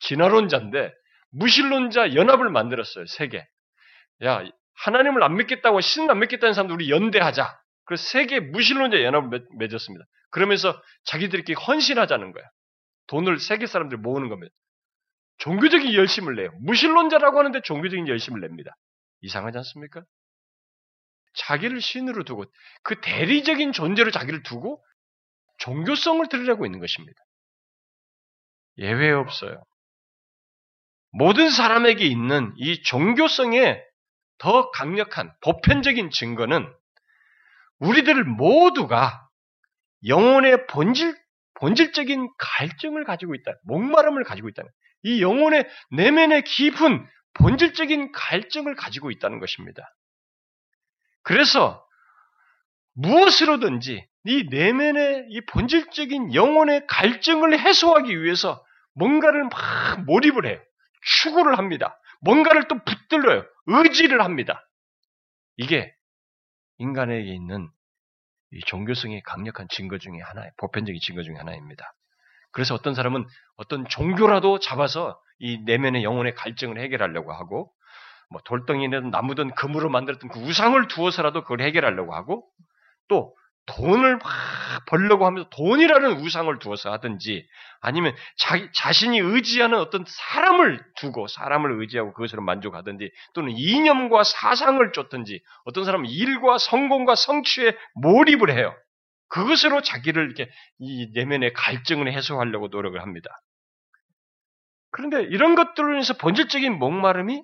진화론자인데 0.00 0.92
무신론자 1.30 2.14
연합을 2.14 2.50
만들었어요. 2.50 3.06
세계. 3.06 3.46
야 4.24 4.44
하나님을 4.74 5.22
안 5.22 5.36
믿겠다고 5.36 5.80
신을 5.80 6.10
안 6.10 6.18
믿겠다는 6.20 6.54
사람들 6.54 6.74
우리 6.74 6.90
연대하자. 6.90 7.58
그래서 7.84 8.04
세계 8.08 8.40
무신론자 8.40 9.02
연합을 9.02 9.46
맺 9.58 9.74
었습니다. 9.74 10.04
그러면서 10.30 10.80
자기들끼리 11.04 11.54
헌신하자는 11.54 12.32
거야. 12.32 12.44
돈을 13.06 13.38
세계 13.38 13.66
사람들 13.66 13.98
모으는 13.98 14.28
겁니다. 14.28 14.52
종교적인 15.38 15.94
열심을 15.94 16.34
내요. 16.36 16.50
무신론자라고 16.60 17.38
하는데 17.38 17.60
종교적인 17.62 18.08
열심을 18.08 18.40
냅니다. 18.40 18.72
이상하지 19.20 19.58
않습니까? 19.58 20.02
자기를 21.34 21.80
신으로 21.80 22.24
두고 22.24 22.44
그 22.82 23.00
대리적인 23.00 23.72
존재로 23.72 24.10
자기를 24.10 24.42
두고 24.42 24.82
종교성을 25.58 26.26
들으려고 26.28 26.66
있는 26.66 26.80
것입니다. 26.80 27.18
예외 28.78 29.10
없어요. 29.10 29.62
모든 31.12 31.50
사람에게 31.50 32.04
있는 32.04 32.52
이 32.56 32.82
종교성의 32.82 33.82
더 34.38 34.70
강력한 34.70 35.32
보편적인 35.42 36.10
증거는 36.10 36.72
우리들 37.78 38.24
모두가 38.24 39.28
영혼의 40.06 40.66
본질, 40.66 41.16
본질적인 41.54 42.28
갈증을 42.38 43.04
가지고 43.04 43.34
있다. 43.34 43.52
목마름을 43.64 44.24
가지고 44.24 44.48
있다는. 44.48 44.70
이 45.02 45.22
영혼의 45.22 45.68
내면의 45.90 46.44
깊은 46.44 47.06
본질적인 47.34 48.12
갈증을 48.12 48.74
가지고 48.74 49.10
있다는 49.10 49.38
것입니다. 49.40 49.94
그래서 51.22 51.84
무엇으로든지 52.94 54.06
이 54.24 54.48
내면의 54.50 55.26
이 55.28 55.40
본질적인 55.46 56.34
영혼의 56.34 56.86
갈증을 56.88 57.58
해소하기 57.58 58.22
위해서 58.22 58.64
뭔가를 58.94 59.44
막 59.44 60.04
몰입을 60.06 60.46
해요. 60.46 60.60
추구를 61.02 61.58
합니다. 61.58 61.98
뭔가를 62.20 62.68
또 62.68 62.78
붙들려요. 62.84 63.44
의지를 63.66 64.22
합니다. 64.22 64.68
이게 65.56 65.94
인간에게 66.78 67.32
있는 67.32 67.68
이 68.52 68.60
종교성의 68.66 69.22
강력한 69.22 69.66
증거 69.68 69.98
중에 69.98 70.20
하나예요. 70.20 70.50
보편적인 70.58 71.00
증거 71.02 71.22
중에 71.22 71.36
하나입니다. 71.36 71.94
그래서 72.52 72.74
어떤 72.74 72.94
사람은 72.94 73.26
어떤 73.56 73.86
종교라도 73.88 74.60
잡아서 74.60 75.20
이 75.38 75.58
내면의 75.64 76.04
영혼의 76.04 76.34
갈증을 76.34 76.80
해결하려고 76.80 77.32
하고 77.32 77.72
뭐 78.30 78.40
돌덩이든 78.44 79.10
나무든 79.10 79.54
금으로 79.54 79.90
만들었던 79.90 80.30
그 80.30 80.40
우상을 80.40 80.88
두어서라도 80.88 81.42
그걸 81.42 81.60
해결하려고 81.60 82.14
하고 82.14 82.48
또 83.08 83.36
돈을 83.66 84.18
막 84.18 84.24
벌려고 84.86 85.26
하면서 85.26 85.48
돈이라는 85.50 86.20
우상을 86.20 86.56
두어서 86.58 86.92
하든지 86.92 87.46
아니면 87.80 88.14
자기 88.36 88.68
자신이 88.72 89.18
의지하는 89.18 89.78
어떤 89.78 90.04
사람을 90.06 90.84
두고 90.96 91.26
사람을 91.26 91.80
의지하고 91.80 92.12
그것으로 92.12 92.42
만족하든지 92.42 93.10
또는 93.34 93.52
이념과 93.56 94.24
사상을 94.24 94.92
쫓든지 94.92 95.42
어떤 95.64 95.84
사람은 95.84 96.08
일과 96.08 96.58
성공과 96.58 97.14
성취에 97.14 97.76
몰입을 97.94 98.56
해요. 98.56 98.74
그것으로 99.28 99.82
자기를 99.82 100.24
이렇게 100.24 100.48
이 100.78 101.10
내면의 101.14 101.52
갈증을 101.52 102.12
해소하려고 102.12 102.68
노력을 102.68 103.00
합니다. 103.00 103.30
그런데 104.90 105.22
이런 105.22 105.56
것들로 105.56 105.92
인해서 105.94 106.14
본질적인 106.14 106.78
목마름이 106.78 107.42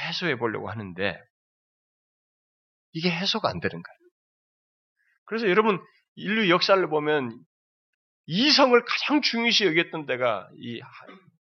해소해 0.00 0.36
보려고 0.36 0.70
하는데 0.70 1.20
이게 2.92 3.10
해소가 3.10 3.48
안 3.48 3.60
되는 3.60 3.82
거예요. 3.82 3.97
그래서 5.28 5.48
여러분 5.48 5.78
인류 6.16 6.48
역사를 6.48 6.84
보면 6.88 7.38
이성을 8.26 8.82
가장 8.84 9.22
중요시 9.22 9.66
여겼던 9.66 10.06
때가 10.06 10.48
이 10.58 10.80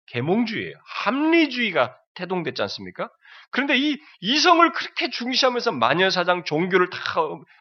계몽주의예요. 0.08 0.76
합리주의가 0.86 1.98
태동됐지 2.14 2.62
않습니까? 2.64 3.10
그런데 3.50 3.78
이 3.78 3.98
이성을 4.20 4.72
그렇게 4.74 5.10
중시하면서 5.10 5.72
마녀사장 5.72 6.44
종교를 6.44 6.90
다 6.90 7.00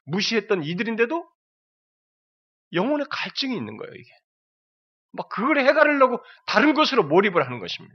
무시했던 0.05 0.65
이들인데도 0.65 1.29
영혼의 2.73 3.07
갈증이 3.09 3.57
있는 3.57 3.77
거예요, 3.77 3.95
이게. 3.95 4.11
막 5.13 5.29
그걸 5.29 5.59
해결하려고 5.59 6.23
다른 6.47 6.75
것으로 6.75 7.05
몰입을 7.05 7.47
하는 7.47 7.61
것입니다. 7.61 7.95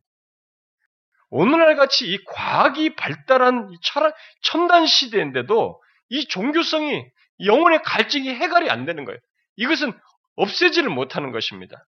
오늘날 1.30 1.76
같이 1.76 2.08
이 2.08 2.24
과학이 2.26 2.96
발달한 2.96 3.70
철학, 3.82 4.16
첨단 4.42 4.86
시대인데도 4.86 5.82
이 6.10 6.28
종교성이 6.28 7.06
영혼의 7.46 7.82
갈증이 7.84 8.30
해결이 8.30 8.70
안 8.70 8.86
되는 8.86 9.06
거예요. 9.06 9.20
이것은 9.58 9.94
없애지를 10.36 10.90
못하는 10.90 11.32
것입니다. 11.32 11.86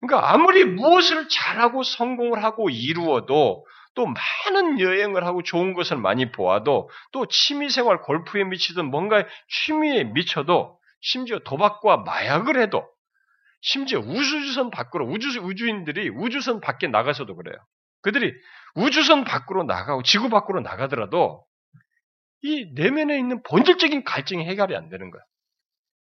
그러니까 0.00 0.32
아무리 0.32 0.64
무엇을 0.64 1.28
잘하고 1.28 1.82
성공을 1.82 2.42
하고 2.42 2.70
이루어도 2.70 3.66
또 3.94 4.06
많은 4.06 4.78
여행을 4.78 5.24
하고 5.24 5.42
좋은 5.42 5.72
것을 5.72 5.96
많이 5.96 6.30
보아도 6.30 6.90
또 7.12 7.26
취미생활 7.26 8.02
골프에 8.02 8.44
미치든 8.44 8.84
뭔가 8.84 9.26
취미에 9.48 10.04
미쳐도 10.04 10.78
심지어 11.00 11.38
도박과 11.38 11.98
마약을 11.98 12.60
해도 12.60 12.86
심지어 13.62 14.00
우주선 14.00 14.70
밖으로 14.70 15.06
우주 15.06 15.40
우주인들이 15.40 16.10
우주선 16.10 16.60
밖에 16.60 16.88
나가서도 16.88 17.34
그래요. 17.36 17.56
그들이 18.02 18.34
우주선 18.74 19.24
밖으로 19.24 19.64
나가고 19.64 20.02
지구 20.02 20.28
밖으로 20.28 20.60
나가더라도 20.60 21.44
이 22.42 22.72
내면에 22.74 23.18
있는 23.18 23.42
본질적인 23.42 24.04
갈증이 24.04 24.44
해결이 24.46 24.76
안 24.76 24.88
되는 24.88 25.10
거야. 25.10 25.22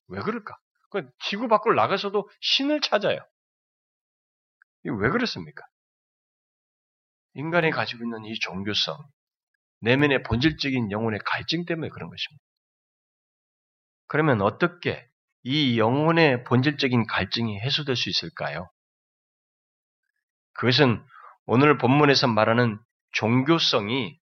왜 0.08 0.22
그럴까? 0.22 0.56
그 0.92 1.10
지구 1.20 1.48
밖으로 1.48 1.76
나가서도 1.76 2.30
신을 2.42 2.82
찾아요. 2.82 3.20
왜 4.84 5.10
그렇습니까? 5.10 5.66
인간이 7.34 7.72
가지고 7.72 8.04
있는 8.04 8.24
이 8.26 8.34
종교성, 8.40 8.98
내면의 9.82 10.24
본질적인 10.24 10.92
영혼의 10.92 11.20
갈증 11.26 11.66
때문에 11.66 11.90
그런 11.90 12.10
것입니다. 12.10 12.44
그러면 14.08 14.42
어떻게 14.42 15.08
이 15.44 15.78
영혼의 15.80 16.44
본질적인 16.44 17.08
갈증이 17.08 17.60
해소될 17.60 17.96
수 17.96 18.10
있을까요? 18.10 18.70
그것은 20.54 21.04
오늘 21.46 21.78
본문에서 21.78 22.28
말하는 22.28 22.80
종교성이 23.12 24.20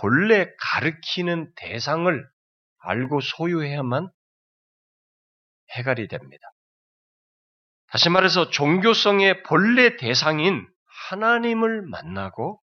본래 0.00 0.46
가르키는 0.58 1.52
대상을 1.56 2.28
알고 2.78 3.20
소유해야만 3.20 4.08
해결이 5.76 6.08
됩니다. 6.08 6.52
다시 7.88 8.08
말해서 8.08 8.50
종교성의 8.50 9.42
본래 9.42 9.96
대상인 9.96 10.66
하나님을 11.10 11.82
만나고 11.82 12.60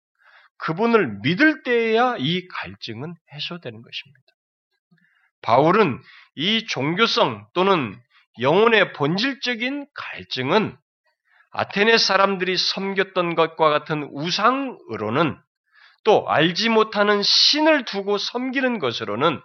그분을 0.57 1.19
믿을 1.21 1.63
때에야 1.63 2.15
이 2.19 2.47
갈증은 2.47 3.15
해소되는 3.33 3.81
것입니다. 3.81 4.25
바울은 5.41 6.01
이 6.35 6.65
종교성 6.67 7.47
또는 7.53 7.99
영혼의 8.39 8.93
본질적인 8.93 9.87
갈증은 9.93 10.77
아테네 11.51 11.97
사람들이 11.97 12.57
섬겼던 12.57 13.35
것과 13.35 13.69
같은 13.69 14.09
우상으로는 14.11 15.37
또 16.03 16.27
알지 16.29 16.69
못하는 16.69 17.21
신을 17.23 17.85
두고 17.85 18.17
섬기는 18.17 18.79
것으로는 18.79 19.41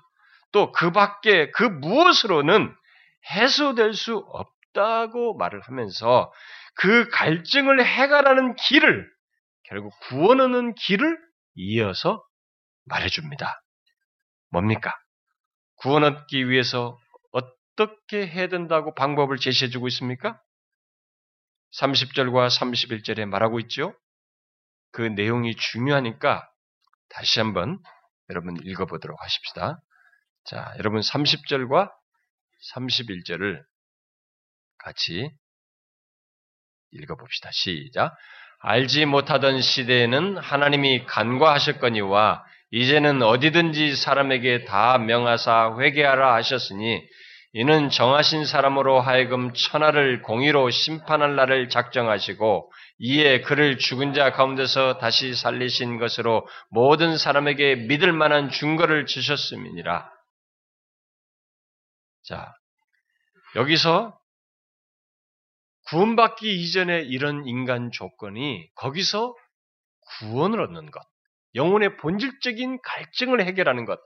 또 0.53 0.73
그 0.73 0.91
밖에 0.93 1.51
그 1.51 1.63
무엇으로는 1.63 2.75
해소될 3.31 3.95
수 3.95 4.17
없다고 4.17 5.37
말을 5.37 5.61
하면서 5.63 6.33
그 6.75 7.09
갈증을 7.11 7.85
해결하는 7.85 8.55
길을 8.55 9.07
결국 9.65 9.93
구원 10.09 10.41
하는 10.41 10.75
길을 10.75 11.19
이어서 11.57 12.25
말해줍니다. 12.87 13.61
뭡니까? 14.51 14.95
구원 15.77 16.05
얻기 16.05 16.49
위해서 16.49 16.99
어떻게 17.33 18.27
해야 18.27 18.49
된다고 18.49 18.95
방법을 18.95 19.37
제시해주고 19.37 19.89
있습니까? 19.89 20.41
30절과 21.79 22.49
31절에 22.49 23.27
말하고 23.27 23.61
있죠. 23.61 23.95
그 24.93 25.03
내용이 25.03 25.55
중요하니까 25.55 26.49
다시 27.09 27.41
한번 27.41 27.79
여러분 28.31 28.57
읽어보도록 28.63 29.23
하십시다. 29.23 29.81
자, 30.45 30.75
여러분 30.79 31.01
30절과 31.01 31.91
31절을 32.75 33.63
같이 34.79 35.31
읽어봅시다. 36.93 37.51
시작. 37.53 38.17
알지 38.61 39.07
못하던 39.07 39.61
시대에는 39.61 40.39
하나님이 40.39 41.07
간과하셨거니와 41.07 42.45
이제는 42.71 43.23
어디든지 43.23 43.97
사람에게 43.97 44.65
다 44.65 44.99
명하사 44.99 45.77
회개하라 45.79 46.35
하셨으니 46.35 47.07
이는 47.53 47.89
정하신 47.89 48.45
사람으로 48.45 49.01
하여금 49.01 49.55
천하를 49.55 50.23
공의로 50.23 50.69
심판할 50.71 51.35
날을 51.35 51.71
작정하시고 51.71 52.71
이에 52.99 53.41
그를 53.43 53.79
죽은 53.79 54.13
자 54.13 54.33
가운데서 54.33 54.99
다시 54.99 55.35
살리신 55.35 55.99
것으로 55.99 56.47
모든 56.69 57.17
사람에게 57.17 57.77
믿을 57.77 58.13
만한 58.13 58.51
증거를 58.51 59.07
주셨음이니라. 59.07 60.13
자, 62.25 62.53
여기서 63.55 64.19
구원받기 65.87 66.61
이전에 66.61 67.01
이런 67.01 67.47
인간 67.47 67.91
조건이 67.91 68.69
거기서 68.75 69.35
구원을 70.19 70.61
얻는 70.61 70.91
것, 70.91 71.01
영혼의 71.55 71.97
본질적인 71.97 72.81
갈증을 72.83 73.45
해결하는 73.47 73.85
것, 73.85 73.99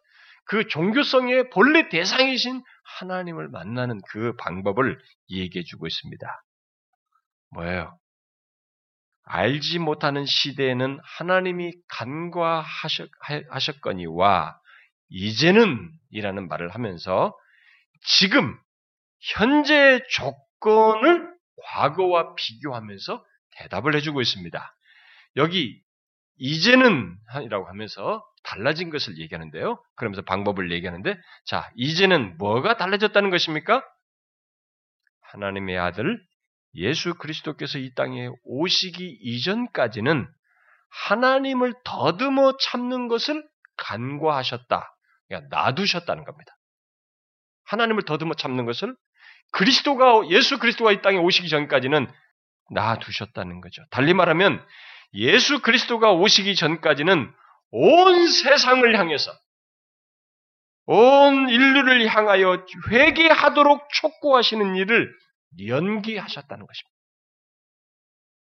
그 0.44 0.68
종교성의 0.68 1.50
본래 1.50 1.88
대상이신 1.88 2.62
하나님을 2.98 3.48
만나는 3.48 4.00
그 4.10 4.36
방법을 4.36 5.00
얘기해 5.30 5.64
주고 5.64 5.86
있습니다. 5.86 6.44
뭐예요? 7.50 7.98
알지 9.24 9.78
못하는 9.78 10.26
시대에는 10.26 10.98
하나님이 11.02 11.72
간과하셨거니와 11.88 14.58
이제는 15.08 15.90
이라는 16.10 16.48
말을 16.48 16.68
하면서 16.70 17.34
지금 18.02 18.58
현재 19.20 20.02
조건을 20.10 21.32
과거와 21.64 22.34
비교하면서 22.34 23.24
대답을 23.52 23.94
해주고 23.96 24.20
있습니다. 24.20 24.76
여기 25.36 25.80
이제는 26.38 27.16
이라고 27.44 27.66
하면서 27.66 28.24
달라진 28.42 28.90
것을 28.90 29.18
얘기하는데요. 29.18 29.80
그러면서 29.94 30.22
방법을 30.22 30.72
얘기하는데 30.72 31.16
자 31.44 31.70
이제는 31.76 32.36
뭐가 32.38 32.76
달라졌다는 32.76 33.30
것입니까? 33.30 33.86
하나님의 35.20 35.78
아들 35.78 36.20
예수 36.74 37.14
그리스도께서 37.14 37.78
이 37.78 37.92
땅에 37.94 38.28
오시기 38.44 39.18
이전까지는 39.20 40.26
하나님을 41.08 41.74
더듬어 41.84 42.56
참는 42.58 43.08
것을 43.08 43.46
간과하셨다. 43.76 44.96
그러니까 45.28 45.56
놔두셨다는 45.56 46.24
겁니다. 46.24 46.56
하나님을 47.64 48.02
더듬어 48.04 48.34
참는 48.34 48.66
것을 48.66 48.94
그리스도가 49.52 50.28
예수 50.30 50.58
그리스도가 50.58 50.92
이 50.92 51.02
땅에 51.02 51.18
오시기 51.18 51.48
전까지는 51.48 52.10
놔두셨다는 52.70 53.60
거죠. 53.60 53.82
달리 53.90 54.14
말하면 54.14 54.64
예수 55.14 55.60
그리스도가 55.60 56.12
오시기 56.12 56.54
전까지는 56.54 57.32
온 57.70 58.28
세상을 58.28 58.98
향해서 58.98 59.32
온 60.86 61.48
인류를 61.48 62.06
향하여 62.08 62.66
회개하도록 62.90 63.88
촉구하시는 63.92 64.76
일을 64.76 65.14
연기하셨다는 65.66 66.66
것입니다. 66.66 66.96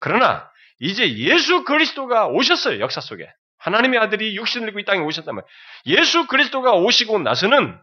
그러나 0.01 0.51
이제 0.81 1.17
예수 1.17 1.65
그리스도가 1.65 2.29
오셨어요. 2.29 2.81
역사 2.81 3.01
속에. 3.01 3.31
하나님의 3.59 3.99
아들이 3.99 4.37
육신을 4.37 4.69
입고 4.69 4.81
이 4.81 4.85
땅에 4.85 5.01
오셨다면 5.01 5.43
예수 5.87 6.27
그리스도가 6.27 6.73
오시고 6.73 7.21
나서는 7.21 7.81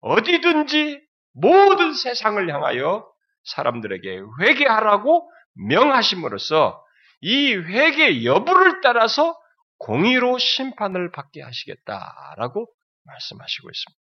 어디든지 0.00 1.00
모든 1.32 1.92
세상을 1.92 2.48
향하여 2.52 3.10
사람들에게 3.44 4.20
회개하라고 4.40 5.30
명하심으로써 5.54 6.84
이 7.20 7.54
회개 7.54 8.24
여부를 8.24 8.80
따라서 8.80 9.36
공의로 9.78 10.38
심판을 10.38 11.10
받게 11.10 11.42
하시겠다라고 11.42 12.68
말씀하시고 13.04 13.70
있습니다. 13.70 14.07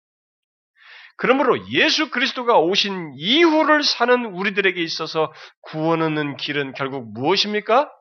그러므로 1.21 1.69
예수 1.69 2.11
그리스도가 2.11 2.59
오신 2.59 3.13
이후를 3.15 3.83
사는 3.83 4.25
우리들에게 4.25 4.83
있어서 4.83 5.31
구원 5.61 6.01
얻는 6.01 6.39
길은 6.39 6.73
결국 6.73 7.13
무엇입니까? 7.13 7.93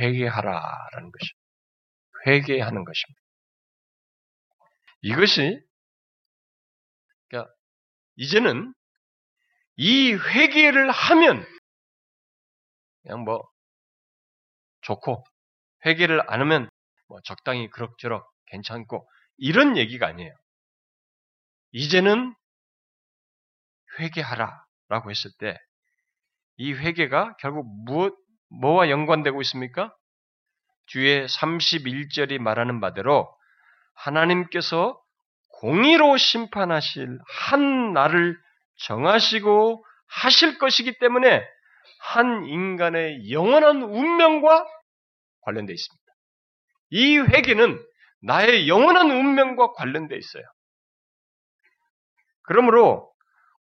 회개하라라는 0.00 1.12
것입니다. 1.12 1.38
회개하는 2.26 2.84
것입니다. 2.84 3.20
이것이 5.02 5.60
그러니까 7.28 7.52
이제는 8.16 8.72
이 9.76 10.14
회개를 10.14 10.90
하면 10.90 11.46
그냥 13.02 13.20
뭐 13.20 13.46
좋고 14.80 15.26
회개를 15.84 16.22
안 16.32 16.40
하면 16.40 16.70
뭐 17.08 17.18
적당히 17.24 17.68
그럭저럭 17.68 18.26
괜찮고 18.46 19.06
이런 19.36 19.76
얘기가 19.76 20.06
아니에요. 20.06 20.32
이제는 21.72 22.34
회개하라 23.98 24.64
라고 24.88 25.10
했을 25.10 25.30
때 25.38 25.58
이 26.58 26.74
회개가 26.74 27.36
결국 27.38 27.66
무엇 27.84 28.14
뭐와 28.50 28.90
연관되고 28.90 29.40
있습니까? 29.42 29.94
뒤에 30.86 31.26
31절이 31.26 32.38
말하는 32.38 32.80
바대로 32.80 33.32
하나님께서 33.94 35.00
공의로 35.60 36.16
심판하실 36.16 37.18
한 37.28 37.92
날을 37.92 38.36
정하시고 38.86 39.84
하실 40.08 40.58
것이기 40.58 40.98
때문에 40.98 41.44
한 42.00 42.44
인간의 42.46 43.30
영원한 43.30 43.82
운명과 43.82 44.66
관련되어 45.42 45.74
있습니다. 45.74 46.04
이 46.90 47.18
회개는 47.18 47.84
나의 48.22 48.68
영원한 48.68 49.10
운명과 49.10 49.72
관련되어 49.74 50.18
있어요. 50.18 50.42
그러므로 52.48 53.12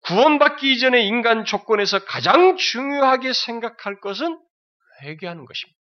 구원받기 0.02 0.70
이전의 0.74 1.06
인간 1.06 1.46
조건에서 1.46 2.04
가장 2.04 2.56
중요하게 2.56 3.32
생각할 3.32 4.00
것은 4.00 4.38
회개하는 5.02 5.46
것입니다. 5.46 5.78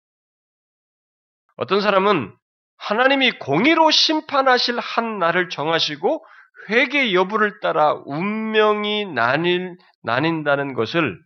어떤 1.56 1.82
사람은 1.82 2.36
하나님이 2.78 3.32
공의로 3.39 3.91
심판하실 3.91 4.80
한 4.80 5.20
날을 5.20 5.50
정하시고 5.50 6.26
회개 6.70 7.14
여부를 7.14 7.62
따라 7.62 7.93
운명이 8.06 9.06
나뉠, 9.14 9.78
나뉜다는 10.04 10.74
것을 10.74 11.18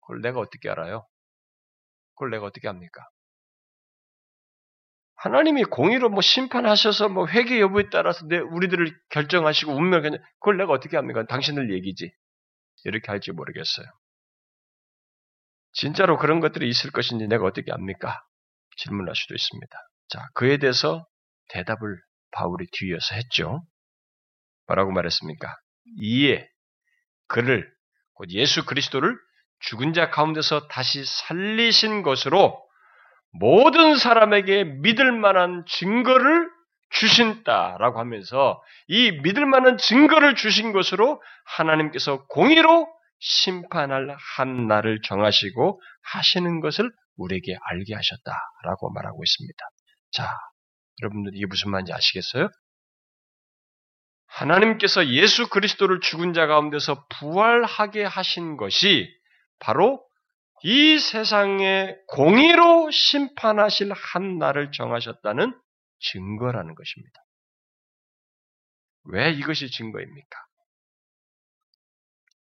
그걸 0.00 0.20
내가 0.20 0.40
어떻게 0.40 0.68
알아요? 0.68 1.06
그걸 2.14 2.30
내가 2.30 2.46
어떻게 2.46 2.66
합니까? 2.66 3.02
하나님이 5.22 5.64
공의로 5.64 6.08
뭐 6.08 6.22
심판하셔서 6.22 7.10
뭐 7.10 7.26
회개 7.26 7.60
여부에 7.60 7.90
따라서 7.92 8.26
내 8.26 8.38
우리들을 8.38 8.98
결정하시고 9.10 9.70
운명을 9.70 10.18
그걸 10.40 10.56
내가 10.56 10.72
어떻게 10.72 10.96
합니까? 10.96 11.26
당신들 11.26 11.74
얘기지. 11.74 12.10
이렇게 12.84 13.06
할지 13.08 13.30
모르겠어요. 13.30 13.86
진짜로 15.72 16.16
그런 16.16 16.40
것들이 16.40 16.66
있을 16.70 16.90
것인지 16.90 17.26
내가 17.26 17.44
어떻게 17.44 17.70
압니까? 17.70 18.18
질문할 18.78 19.14
수도 19.14 19.34
있습니다. 19.34 19.76
자, 20.08 20.26
그에 20.32 20.56
대해서 20.56 21.06
대답을 21.48 22.00
바울이 22.30 22.66
뒤이어서 22.72 23.14
했죠. 23.14 23.62
뭐라고 24.68 24.90
말했습니까? 24.90 25.54
이에 26.00 26.48
그를 27.26 27.70
곧 28.14 28.30
예수 28.30 28.64
그리스도를 28.64 29.18
죽은 29.58 29.92
자 29.92 30.08
가운데서 30.08 30.68
다시 30.68 31.04
살리신 31.04 32.02
것으로 32.02 32.69
모든 33.32 33.96
사람에게 33.96 34.64
믿을 34.64 35.12
만한 35.12 35.64
증거를 35.66 36.50
주신다라고 36.90 37.98
하면서 38.00 38.60
이 38.88 39.12
믿을 39.22 39.46
만한 39.46 39.78
증거를 39.78 40.34
주신 40.34 40.72
것으로 40.72 41.22
하나님께서 41.44 42.26
공의로 42.26 42.88
심판할 43.20 44.16
한 44.36 44.66
날을 44.66 45.00
정하시고 45.02 45.80
하시는 46.02 46.60
것을 46.60 46.90
우리에게 47.16 47.56
알게 47.62 47.94
하셨다라고 47.94 48.90
말하고 48.92 49.22
있습니다. 49.22 49.64
자, 50.12 50.28
여러분들 51.02 51.32
이게 51.34 51.46
무슨 51.46 51.70
말인지 51.70 51.92
아시겠어요? 51.92 52.48
하나님께서 54.26 55.08
예수 55.08 55.48
그리스도를 55.48 56.00
죽은 56.00 56.32
자 56.32 56.46
가운데서 56.46 57.04
부활하게 57.08 58.04
하신 58.04 58.56
것이 58.56 59.08
바로 59.58 60.02
이 60.62 60.98
세상의 60.98 61.98
공의로 62.08 62.90
심판하실 62.90 63.92
한 63.92 64.38
날을 64.38 64.72
정하셨다는 64.72 65.58
증거라는 66.00 66.74
것입니다. 66.74 67.24
왜 69.04 69.30
이것이 69.30 69.70
증거입니까? 69.70 70.38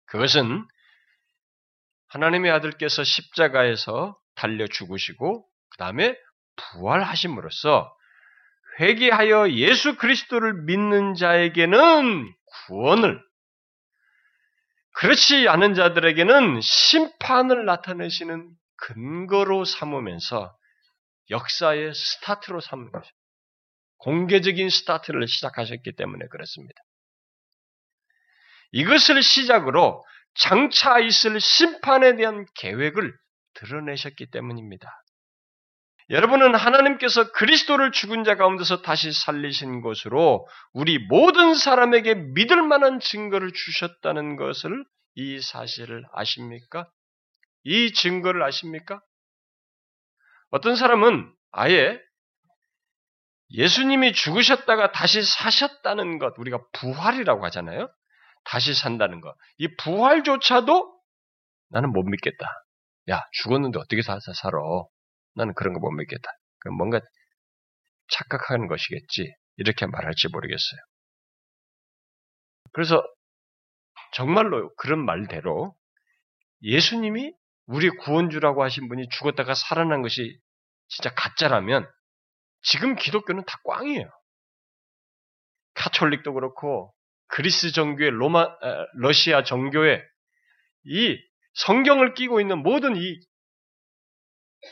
그것은 0.06 0.66
하나님의 2.08 2.52
아들께서 2.52 3.04
십자가에서 3.04 4.18
달려 4.36 4.66
죽으시고 4.68 5.48
그 5.70 5.78
다음에 5.78 6.18
부활하심으로써 6.56 7.94
회개하여 8.80 9.52
예수 9.52 9.98
그리스도를 9.98 10.64
믿는 10.64 11.16
자에게는 11.16 12.34
구원을 12.68 13.27
그렇지 15.00 15.48
않은 15.48 15.76
자들에게는 15.76 16.60
심판을 16.60 17.66
나타내시는 17.66 18.50
근거로 18.78 19.64
삼으면서 19.64 20.58
역사의 21.30 21.94
스타트로 21.94 22.62
삼는 22.62 22.92
것입니다. 22.92 23.18
공개적인 23.98 24.72
스타트를 24.72 25.28
시작하셨기 25.28 25.96
때문에 25.96 26.26
그렇습니다. 26.30 26.82
이것을 28.72 29.22
시작으로 29.22 30.04
장차 30.34 30.98
있을 31.00 31.40
심판에 31.40 32.16
대한 32.16 32.48
계획을 32.56 33.16
드러내셨기 33.54 34.32
때문입니다. 34.32 34.90
여러분은 36.10 36.56
하나님께서 36.56 37.32
그리스도를 37.34 37.92
죽은 37.92 38.24
자 38.24 38.36
가운데서 38.36 38.82
다시 38.82 39.12
살리신 39.12 39.82
것으로 39.82 40.48
우리 40.72 41.00
모든 41.00 41.54
사람에게 41.54 42.16
믿을 42.16 42.62
만한 42.62 43.00
증거를 43.00 43.52
주셨다는 43.52 44.38
것을 44.38 44.86
이 45.16 45.42
사실을 45.42 46.06
아십니까? 46.14 46.90
이 47.64 47.92
증거를 47.92 48.42
아십니까? 48.44 49.02
어떤 50.50 50.76
사람은 50.78 51.34
아예 51.52 52.00
예수님이 53.50 54.14
죽으셨다가 54.14 54.92
다시 54.92 55.22
사셨다는 55.22 56.20
것, 56.20 56.34
우리가 56.38 56.60
부활이라고 56.74 57.46
하잖아요. 57.46 57.90
다시 58.46 58.74
산다는 58.74 59.20
것. 59.20 59.36
이 59.58 59.68
부활조차도 59.76 60.98
나는 61.70 61.92
못 61.92 62.04
믿겠다. 62.04 62.46
야, 63.10 63.24
죽었는데 63.44 63.80
어떻게 63.80 64.02
살아? 64.02 64.20
나는 65.38 65.54
그런 65.54 65.74
거 65.74 65.80
못 65.80 65.92
믿겠다. 65.92 66.30
뭔가 66.78 67.00
착각하는 68.10 68.68
것이겠지. 68.68 69.34
이렇게 69.58 69.86
말할지 69.86 70.28
모르겠어요. 70.28 70.80
그래서 72.74 73.04
정말로 74.14 74.74
그런 74.76 75.04
말대로 75.04 75.76
예수님이 76.62 77.34
우리 77.66 77.90
구원주라고 77.90 78.64
하신 78.64 78.88
분이 78.88 79.10
죽었다가 79.10 79.54
살아난 79.56 80.02
것이 80.02 80.40
진짜 80.88 81.14
가짜라면 81.14 81.90
지금 82.62 82.96
기독교는 82.96 83.46
다 83.46 83.58
꽝이에요. 83.66 84.10
카톨릭도 85.74 86.34
그렇고 86.34 86.94
그리스 87.28 87.72
정교회, 87.72 88.10
로마, 88.10 88.48
러시아 88.96 89.44
정교회 89.44 90.02
이 90.86 91.18
성경을 91.54 92.14
끼고 92.14 92.40
있는 92.42 92.60
모든 92.60 92.96
이 92.96 93.20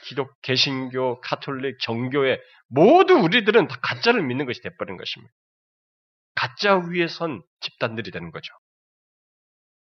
기독, 0.04 0.42
개신교, 0.42 1.22
카톨릭, 1.22 1.80
정교회 1.80 2.42
모두 2.68 3.14
우리들은 3.14 3.68
다 3.68 3.78
가짜를 3.82 4.24
믿는 4.24 4.46
것이 4.46 4.62
돼버린 4.62 4.98
것입니다. 4.98 5.34
가짜 6.36 6.76
위에 6.76 7.08
선 7.08 7.42
집단들이 7.62 8.12
되는 8.12 8.32
거죠. 8.32 8.54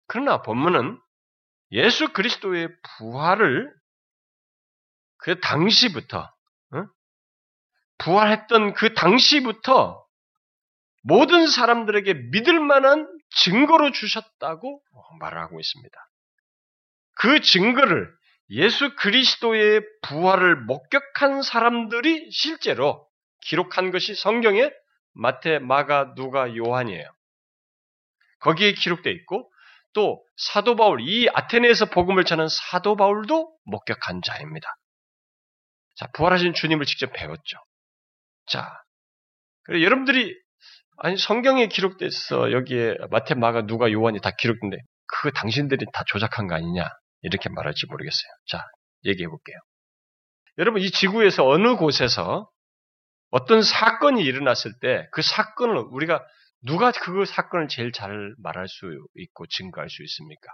그러나 0.06 0.42
본문은 0.42 1.00
예수 1.72 2.12
그리스도의 2.12 2.68
부활을 2.98 3.72
그 5.16 5.40
당시부터 5.40 6.20
어? 6.74 6.86
부활했던 7.98 8.74
그 8.74 8.94
당시부터 8.94 10.04
모든 11.04 11.46
사람들에게 11.46 12.14
믿을 12.32 12.60
만한 12.60 13.08
증거로 13.30 13.92
주셨다고 13.92 14.82
말하고 15.18 15.58
있습니다. 15.58 16.10
그 17.14 17.40
증거를 17.40 18.12
예수 18.52 18.94
그리스도의 18.96 19.82
부활을 20.02 20.56
목격한 20.56 21.42
사람들이 21.42 22.30
실제로 22.30 23.08
기록한 23.40 23.90
것이 23.90 24.14
성경에 24.14 24.70
마태, 25.14 25.58
마가, 25.58 26.14
누가, 26.14 26.54
요한이에요. 26.54 27.06
거기에 28.40 28.72
기록되어 28.72 29.12
있고 29.12 29.50
또 29.94 30.22
사도 30.36 30.76
바울, 30.76 31.00
이 31.00 31.28
아테네에서 31.32 31.86
복음을 31.86 32.24
전한 32.24 32.48
사도 32.48 32.96
바울도 32.96 33.56
목격한 33.64 34.20
자입니다. 34.22 34.68
자, 35.94 36.08
부활하신 36.14 36.54
주님을 36.54 36.84
직접 36.84 37.12
배웠죠. 37.12 37.58
자, 38.46 38.82
그래 39.64 39.82
여러분들이 39.82 40.34
아니 40.98 41.16
성경에 41.16 41.68
기록돼서 41.68 42.52
여기에 42.52 42.96
마태, 43.10 43.34
마가, 43.34 43.66
누가, 43.66 43.90
요한이 43.90 44.20
다 44.20 44.30
기록된데 44.30 44.76
그 45.06 45.32
당신들이 45.32 45.86
다 45.92 46.04
조작한 46.06 46.46
거 46.46 46.54
아니냐 46.54 46.88
이렇게 47.22 47.48
말할지 47.48 47.86
모르겠어요. 47.86 48.30
자, 48.48 48.64
얘기해 49.04 49.28
볼게요. 49.28 49.56
여러분 50.58 50.82
이 50.82 50.90
지구에서 50.90 51.46
어느 51.48 51.76
곳에서 51.76 52.50
어떤 53.30 53.62
사건이 53.62 54.22
일어났을 54.22 54.72
때 54.80 55.08
그 55.12 55.22
사건을 55.22 55.76
우리가 55.90 56.24
누가 56.64 56.92
그 56.92 57.24
사건을 57.24 57.68
제일 57.68 57.92
잘 57.92 58.34
말할 58.38 58.68
수 58.68 58.86
있고 59.16 59.46
증거할 59.46 59.88
수 59.90 60.02
있습니까? 60.04 60.52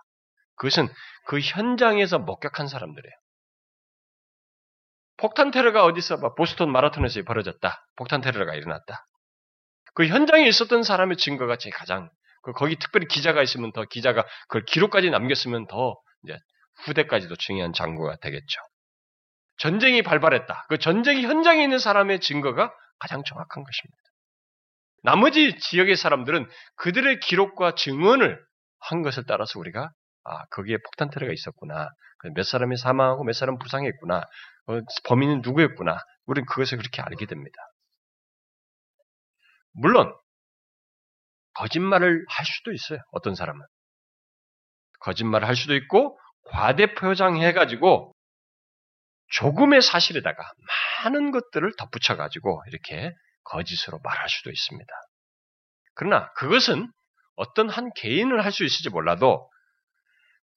그것은 0.57 0.89
그 1.27 1.41
현장에서 1.41 2.19
목격한 2.19 2.69
사람들이에요. 2.69 3.15
폭탄 5.17 5.51
테러가 5.51 5.85
어디서 5.85 6.35
보스턴 6.37 6.71
마라톤에서 6.71 7.23
벌어졌다. 7.25 7.87
폭탄 7.97 8.21
테러가 8.21 8.55
일어났다. 8.55 9.07
그 9.95 10.07
현장에 10.07 10.47
있었던 10.47 10.85
사람의 10.85 11.17
증거가 11.17 11.57
제 11.57 11.71
가장 11.71 12.09
그 12.43 12.53
거기 12.53 12.77
특별히 12.77 13.07
기자가 13.09 13.43
있으면 13.43 13.73
더 13.73 13.85
기자가 13.85 14.25
그걸 14.49 14.65
기록까지 14.65 15.11
남겼으면 15.11 15.67
더 15.67 15.97
이제 16.23 16.39
후대까지도 16.85 17.37
중요한 17.37 17.73
장구가 17.73 18.17
되겠죠. 18.17 18.61
전쟁이 19.59 20.03
발발했다. 20.03 20.67
그 20.69 20.79
전쟁이 20.79 21.25
현장에 21.25 21.63
있는 21.63 21.79
사람의 21.79 22.21
증거가 22.21 22.73
가장 22.99 23.23
정확한 23.25 23.65
것입니다. 23.65 23.99
나머지 25.03 25.59
지역의 25.59 25.97
사람들은 25.97 26.49
그들의 26.77 27.21
기록과 27.21 27.75
증언을 27.75 28.45
한 28.81 29.03
것을 29.03 29.25
따라서 29.27 29.59
우리가 29.59 29.91
아 30.25 30.47
거기에 30.47 30.77
폭탄 30.79 31.11
테러가 31.11 31.33
있었구나. 31.33 31.89
몇 32.35 32.43
사람이 32.45 32.77
사망하고 32.77 33.25
몇 33.25 33.33
사람 33.33 33.59
부상했구나. 33.59 34.19
어, 34.67 34.81
범인은 35.05 35.43
누구였구나. 35.43 35.99
우리는 36.27 36.47
그것을 36.47 36.79
그렇게 36.79 37.01
알게 37.01 37.27
됩니다. 37.27 37.57
물론 39.73 40.15
거짓말을 41.55 42.25
할 42.29 42.47
수도 42.47 42.73
있어요. 42.73 43.01
어떤 43.13 43.35
사람은 43.35 43.65
거짓말을 45.01 45.47
할 45.47 45.57
수도 45.57 45.75
있고 45.75 46.19
과대 46.51 46.95
표장해가지고 46.95 48.15
조금의 49.31 49.83
사실에다가 49.83 50.43
많은 51.05 51.31
것들을 51.31 51.73
덧붙여가지고 51.77 52.63
이렇게 52.69 53.13
거짓으로 53.45 53.99
말할 54.03 54.29
수도 54.29 54.51
있습니다. 54.51 54.93
그러나 55.95 56.33
그것은 56.33 56.91
어떤 57.37 57.69
한 57.69 57.91
개인을 57.97 58.45
할 58.45 58.53
수 58.53 58.65
있을지 58.65 58.91
몰라도 58.91 59.51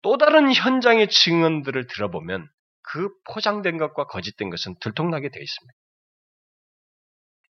또 0.01 0.17
다른 0.17 0.53
현장의 0.53 1.09
증언들을 1.09 1.87
들어보면 1.87 2.49
그 2.83 3.09
포장된 3.31 3.77
것과 3.77 4.07
거짓된 4.07 4.49
것은 4.49 4.75
들통나게 4.79 5.29
되어 5.29 5.41
있습니다. 5.41 5.73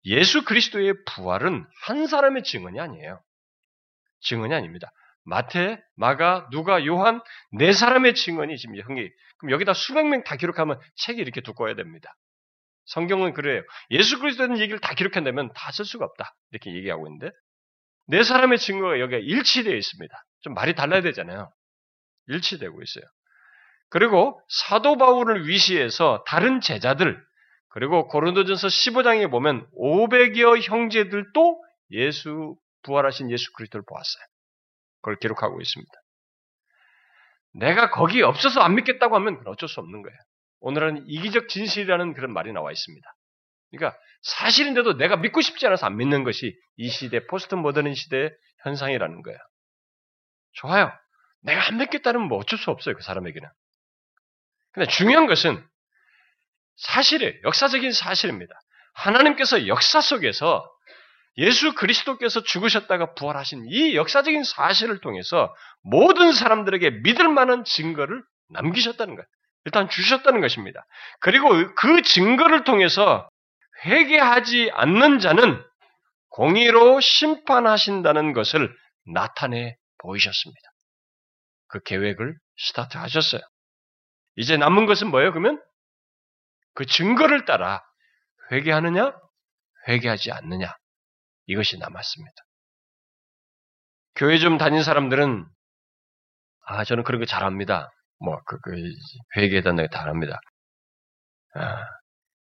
예수 0.07 0.45
그리스도의 0.45 0.95
부활은 1.05 1.67
한 1.85 2.07
사람의 2.07 2.43
증언이 2.43 2.81
아니에요. 2.81 3.23
증언이 4.23 4.55
아닙니다. 4.55 4.91
마태, 5.31 5.81
마가, 5.97 6.49
누가, 6.51 6.85
요한 6.87 7.23
네 7.53 7.73
사람의 7.73 8.15
증언이 8.17 8.57
지금 8.59 8.77
형기. 8.77 9.09
그럼 9.39 9.53
여기다 9.53 9.73
수백 9.75 10.07
명 10.07 10.25
다 10.25 10.37
기록하면 10.37 10.79
책이 10.97 11.21
이렇게 11.21 11.41
두꺼워야 11.41 11.75
됩니다. 11.77 12.15
성경은 12.87 13.33
그래요. 13.33 13.63
예수 13.93 14.19
그리스도는 14.19 14.59
얘기를 14.59 14.81
다 14.81 14.93
기록한다면 14.95 15.53
다 15.55 15.71
쓸 15.73 15.85
수가 15.85 16.05
없다. 16.05 16.35
이렇게 16.51 16.75
얘기하고 16.75 17.07
있는데 17.07 17.31
네 18.09 18.25
사람의 18.25 18.59
증거가 18.59 18.99
여기에 18.99 19.21
일치되어 19.21 19.75
있습니다. 19.75 20.15
좀 20.41 20.55
말이 20.55 20.75
달라야 20.75 21.01
되잖아요. 21.03 21.53
일치되고 22.27 22.83
있어요. 22.83 23.05
그리고 23.89 24.41
사도 24.49 24.97
바울을 24.97 25.47
위시해서 25.47 26.25
다른 26.27 26.61
제자들 26.61 27.23
그리고 27.69 28.09
고린도전서 28.09 28.67
15장에 28.67 29.31
보면 29.31 29.69
500여 29.79 30.61
형제들도 30.61 31.63
예수 31.93 32.57
부활하신 32.83 33.31
예수 33.31 33.53
그리스도를 33.53 33.85
보았어요. 33.87 34.25
그걸 35.01 35.17
기록하고 35.17 35.61
있습니다. 35.61 35.93
내가 37.55 37.91
거기 37.91 38.23
없어서 38.23 38.61
안 38.61 38.75
믿겠다고 38.77 39.15
하면 39.17 39.43
어쩔 39.47 39.69
수 39.69 39.81
없는 39.81 40.03
거예요. 40.03 40.17
오늘은 40.61 41.05
이기적 41.07 41.49
진실이라는 41.49 42.15
그런 42.15 42.33
말이 42.33 42.53
나와 42.53 42.71
있습니다. 42.71 43.07
그러니까 43.71 43.99
사실인데도 44.23 44.97
내가 44.97 45.17
믿고 45.17 45.41
싶지 45.41 45.67
않아서 45.67 45.87
안 45.87 45.97
믿는 45.97 46.25
것이 46.25 46.57
이 46.77 46.89
시대 46.89 47.27
포스트 47.27 47.55
모더닝 47.55 47.95
시대의 47.95 48.31
현상이라는 48.63 49.23
거예요. 49.23 49.39
좋아요. 50.53 50.93
내가 51.43 51.67
안 51.69 51.79
믿겠다는 51.79 52.23
뭐 52.23 52.39
어쩔 52.39 52.59
수 52.59 52.71
없어요. 52.71 52.95
그 52.95 53.03
사람에게는. 53.03 53.49
근데 54.73 54.89
중요한 54.89 55.27
것은 55.27 55.65
사실이에요. 56.77 57.33
역사적인 57.45 57.93
사실입니다. 57.93 58.55
하나님께서 58.95 59.67
역사 59.67 60.01
속에서 60.01 60.69
예수 61.41 61.75
그리스도께서 61.75 62.43
죽으셨다가 62.43 63.15
부활하신 63.15 63.65
이 63.69 63.97
역사적인 63.97 64.45
사실을 64.45 65.01
통해서 65.01 65.55
모든 65.83 66.33
사람들에게 66.33 66.91
믿을 67.03 67.29
만한 67.29 67.65
증거를 67.65 68.23
남기셨다는 68.51 69.17
거예요. 69.17 69.27
일단 69.65 69.89
주셨다는 69.89 70.41
것입니다. 70.43 70.85
그리고 71.21 71.49
그 71.75 72.03
증거를 72.03 72.65
통해서 72.65 73.29
회개하지 73.85 74.71
않는 74.73 75.19
자는 75.19 75.65
공의로 76.29 77.01
심판하신다는 77.01 78.35
것을 78.35 78.75
나타내 79.07 79.77
보이셨습니다. 79.99 80.61
그 81.69 81.83
계획을 81.83 82.37
스타트 82.59 82.99
하셨어요. 82.99 83.41
이제 84.37 84.59
남은 84.59 84.87
것은 84.87 85.11
뭐예요, 85.11 85.33
그러면? 85.33 85.63
그 86.75 86.85
증거를 86.85 87.47
따라 87.47 87.83
회개하느냐, 88.53 89.15
회개하지 89.89 90.33
않느냐. 90.33 90.75
이것이 91.51 91.79
남았습니다. 91.79 92.37
교회 94.15 94.39
좀 94.39 94.57
다닌 94.57 94.85
사람들은, 94.85 95.45
아, 96.67 96.85
저는 96.85 97.03
그런 97.03 97.21
거 97.21 97.27
잘합니다. 97.27 97.91
뭐, 98.21 98.41
그, 98.45 98.61
그, 98.61 98.71
회개에 99.37 99.63
대한 99.63 99.77
다 99.91 100.05
합니다. 100.07 100.39
아, 101.55 101.85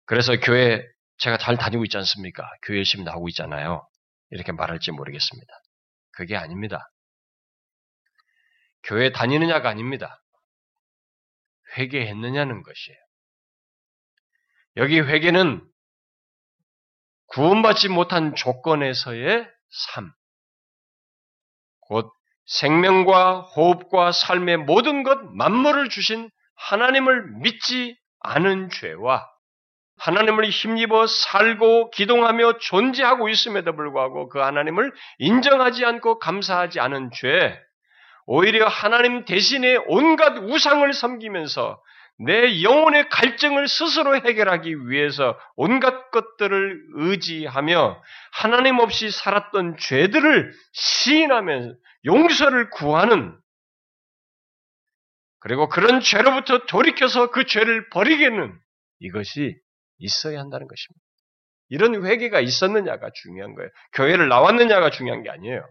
그래서 0.05 0.37
교회 0.39 0.81
제가 1.17 1.37
잘 1.37 1.57
다니고 1.57 1.83
있지 1.85 1.97
않습니까? 1.97 2.49
교회 2.63 2.77
열심히 2.77 3.03
나오고 3.03 3.27
있잖아요. 3.29 3.85
이렇게 4.29 4.53
말할지 4.53 4.91
모르겠습니다. 4.91 5.53
그게 6.11 6.37
아닙니다. 6.37 6.89
교회 8.83 9.11
다니느냐가 9.11 9.69
아닙니다. 9.69 10.21
회개했느냐는 11.77 12.63
것이에요. 12.63 12.97
여기 14.77 14.99
회개는 15.01 15.67
구원받지 17.27 17.89
못한 17.89 18.35
조건에서의 18.35 19.47
삶, 19.69 20.11
곧 21.81 22.11
생명과 22.45 23.41
호흡과 23.41 24.11
삶의 24.11 24.57
모든 24.57 25.03
것 25.03 25.19
만물을 25.35 25.89
주신 25.89 26.29
하나님을 26.55 27.39
믿지 27.41 27.97
않은 28.21 28.69
죄와 28.69 29.27
하나님을 29.97 30.49
힘입어 30.49 31.07
살고 31.07 31.91
기동하며 31.91 32.57
존재하고 32.59 33.29
있음에도 33.29 33.75
불구하고 33.75 34.29
그 34.29 34.39
하나님을 34.39 34.93
인정하지 35.19 35.85
않고 35.85 36.19
감사하지 36.19 36.79
않은 36.79 37.11
죄, 37.13 37.59
오히려 38.25 38.67
하나님 38.67 39.25
대신에 39.25 39.77
온갖 39.87 40.37
우상을 40.37 40.91
섬기면서 40.91 41.81
내 42.17 42.63
영혼의 42.63 43.09
갈증을 43.09 43.67
스스로 43.67 44.15
해결하기 44.15 44.87
위해서 44.87 45.37
온갖 45.55 46.11
것들을 46.11 46.87
의지하며 46.93 48.01
하나님 48.31 48.79
없이 48.79 49.11
살았던 49.11 49.77
죄들을 49.77 50.53
시인하면서 50.71 51.75
용서를 52.05 52.69
구하는 52.69 53.37
그리고 55.39 55.67
그런 55.67 55.99
죄로부터 55.99 56.65
돌이켜서 56.65 57.31
그 57.31 57.45
죄를 57.45 57.89
버리게는 57.89 58.57
이것이 58.99 59.59
있어야 59.97 60.39
한다는 60.39 60.67
것입니다. 60.67 61.05
이런 61.69 62.05
회개가 62.05 62.39
있었느냐가 62.39 63.11
중요한 63.13 63.55
거예요. 63.55 63.69
교회를 63.93 64.29
나왔느냐가 64.29 64.89
중요한 64.89 65.23
게 65.23 65.29
아니에요. 65.29 65.67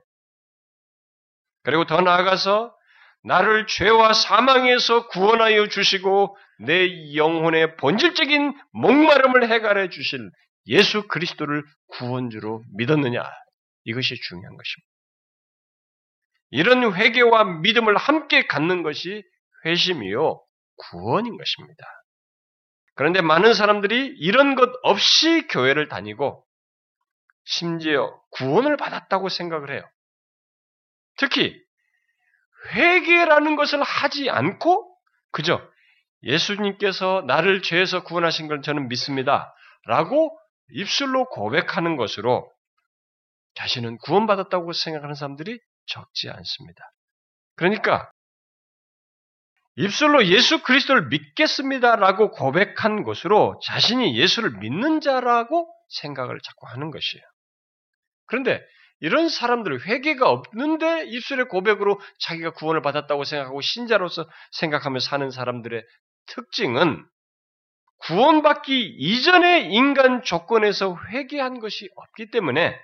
그리고 1.62 1.86
더 1.86 2.02
나아가서 2.02 2.76
나를 3.24 3.66
죄와 3.66 4.12
사망에서 4.12 5.08
구원하여 5.08 5.68
주시고 5.68 6.36
내 6.60 7.14
영혼의 7.16 7.76
본질적인 7.76 8.54
목마름을 8.72 9.50
해결해 9.50 9.88
주실 9.88 10.30
예수 10.66 11.08
그리스도를 11.08 11.64
구원주로 11.88 12.62
믿었느냐? 12.76 13.22
이것이 13.84 14.14
중요한 14.14 14.56
것입니다. 14.56 14.94
이런 16.50 16.94
회개와 16.94 17.44
믿음을 17.62 17.96
함께 17.96 18.46
갖는 18.46 18.82
것이 18.82 19.24
회심이요 19.64 20.42
구원인 20.76 21.36
것입니다. 21.36 21.84
그런데 22.94 23.20
많은 23.22 23.54
사람들이 23.54 24.14
이런 24.18 24.54
것 24.54 24.70
없이 24.82 25.46
교회를 25.48 25.88
다니고 25.88 26.44
심지어 27.44 28.20
구원을 28.30 28.76
받았다고 28.76 29.28
생각을 29.28 29.72
해요. 29.72 29.82
특히 31.16 31.63
회개라는 32.72 33.56
것을 33.56 33.82
하지 33.82 34.30
않고 34.30 34.96
그저 35.30 35.60
예수님께서 36.22 37.24
나를 37.26 37.62
죄에서 37.62 38.02
구원하신 38.02 38.48
걸 38.48 38.62
저는 38.62 38.88
믿습니다. 38.88 39.54
라고 39.86 40.36
입술로 40.70 41.28
고백하는 41.28 41.96
것으로 41.96 42.50
자신은 43.54 43.98
구원받았다고 43.98 44.72
생각하는 44.72 45.14
사람들이 45.14 45.60
적지 45.86 46.30
않습니다. 46.30 46.92
그러니까 47.56 48.10
입술로 49.76 50.26
예수 50.26 50.62
그리스도를 50.62 51.08
믿겠습니다라고 51.08 52.30
고백한 52.30 53.02
것으로 53.02 53.58
자신이 53.64 54.16
예수를 54.16 54.58
믿는 54.58 55.00
자라고 55.00 55.68
생각을 56.00 56.38
자꾸 56.40 56.68
하는 56.68 56.90
것이에요. 56.90 57.24
그런데 58.26 58.64
이런 59.00 59.28
사람들은 59.28 59.80
회개가 59.82 60.28
없는데 60.30 61.06
입술의 61.06 61.48
고백으로 61.48 62.00
자기가 62.20 62.50
구원을 62.52 62.80
받았다고 62.82 63.24
생각하고 63.24 63.60
신자로서 63.60 64.26
생각하며 64.52 65.00
사는 65.00 65.30
사람들의 65.30 65.84
특징은 66.26 67.04
구원받기 67.98 68.96
이전의 68.98 69.72
인간 69.72 70.22
조건에서 70.22 70.96
회개한 71.10 71.60
것이 71.60 71.88
없기 71.96 72.30
때문에 72.30 72.78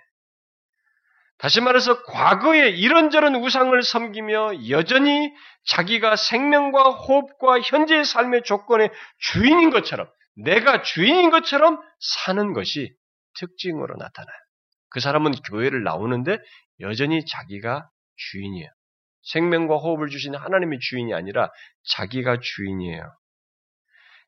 다시 1.38 1.62
말해서 1.62 2.02
과거에 2.02 2.68
이런저런 2.68 3.34
우상을 3.36 3.82
섬기며 3.82 4.68
여전히 4.68 5.32
자기가 5.64 6.16
생명과 6.16 6.82
호흡과 6.90 7.60
현재의 7.60 8.04
삶의 8.04 8.42
조건의 8.44 8.90
주인인 9.18 9.70
것처럼 9.70 10.06
내가 10.36 10.82
주인인 10.82 11.30
것처럼 11.30 11.80
사는 11.98 12.52
것이 12.52 12.94
특징으로 13.38 13.96
나타나요. 13.96 14.36
그 14.90 15.00
사람은 15.00 15.32
교회를 15.48 15.82
나오는데 15.82 16.38
여전히 16.80 17.24
자기가 17.24 17.88
주인이에요. 18.16 18.68
생명과 19.22 19.76
호흡을 19.76 20.08
주시는 20.08 20.38
하나님의 20.38 20.78
주인이 20.80 21.12
아니라 21.14 21.50
자기가 21.94 22.38
주인이에요. 22.40 23.12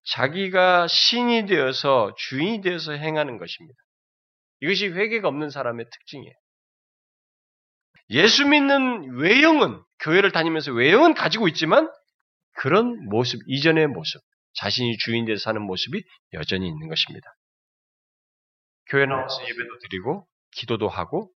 자기가 0.04 0.88
신이 0.88 1.46
되어서 1.46 2.14
주인이 2.16 2.60
되어서 2.60 2.92
행하는 2.92 3.38
것입니다. 3.38 3.78
이것이 4.60 4.88
회개가 4.88 5.28
없는 5.28 5.50
사람의 5.50 5.86
특징이에요. 5.90 6.34
예수 8.10 8.46
믿는 8.46 9.16
외형은 9.16 9.82
교회를 10.00 10.32
다니면서 10.32 10.72
외형은 10.72 11.14
가지고 11.14 11.48
있지만 11.48 11.90
그런 12.54 13.08
모습 13.08 13.40
이전의 13.46 13.86
모습 13.86 14.20
자신이 14.54 14.98
주인 14.98 15.24
되어 15.24 15.36
사는 15.36 15.60
모습이 15.62 16.02
여전히 16.34 16.68
있는 16.68 16.88
것입니다. 16.88 17.34
교회 18.88 19.06
나와서 19.06 19.42
예배도 19.42 19.78
드리고 19.78 20.26
기도도 20.52 20.88
하고 20.88 21.30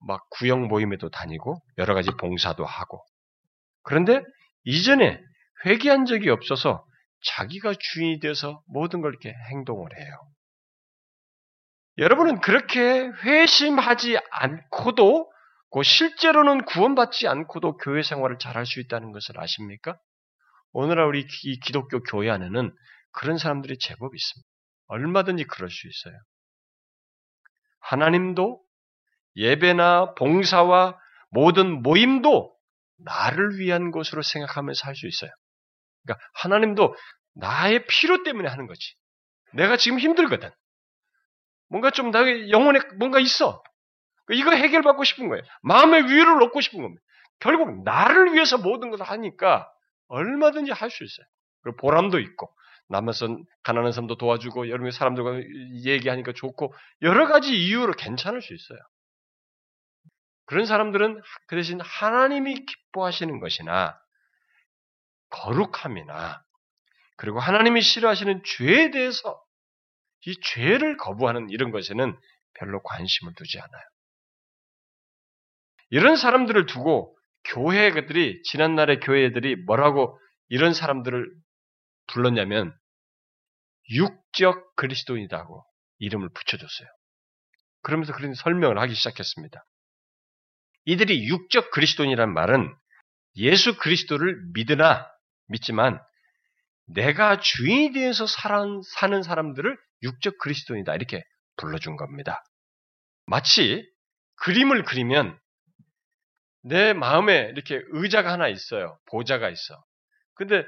막 0.00 0.28
구역 0.30 0.60
모임에도 0.66 1.08
다니고 1.08 1.62
여러 1.78 1.94
가지 1.94 2.10
봉사도 2.10 2.64
하고 2.64 3.02
그런데 3.82 4.22
이전에 4.64 5.20
회개한 5.64 6.04
적이 6.06 6.30
없어서 6.30 6.84
자기가 7.24 7.74
주인이 7.78 8.20
되어서 8.20 8.62
모든 8.66 9.00
걸 9.00 9.12
이렇게 9.12 9.34
행동을 9.50 9.96
해요. 9.98 10.12
여러분은 11.98 12.40
그렇게 12.40 13.08
회심하지 13.24 14.18
않고도 14.30 15.30
그 15.72 15.82
실제로는 15.82 16.64
구원받지 16.66 17.26
않고도 17.26 17.78
교회 17.78 18.02
생활을 18.02 18.38
잘할 18.38 18.66
수 18.66 18.80
있다는 18.80 19.12
것을 19.12 19.40
아십니까? 19.40 19.98
오늘날 20.72 21.06
우리 21.06 21.26
이 21.44 21.60
기독교 21.60 22.02
교회 22.02 22.30
안에는 22.30 22.70
그런 23.12 23.38
사람들이 23.38 23.78
제법 23.78 24.14
있습니다. 24.14 24.48
얼마든지 24.88 25.44
그럴 25.44 25.70
수 25.70 25.88
있어요. 25.88 26.18
하나님도 27.88 28.60
예배나 29.36 30.14
봉사와 30.14 30.98
모든 31.30 31.82
모임도 31.82 32.54
나를 32.98 33.58
위한 33.58 33.90
것으로 33.90 34.22
생각하면서 34.22 34.86
할 34.86 34.94
수 34.94 35.06
있어요. 35.06 35.30
그러니까 36.04 36.24
하나님도 36.34 36.94
나의 37.34 37.86
필요 37.86 38.22
때문에 38.22 38.48
하는 38.48 38.66
거지. 38.66 38.94
내가 39.52 39.76
지금 39.76 39.98
힘들거든. 39.98 40.50
뭔가 41.68 41.90
좀 41.90 42.10
나의 42.10 42.50
영혼에 42.50 42.80
뭔가 42.98 43.18
있어. 43.18 43.62
이거 44.32 44.52
해결받고 44.52 45.04
싶은 45.04 45.28
거예요. 45.28 45.42
마음의 45.62 46.04
위로를 46.04 46.42
얻고 46.44 46.60
싶은 46.60 46.80
겁니다. 46.82 47.02
결국 47.38 47.84
나를 47.84 48.32
위해서 48.34 48.56
모든 48.58 48.90
것을 48.90 49.04
하니까 49.04 49.70
얼마든지 50.08 50.72
할 50.72 50.90
수 50.90 51.04
있어요. 51.04 51.26
그리고 51.62 51.76
보람도 51.78 52.18
있고 52.20 52.50
남아서 52.88 53.28
가난한 53.62 53.92
사람도 53.92 54.16
도와주고 54.16 54.68
여러 54.68 54.90
사람들과 54.90 55.40
얘기하니까 55.84 56.32
좋고 56.34 56.72
여러 57.02 57.26
가지 57.26 57.52
이유로 57.54 57.92
괜찮을 57.94 58.42
수 58.42 58.54
있어요. 58.54 58.78
그런 60.46 60.64
사람들은 60.64 61.20
그 61.48 61.56
대신 61.56 61.80
하나님이 61.80 62.64
기뻐하시는 62.64 63.40
것이나 63.40 63.98
거룩함이나 65.30 66.44
그리고 67.16 67.40
하나님이 67.40 67.80
싫어하시는 67.82 68.42
죄에 68.44 68.90
대해서 68.90 69.42
이 70.26 70.34
죄를 70.40 70.96
거부하는 70.96 71.50
이런 71.50 71.70
것에는 71.72 72.16
별로 72.54 72.82
관심을 72.82 73.34
두지 73.34 73.58
않아요. 73.58 73.82
이런 75.90 76.16
사람들을 76.16 76.66
두고 76.66 77.16
교회 77.44 77.92
들이 78.06 78.42
지난날의 78.42 79.00
교회들이 79.00 79.56
뭐라고 79.66 80.18
이런 80.48 80.72
사람들을 80.72 81.32
불렀냐면 82.16 82.74
육적 83.90 84.74
그리스도인이라고 84.76 85.64
이름을 85.98 86.30
붙여줬어요. 86.30 86.88
그러면서 87.82 88.14
그런 88.14 88.34
설명을 88.34 88.78
하기 88.78 88.94
시작했습니다. 88.94 89.64
이들이 90.86 91.28
육적 91.28 91.70
그리스도인이란 91.72 92.32
말은 92.32 92.74
예수 93.36 93.76
그리스도를 93.76 94.40
믿으나 94.54 95.06
믿지만 95.48 96.00
내가 96.86 97.38
주인이 97.38 97.92
되어서 97.92 98.26
사는 98.26 99.22
사람들을 99.22 99.76
육적 100.02 100.38
그리스도인이다 100.38 100.94
이렇게 100.94 101.22
불러준 101.56 101.96
겁니다. 101.96 102.42
마치 103.26 103.86
그림을 104.36 104.84
그리면 104.84 105.38
내 106.62 106.94
마음에 106.94 107.50
이렇게 107.50 107.82
의자가 107.90 108.32
하나 108.32 108.48
있어요. 108.48 108.98
보자가 109.06 109.50
있어. 109.50 109.84
근데 110.34 110.64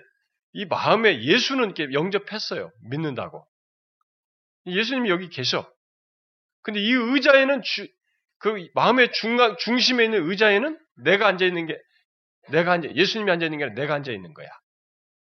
이 0.52 0.64
마음에 0.64 1.22
예수는 1.22 1.74
영접했어요. 1.92 2.70
믿는다고. 2.90 3.46
예수님이 4.66 5.10
여기 5.10 5.28
계셔. 5.28 5.70
근데 6.62 6.80
이 6.80 6.92
의자에는 6.92 7.62
주, 7.62 7.86
그 8.38 8.68
마음의 8.74 9.12
중간, 9.12 9.56
중심에 9.58 10.04
있는 10.04 10.28
의자에는 10.28 10.78
내가 11.04 11.26
앉아 11.28 11.44
있는 11.44 11.66
게, 11.66 11.78
내가 12.50 12.72
앉아, 12.72 12.94
예수님이 12.94 13.30
앉아 13.30 13.46
있는 13.46 13.58
게 13.58 13.64
아니라 13.64 13.80
내가 13.80 13.94
앉아 13.94 14.12
있는 14.12 14.34
거야. 14.34 14.48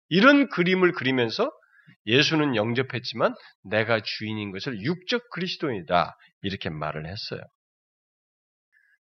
이런 0.10 0.50
그림을 0.50 0.94
그리면서 0.94 1.52
예수는 2.06 2.56
영접했지만 2.56 3.36
내가 3.64 4.02
주인인 4.02 4.52
것을 4.52 4.82
육적 4.82 5.30
그리스도이다. 5.32 6.16
이렇게 6.42 6.70
말을 6.70 7.06
했어요. 7.06 7.42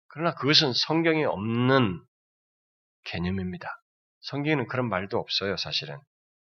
그러나 0.08 0.34
그것은 0.36 0.74
성경에 0.74 1.24
없는 1.24 2.02
개념입니다. 3.06 3.70
성경에는 4.22 4.68
그런 4.68 4.90
말도 4.90 5.18
없어요, 5.18 5.58
사실은. 5.58 5.98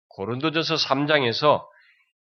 고린도전서 0.10 0.76
3장에서 0.76 1.66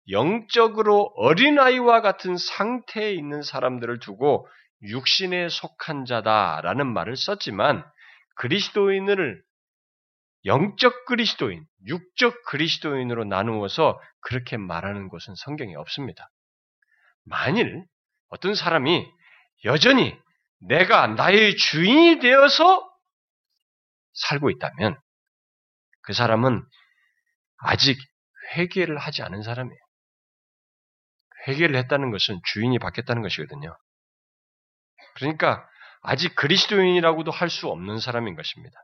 영적으로 0.09 1.13
어린아이와 1.15 2.01
같은 2.01 2.37
상태에 2.37 3.13
있는 3.13 3.41
사람들을 3.41 3.99
두고 3.99 4.47
육신에 4.83 5.49
속한 5.49 6.05
자다라는 6.05 6.87
말을 6.87 7.15
썼지만 7.15 7.85
그리스도인을 8.35 9.43
영적 10.45 11.05
그리스도인, 11.05 11.63
육적 11.85 12.43
그리스도인으로 12.45 13.25
나누어서 13.25 14.01
그렇게 14.21 14.57
말하는 14.57 15.07
곳은 15.07 15.35
성경에 15.35 15.75
없습니다. 15.75 16.31
만일 17.23 17.85
어떤 18.29 18.55
사람이 18.55 19.07
여전히 19.65 20.17
내가 20.59 21.07
나의 21.07 21.55
주인이 21.57 22.19
되어서 22.19 22.89
살고 24.13 24.49
있다면 24.49 24.97
그 26.03 26.13
사람은 26.13 26.63
아직 27.57 27.97
회개를 28.55 28.97
하지 28.97 29.21
않은 29.23 29.43
사람이에요. 29.43 29.79
회개를 31.47 31.75
했다는 31.75 32.11
것은 32.11 32.39
주인이 32.45 32.77
바뀌었다는 32.79 33.21
것이거든요. 33.21 33.77
그러니까 35.15 35.67
아직 36.01 36.35
그리스도인이라고도 36.35 37.31
할 37.31 37.49
수 37.49 37.67
없는 37.67 37.99
사람인 37.99 38.35
것입니다. 38.35 38.77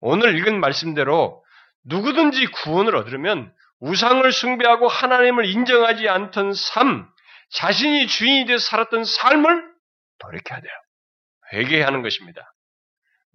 오늘 0.00 0.36
읽은 0.38 0.60
말씀대로 0.60 1.44
누구든지 1.84 2.46
구원을 2.46 2.96
얻으려면 2.96 3.54
우상을 3.80 4.30
숭배하고 4.30 4.88
하나님을 4.88 5.46
인정하지 5.46 6.08
않던 6.08 6.54
삶, 6.54 7.08
자신이 7.50 8.06
주인이 8.06 8.46
되어 8.46 8.58
살았던 8.58 9.04
삶을 9.04 9.74
돌이켜야 10.18 10.60
돼요. 10.60 10.72
회개하는 11.52 12.02
것입니다. 12.02 12.52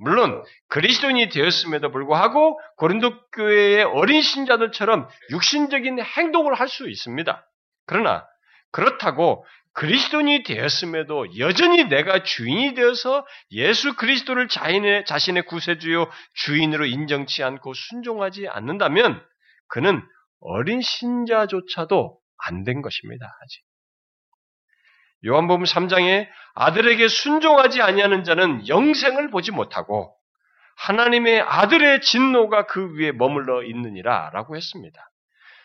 물론 0.02 0.44
그리스도인이 0.70 1.30
되었음에도 1.30 1.92
불구하고 1.92 2.60
고린도 2.78 3.30
교회의 3.34 3.84
어린 3.84 4.22
신자들처럼 4.22 5.08
육신적인 5.30 6.02
행동을 6.02 6.56
할 6.56 6.68
수 6.68 6.90
있습니다. 6.90 7.46
그러나 7.86 8.26
그렇다고 8.72 9.46
그리스도인이 9.74 10.44
되었음에도 10.44 11.38
여전히 11.38 11.86
내가 11.86 12.24
주인이 12.24 12.74
되어서 12.74 13.26
예수 13.52 13.96
그리스도를 13.96 14.48
자신의, 14.48 15.06
자신의 15.06 15.46
구세주요 15.46 16.10
주인으로 16.36 16.86
인정치 16.86 17.44
않고 17.44 17.74
순종하지 17.74 18.48
않는다면 18.48 19.24
그는 19.68 20.02
어린 20.40 20.82
신자조차도 20.82 22.18
안 22.38 22.64
된 22.64 22.82
것입니다. 22.82 23.26
아직. 23.44 23.71
요한복음 25.26 25.64
3장에 25.64 26.28
아들에게 26.54 27.08
순종하지 27.08 27.82
아니하는 27.82 28.24
자는 28.24 28.68
영생을 28.68 29.30
보지 29.30 29.52
못하고 29.52 30.16
하나님의 30.78 31.42
아들의 31.42 32.02
진노가 32.02 32.66
그 32.66 32.96
위에 32.98 33.12
머물러 33.12 33.64
있느니라라고 33.64 34.56
했습니다. 34.56 35.10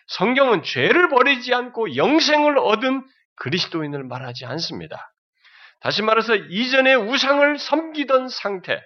성경은 0.09 0.63
죄를 0.63 1.09
버리지 1.09 1.55
않고 1.55 1.97
영생을 1.97 2.59
얻은 2.59 3.05
그리스도인을 3.37 4.05
말하지 4.05 4.47
않습니다. 4.47 5.13
다시 5.81 6.03
말해서 6.03 6.35
이전에 6.37 6.95
우상을 6.95 7.59
섬기던 7.59 8.29
상태, 8.29 8.81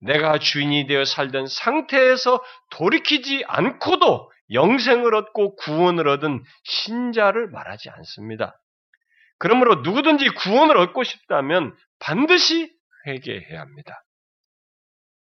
내가 0.00 0.38
주인이 0.38 0.86
되어 0.86 1.04
살던 1.04 1.46
상태에서 1.46 2.42
돌이키지 2.70 3.44
않고도 3.46 4.30
영생을 4.52 5.14
얻고 5.14 5.56
구원을 5.56 6.08
얻은 6.08 6.42
신자를 6.64 7.48
말하지 7.48 7.90
않습니다. 7.90 8.60
그러므로 9.38 9.76
누구든지 9.76 10.30
구원을 10.30 10.76
얻고 10.76 11.02
싶다면 11.04 11.76
반드시 11.98 12.72
회개해야 13.06 13.60
합니다. 13.60 14.04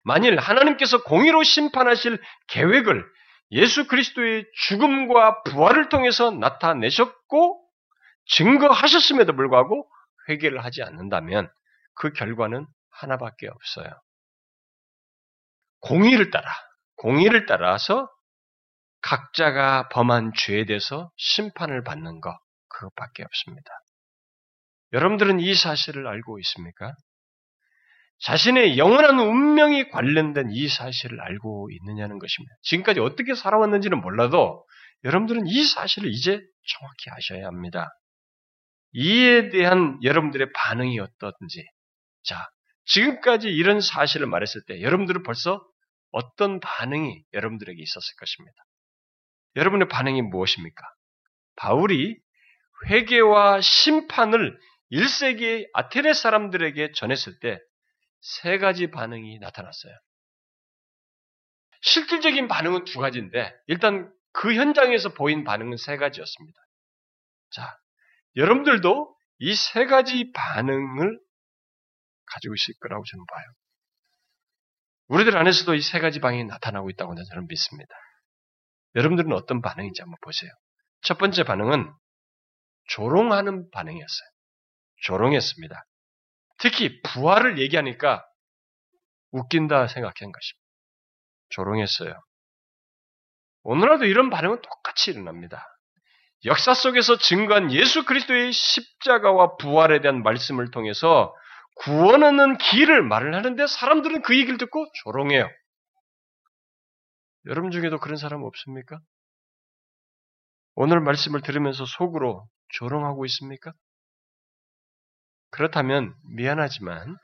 만일 0.03 0.39
하나님께서 0.39 1.03
공의로 1.03 1.43
심판하실 1.43 2.21
계획을 2.47 3.05
예수 3.51 3.87
그리스도의 3.87 4.45
죽음과 4.67 5.43
부활을 5.43 5.89
통해서 5.89 6.31
나타내셨고 6.31 7.63
증거하셨음에도 8.25 9.35
불구하고 9.35 9.89
회개를 10.29 10.63
하지 10.63 10.83
않는다면 10.83 11.49
그 11.93 12.11
결과는 12.11 12.67
하나밖에 12.89 13.47
없어요. 13.47 13.89
공의를 15.81 16.31
따라, 16.31 16.49
공의를 16.95 17.45
따라서 17.45 18.09
각자가 19.01 19.89
범한 19.89 20.33
죄에 20.35 20.65
대해서 20.65 21.11
심판을 21.17 21.83
받는 21.83 22.19
것, 22.19 22.37
그것밖에 22.69 23.23
없습니다. 23.23 23.71
여러분들은 24.93 25.39
이 25.39 25.53
사실을 25.53 26.07
알고 26.07 26.39
있습니까? 26.39 26.93
자신의 28.19 28.77
영원한 28.77 29.19
운명이 29.19 29.89
관련된 29.89 30.49
이 30.51 30.67
사실을 30.67 31.21
알고 31.21 31.69
있느냐는 31.71 32.17
것입니다. 32.19 32.55
지금까지 32.63 32.99
어떻게 32.99 33.35
살아왔는지는 33.35 34.01
몰라도 34.01 34.65
여러분들은 35.03 35.45
이 35.45 35.63
사실을 35.63 36.09
이제 36.09 36.41
정확히 36.67 37.09
아셔야 37.11 37.47
합니다. 37.47 37.89
이에 38.93 39.49
대한 39.49 39.99
여러분들의 40.01 40.51
반응이 40.53 40.99
어떻든지. 40.99 41.63
자, 42.23 42.49
지금까지 42.85 43.49
이런 43.49 43.81
사실을 43.81 44.25
말했을 44.27 44.61
때 44.67 44.81
여러분들은 44.81 45.23
벌써 45.23 45.61
어떤 46.11 46.59
반응이 46.59 47.23
여러분들에게 47.33 47.79
있었을 47.79 48.15
것입니다. 48.19 48.55
여러분의 49.55 49.87
반응이 49.89 50.21
무엇입니까? 50.23 50.83
바울이 51.57 52.17
회개와 52.87 53.61
심판을 53.61 54.57
1세기 54.91 55.69
아테네 55.73 56.13
사람들에게 56.13 56.91
전했을 56.93 57.39
때 57.39 57.59
세 58.21 58.57
가지 58.57 58.87
반응이 58.91 59.39
나타났어요. 59.39 59.93
실질적인 61.81 62.47
반응은 62.47 62.85
두 62.85 62.99
가지인데 62.99 63.53
일단 63.67 64.11
그 64.33 64.53
현장에서 64.55 65.13
보인 65.13 65.43
반응은 65.43 65.77
세 65.77 65.97
가지였습니다. 65.97 66.59
자, 67.51 67.77
여러분들도 68.35 69.15
이 69.39 69.53
세 69.55 69.85
가지 69.85 70.31
반응을 70.33 71.19
가지고 72.25 72.55
있을 72.55 72.73
거라고 72.81 73.03
저는 73.05 73.25
봐요. 73.27 73.45
우리들 75.07 75.37
안에서도 75.37 75.75
이 75.75 75.81
세 75.81 75.99
가지 75.99 76.19
반응이 76.19 76.45
나타나고 76.45 76.89
있다고 76.89 77.15
저는 77.15 77.47
믿습니다. 77.47 77.95
여러분들은 78.95 79.31
어떤 79.33 79.61
반응인지 79.61 80.01
한번 80.01 80.17
보세요. 80.21 80.51
첫 81.01 81.17
번째 81.17 81.43
반응은 81.43 81.93
조롱하는 82.89 83.69
반응이었어요. 83.71 84.29
조롱했습니다. 85.03 85.85
특히 86.59 87.01
부활을 87.03 87.59
얘기하니까 87.59 88.25
웃긴다 89.31 89.87
생각한 89.87 90.31
것입니다. 90.31 90.67
조롱했어요. 91.49 92.19
오늘날도 93.63 94.05
이런 94.05 94.29
반응은 94.29 94.61
똑같이 94.61 95.11
일어납니다. 95.11 95.65
역사 96.45 96.73
속에서 96.73 97.17
증거한 97.17 97.71
예수 97.71 98.05
그리스도의 98.05 98.51
십자가와 98.53 99.57
부활에 99.57 100.01
대한 100.01 100.23
말씀을 100.23 100.71
통해서 100.71 101.33
구원 101.75 102.23
얻는 102.23 102.57
길을 102.57 103.03
말을 103.03 103.35
하는데 103.35 103.67
사람들은 103.67 104.21
그 104.21 104.37
얘기를 104.37 104.57
듣고 104.57 104.85
조롱해요. 105.03 105.49
여러분 107.45 107.71
중에도 107.71 107.99
그런 107.99 108.17
사람 108.17 108.43
없습니까? 108.43 108.99
오늘 110.75 110.99
말씀을 111.01 111.41
들으면서 111.41 111.85
속으로 111.85 112.47
조롱하고 112.69 113.25
있습니까? 113.25 113.73
그렇다면 115.49 116.13
미안하지만 116.35 117.17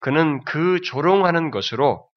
그는 0.00 0.44
그 0.44 0.80
조롱하는 0.80 1.50
것으로 1.50 2.08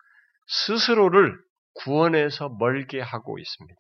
스스로를 0.48 1.38
구원에서 1.74 2.50
멀게 2.50 3.00
하고 3.02 3.40
있습니다. 3.40 3.80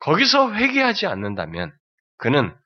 거기서 0.00 0.54
회개하지 0.54 1.06
않는다면 1.06 1.76
그는 2.16 2.56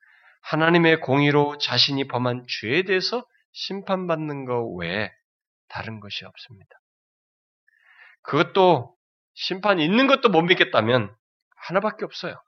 하나님의 0.42 1.00
공의로 1.00 1.58
자신이 1.58 2.06
범한 2.08 2.46
죄에 2.60 2.82
대해서 2.82 3.26
심판받는 3.52 4.44
것 4.44 4.66
외에 4.76 5.10
다른 5.68 6.00
것이 6.00 6.24
없습니다. 6.24 6.70
그것도 8.22 8.94
심판이 9.34 9.84
있는 9.84 10.06
것도 10.06 10.28
못 10.28 10.42
믿겠다면 10.42 11.14
하나밖에 11.56 12.04
없어요. 12.04 12.40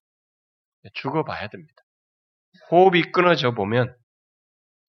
죽어봐야 0.95 1.49
됩니다. 1.49 1.83
호흡이 2.71 3.13
끊어져 3.13 3.53
보면 3.53 3.97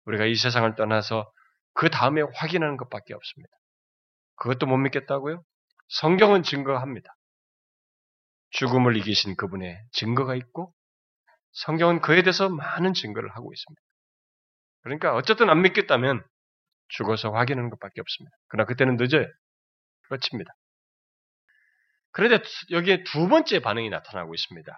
우리가 0.07 0.25
이 0.25 0.35
세상을 0.35 0.73
떠나서 0.75 1.31
그 1.73 1.89
다음에 1.89 2.21
확인하는 2.33 2.77
것밖에 2.77 3.13
없습니다. 3.13 3.53
그것도 4.37 4.65
못 4.65 4.77
믿겠다고요? 4.77 5.43
성경은 5.89 6.43
증거합니다. 6.43 7.13
죽음을 8.51 8.95
이기신 8.97 9.35
그분의 9.35 9.77
증거가 9.91 10.35
있고 10.35 10.73
성경은 11.51 12.01
그에 12.01 12.23
대해서 12.23 12.49
많은 12.49 12.93
증거를 12.93 13.35
하고 13.35 13.51
있습니다. 13.53 13.81
그러니까 14.83 15.15
어쨌든 15.15 15.49
안 15.49 15.61
믿겠다면 15.61 16.23
죽어서 16.89 17.31
확인하는 17.31 17.69
것밖에 17.69 17.99
없습니다. 17.99 18.35
그러나 18.47 18.65
그때는 18.65 18.95
늦어요. 18.95 19.25
끝입니다. 20.03 20.53
그런데 22.11 22.43
여기에 22.71 23.03
두 23.03 23.27
번째 23.27 23.59
반응이 23.59 23.89
나타나고 23.89 24.33
있습니다. 24.33 24.71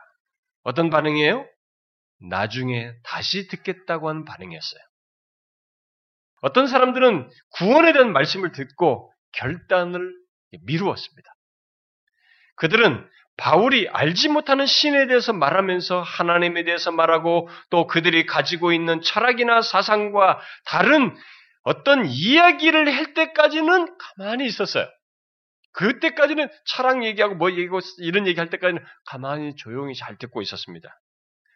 어떤 0.63 0.89
반응이에요? 0.89 1.47
나중에 2.29 2.93
다시 3.03 3.47
듣겠다고 3.47 4.09
하는 4.09 4.25
반응이었어요. 4.25 4.88
어떤 6.41 6.67
사람들은 6.67 7.29
구원에 7.51 7.93
대한 7.93 8.11
말씀을 8.13 8.51
듣고 8.51 9.11
결단을 9.33 10.13
미루었습니다. 10.63 11.29
그들은 12.55 13.07
바울이 13.37 13.87
알지 13.87 14.27
못하는 14.29 14.65
신에 14.65 15.07
대해서 15.07 15.31
말하면서 15.31 16.01
하나님에 16.01 16.65
대해서 16.65 16.91
말하고 16.91 17.47
또 17.69 17.87
그들이 17.87 18.25
가지고 18.25 18.73
있는 18.73 19.01
철학이나 19.01 19.61
사상과 19.61 20.41
다른 20.65 21.15
어떤 21.63 22.05
이야기를 22.05 22.93
할 22.93 23.13
때까지는 23.13 23.95
가만히 23.97 24.45
있었어요. 24.45 24.87
그때까지는 25.71 26.49
철학 26.65 27.05
얘기하고 27.05 27.35
뭐 27.35 27.51
얘기하고 27.51 27.79
이런 27.99 28.27
얘기 28.27 28.39
할 28.39 28.49
때까지는 28.49 28.83
가만히 29.05 29.55
조용히 29.55 29.95
잘 29.95 30.17
듣고 30.17 30.41
있었습니다. 30.41 30.89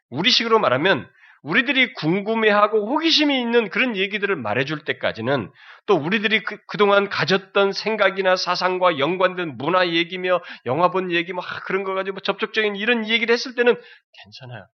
우리식으로 0.10 0.60
말하면 0.60 1.10
우리들이 1.44 1.94
궁금해하고 1.94 2.88
호기심이 2.88 3.40
있는 3.40 3.70
그런 3.70 3.98
얘기들을 3.98 4.34
말해줄 4.38 4.86
때까지는 4.86 5.52
또 5.86 5.96
우리들이 5.96 6.42
그, 6.44 6.58
그동안 6.68 7.10
가졌던 7.10 7.74
생각이나 7.74 8.38
사상과 8.38 8.98
연관된 8.98 9.58
문화 9.58 9.90
얘기며 9.90 10.42
영화 10.66 10.90
본 10.90 11.12
얘기 11.12 11.34
뭐 11.34 11.44
그런 11.66 11.84
거 11.84 11.94
가지고 11.94 12.16
뭐 12.16 12.22
접촉적인 12.22 12.78
이런 12.78 13.10
얘기를 13.10 13.32
했을 13.34 13.56
때는 13.56 13.76
괜찮아요. 14.24 14.66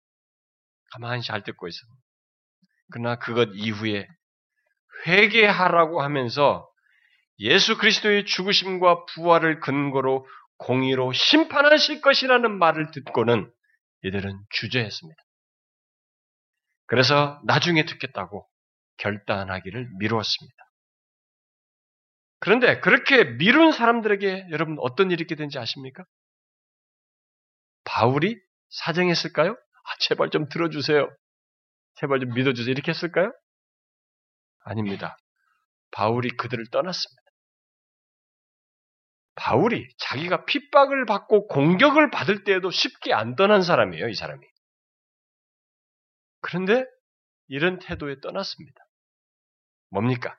가만히 0.93 1.23
잘 1.23 1.43
듣고 1.43 1.69
있어. 1.69 1.79
그러나 2.93 3.17
그것 3.17 3.49
이후에 3.55 4.07
회개하라고 5.07 6.03
하면서 6.03 6.69
예수 7.39 7.79
그리스도의 7.79 8.27
죽으심과 8.27 9.07
부활을 9.07 9.61
근거로 9.61 10.27
공의로 10.59 11.13
심판하실 11.13 12.03
것이라는 12.03 12.59
말을 12.59 12.91
듣고는 12.91 13.51
이들은 14.03 14.39
주저했습니다. 14.51 15.28
그래서 16.89 17.41
나중에 17.45 17.85
듣겠다고 17.85 18.49
결단하기를 18.97 19.91
미루었습니다. 19.99 20.57
그런데 22.41 22.81
그렇게 22.81 23.25
미룬 23.25 23.73
사람들에게 23.73 24.49
여러분 24.51 24.77
어떤 24.81 25.11
일이 25.11 25.23
있게 25.23 25.35
된지 25.35 25.59
아십니까? 25.59 26.05
바울이 27.85 28.41
사정했을까요? 28.71 29.53
아, 29.53 29.97
제발 30.01 30.31
좀 30.31 30.49
들어주세요. 30.49 31.09
제발 31.97 32.21
좀 32.21 32.33
믿어주세요. 32.35 32.73
이렇게 32.73 32.91
했을까요? 32.91 33.33
아닙니다. 34.65 35.17
바울이 35.91 36.31
그들을 36.37 36.65
떠났습니다. 36.71 37.23
바울이 39.35 39.89
자기가 39.99 40.45
핍박을 40.47 41.07
받고 41.07 41.49
공격을 41.49 42.11
받을 42.11 42.45
때에도 42.45 42.71
쉽게 42.71 43.13
안 43.13 43.37
떠난 43.37 43.63
사람이에요, 43.63 44.09
이 44.09 44.15
사람이. 44.15 44.45
그런데 46.41 46.85
이런 47.49 47.79
태도에 47.79 48.21
떠났습니다. 48.21 48.81
뭡니까? 49.91 50.39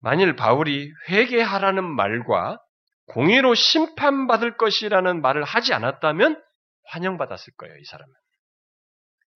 만일 0.00 0.36
바울이 0.36 0.92
회개하라는 1.08 1.84
말과 1.84 2.60
공의로 3.06 3.54
심판받을 3.54 4.56
것이라는 4.56 5.20
말을 5.20 5.44
하지 5.44 5.72
않았다면 5.72 6.42
환영받았을 6.84 7.52
거예요, 7.56 7.76
이 7.76 7.84
사람은. 7.84 8.12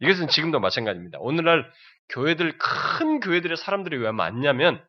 이것은 0.01 0.28
지금도 0.28 0.61
마찬가지입니다. 0.61 1.18
오늘날 1.20 1.70
교회들, 2.09 2.59
큰 2.59 3.20
교회들의 3.20 3.57
사람들이 3.57 3.98
왜 3.98 4.12
많냐면, 4.12 4.84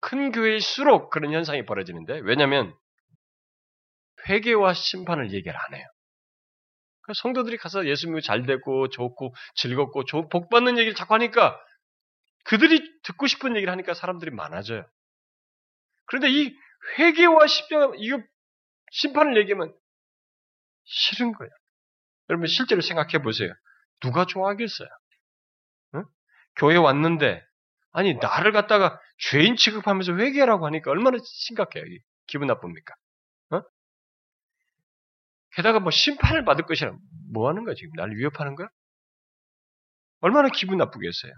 큰 0.00 0.32
교회일수록 0.32 1.10
그런 1.10 1.32
현상이 1.32 1.64
벌어지는데, 1.64 2.20
왜냐면, 2.20 2.76
회개와 4.28 4.74
심판을 4.74 5.32
얘기를 5.32 5.56
안 5.56 5.74
해요. 5.74 5.86
그러니까 7.04 7.20
성도들이 7.20 7.58
가서 7.58 7.86
예수 7.86 8.06
믿고 8.06 8.22
잘 8.22 8.46
되고 8.46 8.88
좋고 8.88 9.34
즐겁고 9.56 10.04
복 10.30 10.48
받는 10.48 10.78
얘기를 10.78 10.94
자꾸 10.94 11.14
하니까 11.14 11.60
그들이 12.44 12.82
듣고 13.02 13.26
싶은 13.26 13.56
얘기를 13.56 13.70
하니까 13.70 13.94
사람들이 13.94 14.30
많아져요. 14.30 14.86
그런데 16.06 16.30
이 16.30 16.54
회개와 16.98 17.46
십자가 17.46 17.92
이거 17.96 18.22
심판을 18.90 19.36
얘기하면 19.38 19.74
싫은 20.84 21.32
거예요. 21.32 21.50
여러분 22.30 22.46
실제로 22.46 22.80
생각해 22.80 23.22
보세요. 23.22 23.52
누가 24.00 24.24
좋아하겠어요? 24.24 24.88
응? 25.96 26.04
교회 26.56 26.76
왔는데 26.76 27.42
아니 27.92 28.14
나를 28.14 28.52
갖다가 28.52 28.98
죄인 29.18 29.56
취급하면서 29.56 30.16
회개라고 30.16 30.66
하니까 30.66 30.90
얼마나 30.90 31.18
심각해요. 31.22 31.84
기분 32.26 32.48
나쁩니까? 32.48 32.94
게다가 35.54 35.80
뭐 35.80 35.90
심판을 35.90 36.44
받을 36.44 36.64
것이라 36.66 36.96
뭐 37.32 37.48
하는 37.48 37.64
거야 37.64 37.74
지금 37.74 37.92
나를 37.96 38.16
위협하는 38.16 38.54
거야? 38.54 38.68
얼마나 40.20 40.48
기분 40.48 40.78
나쁘겠어요. 40.78 41.32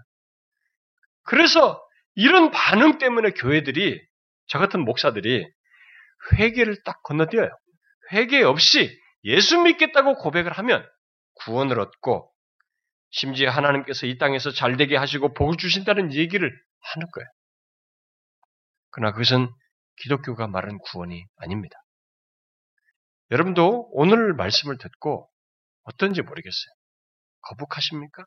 그래서 1.23 1.83
이런 2.15 2.51
반응 2.51 2.97
때문에 2.97 3.31
교회들이 3.31 4.01
저 4.47 4.59
같은 4.59 4.83
목사들이 4.85 5.45
회개를 6.33 6.83
딱 6.83 7.03
건너뛰어요. 7.03 7.49
회개 8.11 8.41
없이 8.43 8.97
예수 9.23 9.59
믿겠다고 9.61 10.15
고백을 10.15 10.51
하면 10.53 10.87
구원을 11.35 11.79
얻고 11.79 12.31
심지어 13.11 13.49
하나님께서 13.51 14.07
이 14.07 14.17
땅에서 14.17 14.51
잘되게 14.51 14.95
하시고 14.95 15.33
복을 15.33 15.57
주신다는 15.57 16.13
얘기를 16.13 16.49
하는 16.81 17.07
거예요. 17.11 17.27
그러나 18.91 19.11
그것은 19.11 19.49
기독교가 19.97 20.47
말하는 20.47 20.79
구원이 20.79 21.25
아닙니다. 21.37 21.77
여러분도 23.31 23.89
오늘 23.91 24.33
말씀을 24.33 24.77
듣고 24.77 25.29
어떤지 25.83 26.21
모르겠어요. 26.21 26.73
거북하십니까? 27.41 28.25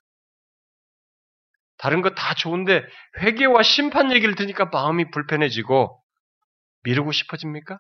다른 1.79 2.03
거 2.03 2.11
다 2.15 2.35
좋은데 2.35 2.83
회개와 3.19 3.63
심판 3.63 4.13
얘기를 4.13 4.35
들으니까 4.35 4.67
마음이 4.67 5.11
불편해지고 5.11 6.03
미루고 6.83 7.13
싶어집니까? 7.13 7.79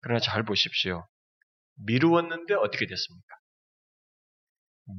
그러나 0.00 0.20
잘 0.20 0.42
보십시오. 0.44 1.06
미루었는데 1.84 2.54
어떻게 2.54 2.86
됐습니까? 2.86 3.36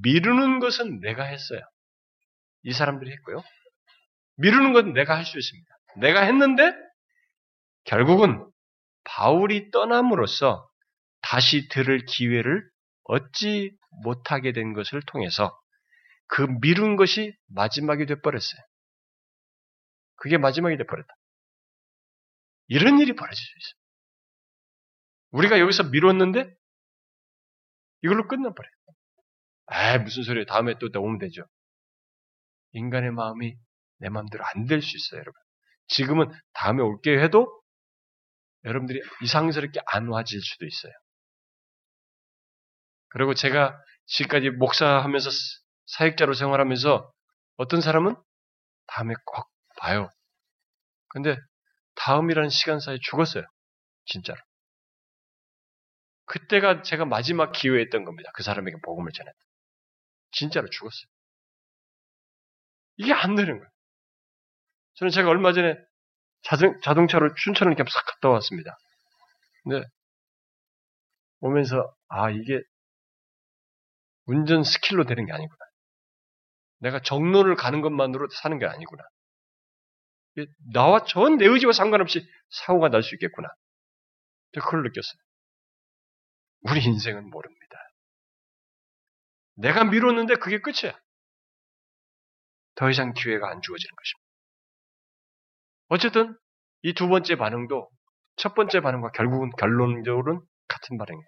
미루는 0.04 0.60
것은 0.60 1.00
내가 1.00 1.24
했어요. 1.24 1.62
이 2.64 2.74
사람들이 2.74 3.12
했고요. 3.12 3.42
미루는 4.36 4.74
것은 4.74 4.94
내가 4.94 5.16
할 5.16 5.26
수 5.26 5.38
있습니다. 5.40 5.68
내가 5.98 6.22
했는데 6.22 6.74
결국은 7.86 8.48
바울이 9.08 9.72
떠남으로써 9.72 10.70
다시 11.22 11.68
들을 11.70 12.06
기회를 12.06 12.70
얻지 13.04 13.72
못하게 14.04 14.52
된 14.52 14.74
것을 14.74 15.02
통해서 15.08 15.58
그 16.28 16.42
미룬 16.62 16.98
것이 16.98 17.36
마지막이 17.48 18.06
돼버렸어요. 18.06 18.62
그게 20.18 20.38
마지막이 20.38 20.78
돼버렸다. 20.78 21.14
이런 22.68 23.00
일이 23.00 23.16
벌어질 23.16 23.38
수 23.38 23.52
있어요. 23.60 23.78
우리가 25.32 25.60
여기서 25.60 25.84
미뤘는데 25.86 26.54
이걸로 28.04 28.28
끝나버려요. 28.28 28.72
아 29.68 29.98
무슨 30.00 30.24
소리예요. 30.24 30.46
다음에 30.46 30.76
또 30.80 30.90
오면 31.02 31.20
되죠. 31.20 31.44
인간의 32.74 33.12
마음이 33.12 33.56
내 34.00 34.10
마음대로 34.10 34.44
안 34.46 34.68
될 34.68 34.82
수 34.82 34.96
있어요, 34.98 35.22
여러분. 35.22 35.34
지금은 35.88 36.32
다음에 36.54 36.82
올게 36.84 37.18
해도 37.20 37.57
여러분들이 38.66 39.02
이상스럽게 39.24 39.80
안 39.86 40.08
와질 40.08 40.42
수도 40.42 40.66
있어요. 40.66 40.92
그리고 43.10 43.34
제가 43.34 43.80
지금까지 44.08 44.50
목사하면서 44.52 45.30
사역자로 45.86 46.34
생활하면서 46.34 47.12
어떤 47.58 47.82
사람은 47.82 48.16
다음에 48.88 49.14
꼭 49.26 49.50
봐요. 49.78 50.10
근데 51.10 51.38
다음이라는 51.96 52.50
시간 52.50 52.80
사이에 52.80 52.98
죽었어요. 53.02 53.44
진짜로. 54.06 54.40
그때가 56.26 56.82
제가 56.82 57.06
마지막 57.06 57.52
기회였던 57.54 58.04
겁니다. 58.04 58.30
그 58.34 58.44
사람에게 58.44 58.78
복음을 58.84 59.12
전했다. 59.12 59.38
진짜로 60.32 60.70
죽었어요. 60.70 61.08
이게 62.98 63.14
안 63.14 63.36
되는 63.36 63.58
거예요. 63.58 63.70
저는 64.96 65.12
제가 65.12 65.30
얼마 65.30 65.54
전에 65.54 65.76
자동, 66.44 66.80
자동차로 66.82 67.36
춘천을 67.36 67.74
이렇게 67.74 67.90
싹 67.90 68.06
갔다 68.06 68.30
왔습니다. 68.30 68.78
근데 69.64 69.86
오면서 71.40 71.94
아 72.10 72.30
이게 72.30 72.62
운전 74.26 74.64
스킬로 74.64 75.06
되는 75.06 75.26
게 75.26 75.32
아니구나. 75.34 75.58
내가 76.80 77.02
정로를 77.02 77.56
가는 77.56 77.82
것만으로 77.82 78.28
사는 78.32 78.58
게 78.60 78.66
아니구나. 78.66 79.04
나와 80.74 81.04
전 81.06 81.38
내 81.38 81.46
의지와 81.46 81.74
상관없이 81.74 82.28
사고가 82.50 82.90
날 82.90 83.02
수 83.04 83.16
있겠구나. 83.16 83.48
저 84.54 84.62
그걸 84.62 84.84
느꼈어요. 84.84 85.20
우리 86.62 86.84
인생은 86.84 87.30
모릅니다. 87.30 87.78
내가 89.56 89.84
미뤘는데 89.84 90.36
그게 90.36 90.60
끝이야. 90.62 90.94
더 92.76 92.90
이상 92.90 93.14
기회가 93.14 93.50
안 93.50 93.62
주어지는 93.62 93.96
것입니다. 93.96 94.27
어쨌든 95.90 96.38
이 96.84 96.94
두 96.94 97.08
번째 97.08 97.36
반응도 97.36 97.90
첫 98.36 98.54
번째 98.54 98.82
반응과 98.82 99.12
결국은 99.12 99.50
결론적으로는 99.58 100.42
같은 100.68 100.98
반응이에요. 100.98 101.28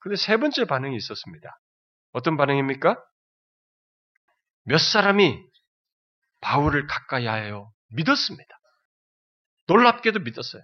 그런데 0.00 0.20
세 0.20 0.36
번째 0.36 0.64
반응이 0.64 0.96
있었습니다. 0.96 1.58
어떤 2.12 2.36
반응입니까? 2.36 2.96
몇 4.64 4.78
사람이 4.78 5.40
바울을 6.40 6.86
가까이 6.86 7.26
하여 7.26 7.70
믿었습니다. 7.88 8.56
놀랍게도 9.68 10.20
믿었어요. 10.20 10.62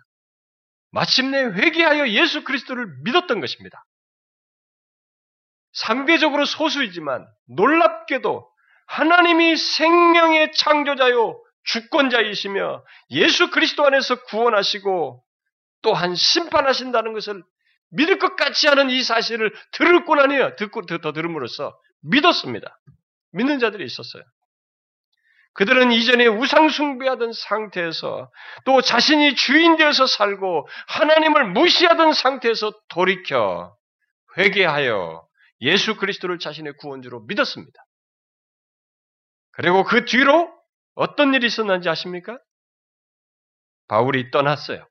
마침내 0.91 1.43
회개하여 1.45 2.09
예수 2.11 2.45
그리스도를 2.45 2.87
믿었던 3.05 3.41
것입니다. 3.41 3.85
상대적으로 5.73 6.45
소수이지만 6.45 7.27
놀랍게도 7.47 8.49
하나님이 8.87 9.57
생명의 9.57 10.53
창조자요 10.53 11.43
주권자이시며 11.65 12.85
예수 13.11 13.51
그리스도 13.51 13.85
안에서 13.85 14.23
구원하시고 14.25 15.23
또한 15.83 16.15
심판하신다는 16.15 17.13
것을 17.13 17.43
믿을 17.91 18.19
것 18.19 18.37
같지 18.37 18.69
않은 18.69 18.91
이 18.91 19.03
사실을 19.03 19.53
들었고 19.73 20.15
나니요 20.15 20.57
듣고 20.57 20.87
더 20.87 21.13
들음으로써 21.13 21.79
믿었습니다. 22.03 22.79
믿는 23.33 23.59
자들이 23.59 23.85
있었어요. 23.85 24.23
그들은 25.55 25.93
이전에 25.93 26.27
우상숭배하던 26.27 27.33
상태에서 27.35 28.31
또 28.65 28.81
자신이 28.81 29.35
주인 29.35 29.77
되어서 29.77 30.07
살고 30.07 30.67
하나님을 30.89 31.53
무시하던 31.53 32.15
상태에서 32.15 32.73
돌이켜 32.89 33.77
회개하여 34.39 35.27
예수 35.61 35.97
그리스도를 35.97 36.39
자신의 36.39 36.75
구원주로 36.79 37.21
믿었습니다. 37.27 37.85
그리고 39.53 39.85
그 39.85 40.07
뒤로 40.07 40.51
어떤 40.95 41.35
일이 41.35 41.47
있었는지 41.47 41.89
아십니까? 41.89 42.39
바울이 43.89 44.31
떠났어요. 44.31 44.87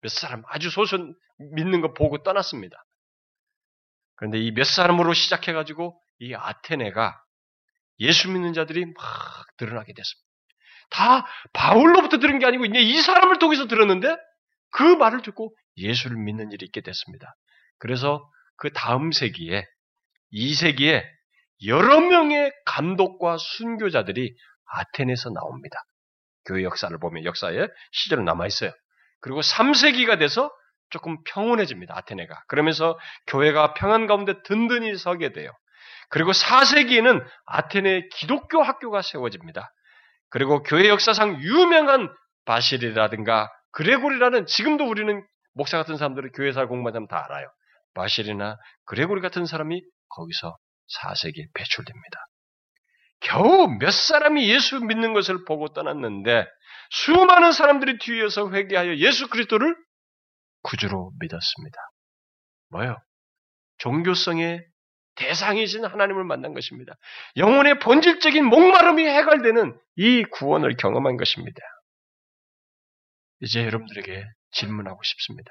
몇 0.00 0.08
사람 0.10 0.42
아주 0.48 0.70
소수 0.70 1.14
믿는 1.38 1.80
거 1.80 1.94
보고 1.94 2.22
떠났습니다. 2.22 2.76
그런데 4.16 4.38
이 4.38 4.52
몇 4.52 4.64
사람으로 4.64 5.14
시작해가지고 5.14 6.00
이 6.20 6.34
아테네가 6.34 7.20
예수 8.00 8.30
믿는 8.30 8.52
자들이 8.52 8.86
막 8.86 8.94
드러나게 9.56 9.92
됐습니다. 9.94 10.28
다 10.90 11.26
바울로부터 11.52 12.18
들은 12.18 12.38
게 12.38 12.46
아니고 12.46 12.66
이제 12.66 12.80
이 12.80 13.00
사람을 13.00 13.38
통해서 13.38 13.66
들었는데 13.66 14.16
그 14.70 14.82
말을 14.82 15.22
듣고 15.22 15.56
예수를 15.76 16.16
믿는 16.16 16.52
일이 16.52 16.66
있게 16.66 16.80
됐습니다. 16.82 17.34
그래서 17.78 18.28
그 18.56 18.72
다음 18.72 19.10
세기에 19.10 19.64
2세기에 20.32 21.02
여러 21.66 22.00
명의 22.00 22.52
감독과 22.66 23.38
순교자들이 23.38 24.36
아테네에서 24.66 25.30
나옵니다. 25.30 25.76
교회 26.46 26.62
역사를 26.62 26.96
보면 26.98 27.24
역사에 27.24 27.68
시절로 27.92 28.22
남아 28.22 28.46
있어요. 28.46 28.72
그리고 29.20 29.40
3세기가 29.40 30.18
돼서 30.18 30.50
조금 30.90 31.16
평온해집니다. 31.24 31.96
아테네가. 31.96 32.44
그러면서 32.48 32.98
교회가 33.26 33.74
평안 33.74 34.06
가운데 34.06 34.42
든든히 34.42 34.96
서게 34.96 35.32
돼요. 35.32 35.50
그리고 36.10 36.32
4세기에는 36.32 37.24
아테네 37.46 38.08
기독교 38.12 38.62
학교가 38.62 39.02
세워집니다. 39.02 39.72
그리고 40.28 40.62
교회 40.62 40.88
역사상 40.88 41.40
유명한 41.42 42.14
바실이라든가 42.44 43.50
그레고리라는 43.72 44.46
지금도 44.46 44.84
우리는 44.84 45.26
목사 45.54 45.78
같은 45.78 45.96
사람들은 45.96 46.32
교회사 46.32 46.66
공부하면 46.66 47.08
다 47.08 47.24
알아요. 47.24 47.48
바실이나 47.94 48.56
그레고리 48.84 49.20
같은 49.20 49.46
사람이 49.46 49.82
거기서 50.08 50.56
4세기에 51.00 51.46
배출됩니다. 51.54 52.18
겨우 53.24 53.68
몇 53.78 53.90
사람이 53.90 54.48
예수 54.50 54.80
믿는 54.80 55.14
것을 55.14 55.44
보고 55.44 55.72
떠났는데 55.72 56.46
수많은 56.90 57.52
사람들이 57.52 57.98
뒤에서 57.98 58.50
회개하여 58.50 58.96
예수 58.96 59.28
그리스도를 59.28 59.74
구주로 60.62 61.12
믿었습니다. 61.20 61.76
뭐요? 62.70 62.98
종교성의 63.78 64.64
대상이신 65.16 65.84
하나님을 65.84 66.24
만난 66.24 66.54
것입니다. 66.54 66.94
영혼의 67.36 67.78
본질적인 67.78 68.44
목마름이 68.44 69.06
해갈되는 69.06 69.78
이 69.96 70.24
구원을 70.24 70.76
경험한 70.76 71.16
것입니다. 71.16 71.60
이제 73.40 73.64
여러분들에게 73.64 74.24
질문하고 74.52 75.00
싶습니다. 75.02 75.50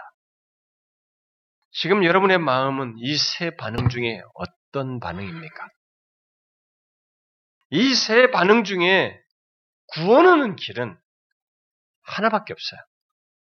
지금 1.71 2.03
여러분의 2.03 2.37
마음은 2.37 2.95
이 2.97 3.15
세 3.17 3.55
반응 3.55 3.89
중에 3.89 4.21
어떤 4.35 4.99
반응입니까? 4.99 5.67
이 7.75 7.95
세 7.95 8.29
반응 8.29 8.63
중에 8.63 9.19
구원하는 9.87 10.55
길은 10.55 10.95
하나밖에 12.03 12.53
없어요. 12.53 12.79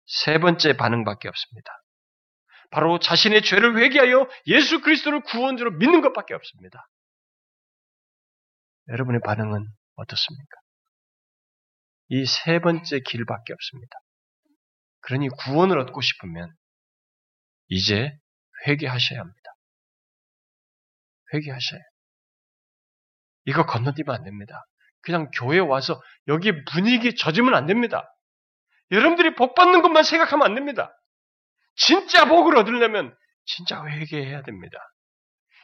세 0.07 0.39
번째 0.39 0.77
반응밖에 0.77 1.27
없습니다. 1.27 1.71
바로 2.71 2.97
자신의 2.99 3.43
죄를 3.43 3.77
회개하여 3.77 4.27
예수 4.47 4.81
그리스도를 4.81 5.21
구원자로 5.21 5.71
믿는 5.71 6.01
것밖에 6.01 6.33
없습니다. 6.33 6.87
여러분의 8.87 9.21
반응은 9.23 9.65
어떻습니까? 9.95 10.57
이 12.09 12.25
세 12.25 12.59
번째 12.59 12.99
길밖에 12.99 13.53
없습니다. 13.53 13.97
그러니 15.01 15.29
구원을 15.29 15.79
얻고 15.79 16.01
싶으면 16.01 16.51
이제 17.67 18.11
회개하셔야 18.67 19.19
합니다. 19.19 19.49
회개하셔야 21.33 21.79
해요. 21.79 21.94
이거 23.45 23.65
건너뛰면 23.65 24.15
안 24.15 24.23
됩니다. 24.23 24.65
그냥 25.01 25.29
교회 25.35 25.59
와서 25.59 26.01
여기 26.27 26.63
분위기 26.65 27.15
젖으면 27.15 27.53
안 27.53 27.67
됩니다. 27.67 28.11
여러분들이 28.91 29.35
복 29.35 29.55
받는 29.55 29.81
것만 29.81 30.03
생각하면 30.03 30.45
안 30.45 30.55
됩니다. 30.55 30.91
진짜 31.75 32.25
복을 32.25 32.57
얻으려면 32.57 33.15
진짜 33.45 33.83
회개해야 33.85 34.43
됩니다. 34.43 34.77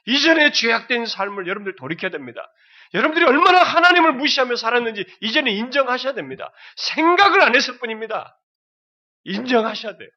이전에 0.06 0.52
죄악된 0.52 1.06
삶을 1.06 1.48
여러분들 1.48 1.76
돌이켜야 1.76 2.12
됩니다. 2.12 2.42
여러분들이 2.94 3.26
얼마나 3.26 3.64
하나님을 3.64 4.14
무시하며 4.14 4.56
살았는지 4.56 5.06
이제는 5.22 5.52
인정하셔야 5.52 6.14
됩니다. 6.14 6.52
생각을 6.76 7.42
안 7.42 7.56
했을 7.56 7.78
뿐입니다. 7.80 8.38
인정하셔야 9.24 9.98
돼요. 9.98 10.10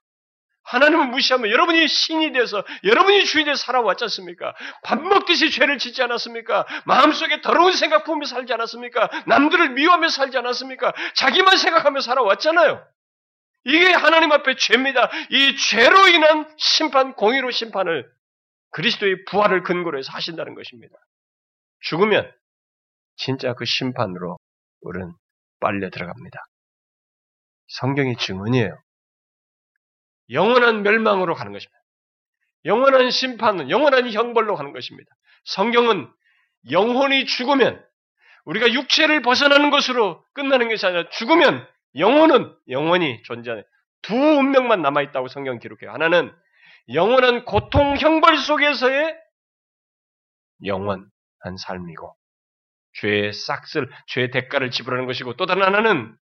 하나님을 0.65 1.09
무시하면 1.09 1.51
여러분이 1.51 1.87
신이 1.89 2.33
돼서 2.33 2.65
여러분이 2.85 3.25
주인이 3.25 3.45
돼서 3.47 3.63
살아왔지 3.65 4.05
않습니까? 4.05 4.55
밥 4.83 5.01
먹듯이 5.01 5.51
죄를 5.51 5.79
짓지 5.79 6.03
않았습니까? 6.03 6.67
마음속에 6.87 7.43
더러운 7.43 7.73
생각 7.75 8.05
품으며 8.05 8.27
살지 8.27 8.53
않았습니까? 8.53 9.11
남들을 9.27 9.71
미워하며 9.71 10.09
살지 10.09 10.39
않았습니까? 10.39 10.93
자기만 11.15 11.57
생각하며 11.59 12.01
살아왔잖아요. 12.01 12.87
이게 13.65 13.93
하나님 13.93 14.33
앞에 14.33 14.57
죄입니다. 14.57 15.11
이 15.31 15.57
죄로 15.57 16.09
인한 16.09 16.53
심판, 16.59 17.15
공의로 17.15 17.51
심판을 17.51 18.11
그리스도의 18.71 19.25
부활을 19.27 19.63
근거로 19.63 19.99
해서 19.99 20.13
하신다는 20.13 20.55
것입니다. 20.55 20.95
죽으면 21.81 22.31
진짜 23.17 23.55
그 23.55 23.65
심판으로 23.65 24.39
우리는 24.81 25.13
빨려 25.61 25.91
들어갑니다. 25.91 26.39
성경이 27.69 28.17
증언이에요. 28.17 28.84
영원한 30.31 30.83
멸망으로 30.83 31.35
가는 31.35 31.53
것입니다. 31.53 31.79
영원한 32.65 33.11
심판은 33.11 33.71
영원한 33.71 34.11
형벌로 34.11 34.57
가는 34.57 34.73
것입니다. 34.73 35.11
성경은 35.45 36.11
영혼이 36.71 37.27
죽으면 37.27 37.85
우리가 38.45 38.73
육체를 38.73 39.23
벗어나는 39.23 39.71
것으로 39.71 40.25
끝나는 40.33 40.69
것이 40.69 40.87
아니라 40.87 41.09
죽으면 41.11 41.67
영혼은 41.97 42.55
영원히 42.69 43.23
존재하는 43.25 43.65
두 44.03 44.15
운명만 44.15 44.83
남아 44.83 45.03
있다고 45.03 45.29
성경 45.29 45.59
기록해요. 45.59 45.93
하나는 45.93 46.35
영원한 46.93 47.45
고통 47.45 47.97
형벌 47.97 48.39
속에서의 48.39 49.17
영원한 50.65 51.57
삶이고 51.59 52.15
죄의 52.95 53.33
싹쓸 53.33 53.91
죄의 54.09 54.31
대가를 54.31 54.71
지불하는 54.71 55.07
것이고 55.07 55.37
또 55.37 55.47
다른 55.47 55.63
하나는 55.63 56.17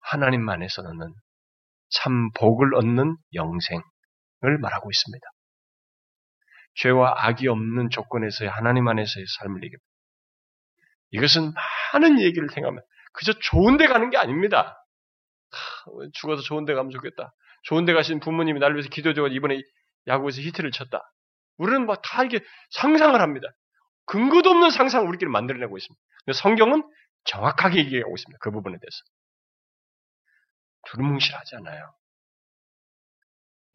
하나님 0.00 0.48
안에서는 0.48 1.14
참 1.90 2.30
복을 2.32 2.74
얻는 2.74 3.16
영생을 3.34 4.58
말하고 4.60 4.90
있습니다. 4.90 5.26
죄와 6.76 7.14
악이 7.16 7.48
없는 7.48 7.90
조건에서의 7.90 8.50
하나님 8.50 8.88
안에서의 8.88 9.24
삶을 9.38 9.62
얘기합니다. 9.62 9.86
이것은 11.10 11.52
많은 11.92 12.20
얘기를 12.20 12.48
생각하면 12.48 12.82
그저 13.12 13.32
좋은 13.32 13.76
데 13.76 13.86
가는 13.86 14.10
게 14.10 14.16
아닙니다. 14.16 14.76
죽어서 16.14 16.42
좋은 16.42 16.64
데 16.64 16.74
가면 16.74 16.90
좋겠다. 16.90 17.32
좋은 17.62 17.84
데 17.84 17.92
가신 17.92 18.18
부모님이 18.18 18.58
날 18.58 18.74
위해서 18.74 18.88
기도되고 18.88 19.28
이번에 19.28 19.60
야구에서 20.08 20.40
히트를 20.40 20.72
쳤다. 20.72 21.00
우리는 21.56 21.86
뭐다 21.86 22.24
이렇게 22.24 22.44
상상을 22.70 23.18
합니다. 23.20 23.48
근거도 24.06 24.50
없는 24.50 24.70
상상을 24.70 25.06
우리끼리 25.08 25.30
만들어내고 25.30 25.78
있습니다. 25.78 26.02
성경은 26.34 26.82
정확하게 27.24 27.78
얘기하고 27.78 28.14
있습니다. 28.14 28.38
그 28.40 28.50
부분에 28.50 28.76
대해서. 28.76 28.96
두루뭉실하지 30.86 31.56
않아요. 31.56 31.94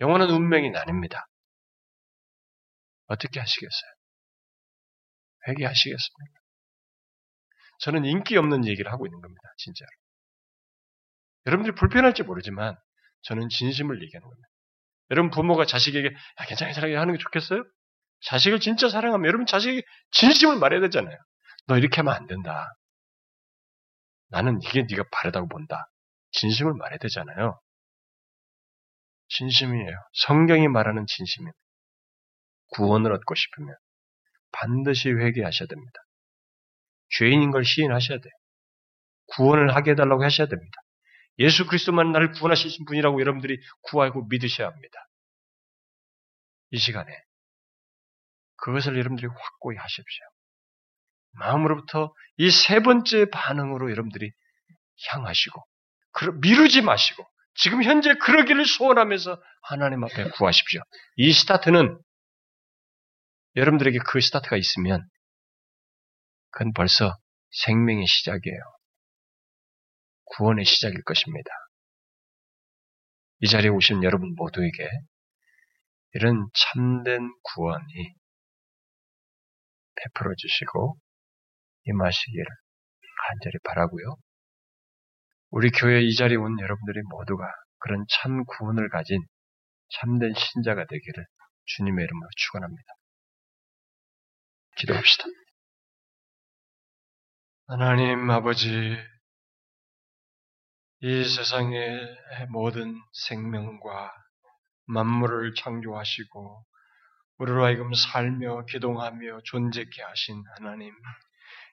영원한 0.01 0.29
운명이 0.29 0.71
나뉩니다. 0.71 1.25
어떻게 3.07 3.39
하시겠어요? 3.39 3.91
회개하시겠습니까? 5.47 6.39
저는 7.79 8.05
인기 8.05 8.37
없는 8.37 8.65
얘기를 8.65 8.91
하고 8.91 9.05
있는 9.05 9.21
겁니다. 9.21 9.41
진짜로. 9.57 9.89
여러분들이 11.45 11.75
불편할지 11.75 12.23
모르지만 12.23 12.77
저는 13.23 13.49
진심을 13.49 14.01
얘기하는 14.03 14.27
겁니다. 14.27 14.47
여러분 15.11 15.31
부모가 15.31 15.65
자식에게 15.65 16.07
야, 16.07 16.45
괜찮아 16.45 16.71
괜찮아 16.71 16.99
하는 16.99 17.13
게 17.13 17.17
좋겠어요? 17.17 17.63
자식을 18.21 18.59
진짜 18.59 18.89
사랑하면 18.89 19.27
여러분 19.27 19.45
자식이 19.45 19.81
진심을 20.11 20.57
말해야 20.59 20.81
되잖아요. 20.81 21.17
너 21.67 21.77
이렇게 21.77 21.97
하면 21.97 22.13
안 22.13 22.27
된다. 22.27 22.73
나는 24.27 24.59
이게 24.61 24.85
네가 24.89 25.05
바르다고 25.11 25.47
본다. 25.47 25.89
진심을 26.31 26.73
말해야 26.73 26.97
되잖아요. 26.99 27.59
진심이에요. 29.29 29.91
성경이 30.13 30.67
말하는 30.67 31.05
진심입니다. 31.07 31.57
구원을 32.75 33.11
얻고 33.13 33.35
싶으면 33.35 33.75
반드시 34.51 35.09
회개하셔야 35.11 35.67
됩니다. 35.67 35.99
죄인인 37.17 37.51
걸 37.51 37.63
시인하셔야 37.63 38.19
돼요. 38.19 38.31
구원을 39.27 39.75
하게 39.75 39.91
해달라고 39.91 40.23
하셔야 40.23 40.47
됩니다. 40.47 40.71
예수 41.39 41.65
그리스도만 41.67 42.11
나를 42.11 42.31
구원하신 42.31 42.85
분이라고 42.85 43.19
여러분들이 43.21 43.57
구하고 43.83 44.25
믿으셔야 44.27 44.67
합니다. 44.67 44.99
이 46.71 46.77
시간에 46.77 47.11
그것을 48.57 48.97
여러분들이 48.97 49.27
확고히 49.27 49.77
하십시오. 49.77 50.25
마음으로부터 51.31 52.13
이 52.37 52.49
세 52.49 52.79
번째 52.81 53.29
반응으로 53.29 53.89
여러분들이 53.91 54.31
향하시고 55.09 55.63
미루지 56.41 56.81
마시고 56.81 57.23
지금 57.55 57.83
현재 57.83 58.13
그러기를 58.15 58.65
소원하면서 58.65 59.41
하나님 59.63 60.03
앞에 60.03 60.29
구하십시오. 60.31 60.81
이 61.17 61.33
스타트는 61.33 61.99
여러분들에게 63.55 63.99
그 64.07 64.21
스타트가 64.21 64.55
있으면 64.57 65.07
그건 66.51 66.73
벌써 66.73 67.17
생명의 67.65 68.05
시작이에요. 68.07 68.59
구원의 70.25 70.65
시작일 70.65 71.03
것입니다. 71.03 71.49
이 73.41 73.47
자리에 73.47 73.69
오신 73.69 74.03
여러분 74.03 74.35
모두에게 74.35 74.89
이런 76.13 76.47
참된 76.53 77.29
구원이 77.43 78.13
베풀어 79.95 80.33
주시고 80.37 80.97
임하시기를 81.85 82.45
간절히 83.27 83.57
바라고요. 83.63 84.15
우리 85.51 85.71
교회 85.71 86.01
이 86.01 86.15
자리에 86.15 86.37
온 86.37 86.59
여러분들이 86.59 87.01
모두가 87.09 87.43
그런 87.79 88.05
참 88.09 88.45
구원을 88.45 88.89
가진 88.89 89.21
참된 89.89 90.33
신자가 90.33 90.85
되기를 90.85 91.25
주님의 91.65 92.03
이름으로 92.03 92.29
축원합니다. 92.37 92.93
기도합시다. 94.77 95.25
하나님 97.67 98.29
아버지, 98.29 98.97
이 101.01 101.23
세상의 101.23 102.17
모든 102.49 102.99
생명과 103.27 104.11
만물을 104.85 105.53
창조하시고 105.55 106.65
우리로 107.37 107.63
하여금 107.63 107.93
살며 107.93 108.65
기동하며 108.65 109.41
존재케 109.45 110.01
하신 110.01 110.43
하나님, 110.57 110.93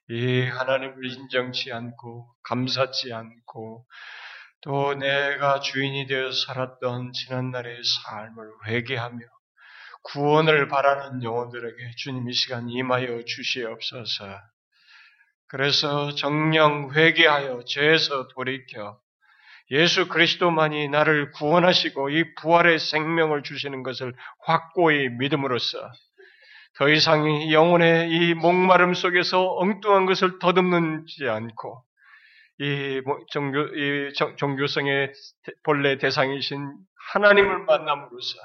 이 0.08 0.42
하나님을 0.42 1.04
인정치 1.04 1.72
않고 1.72 2.28
감사치 2.44 3.12
않고 3.12 3.86
또 4.62 4.94
내가 4.94 5.60
주인이 5.60 6.06
되어 6.06 6.30
살았던 6.30 7.12
지난날의 7.12 7.82
삶을 7.84 8.50
회개하며 8.66 9.18
구원을 10.02 10.68
바라는 10.68 11.22
영혼들에게 11.22 11.90
주님 11.96 12.28
이 12.28 12.32
시간 12.32 12.68
임하여 12.68 13.24
주시옵소서. 13.24 14.40
그래서 15.48 16.14
정령 16.14 16.92
회개하여 16.94 17.64
죄에서 17.66 18.28
돌이켜 18.28 19.00
예수 19.72 20.06
그리스도만이 20.08 20.88
나를 20.88 21.32
구원하시고 21.32 22.10
이 22.10 22.34
부활의 22.36 22.78
생명을 22.78 23.42
주시는 23.42 23.82
것을 23.82 24.14
확고히 24.44 25.08
믿음으로써 25.08 25.90
더 26.78 26.88
이상 26.88 27.50
영혼의 27.50 28.10
이 28.10 28.34
목마름 28.34 28.94
속에서 28.94 29.54
엉뚱한 29.56 30.06
것을 30.06 30.38
더듬는지 30.38 31.28
않고 31.28 31.82
이 32.58 33.02
종교 33.30 33.60
이 33.60 34.12
종교성의 34.36 35.12
본래 35.62 35.98
대상이신 35.98 36.74
하나님을 37.12 37.60
만남으로써 37.60 38.38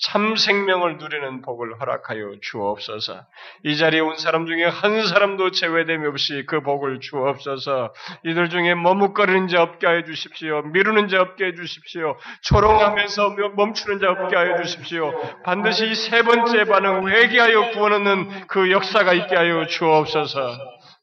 참 0.00 0.36
생명을 0.36 0.98
누리는 0.98 1.42
복을 1.42 1.80
허락하여 1.80 2.36
주옵소서. 2.40 3.26
이 3.64 3.76
자리에 3.76 3.98
온 3.98 4.16
사람 4.16 4.46
중에 4.46 4.64
한 4.64 5.04
사람도 5.04 5.50
제외됨 5.50 6.04
없이 6.06 6.44
그 6.46 6.60
복을 6.60 7.00
주옵소서. 7.00 7.92
이들 8.24 8.48
중에 8.48 8.74
머뭇거리는 8.76 9.48
자 9.48 9.62
없게 9.62 9.88
하여 9.88 10.04
주십시오. 10.04 10.62
미루는 10.62 11.08
자 11.08 11.20
없게 11.20 11.46
해 11.46 11.54
주십시오. 11.54 12.16
초롱하면서 12.42 13.36
멈추는 13.56 13.98
자 13.98 14.10
없게 14.10 14.36
하여 14.36 14.62
주십시오. 14.62 15.12
반드시 15.42 15.92
세 15.96 16.22
번째 16.22 16.64
반응 16.64 17.08
회개하여 17.08 17.70
구원 17.72 17.92
얻는 17.94 18.46
그 18.46 18.70
역사가 18.70 19.14
있게 19.14 19.34
하여 19.34 19.66
주옵소서. 19.66 20.38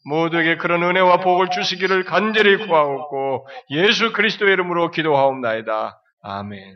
모두에게 0.06 0.56
그런 0.56 0.84
은혜와 0.84 1.18
복을 1.18 1.50
주시기를 1.50 2.06
간절히 2.06 2.66
구하옵고 2.66 3.48
예수 3.72 4.14
그리스도의 4.14 4.54
이름으로 4.54 4.92
기도하옵나이다. 4.92 6.00
아멘. 6.22 6.76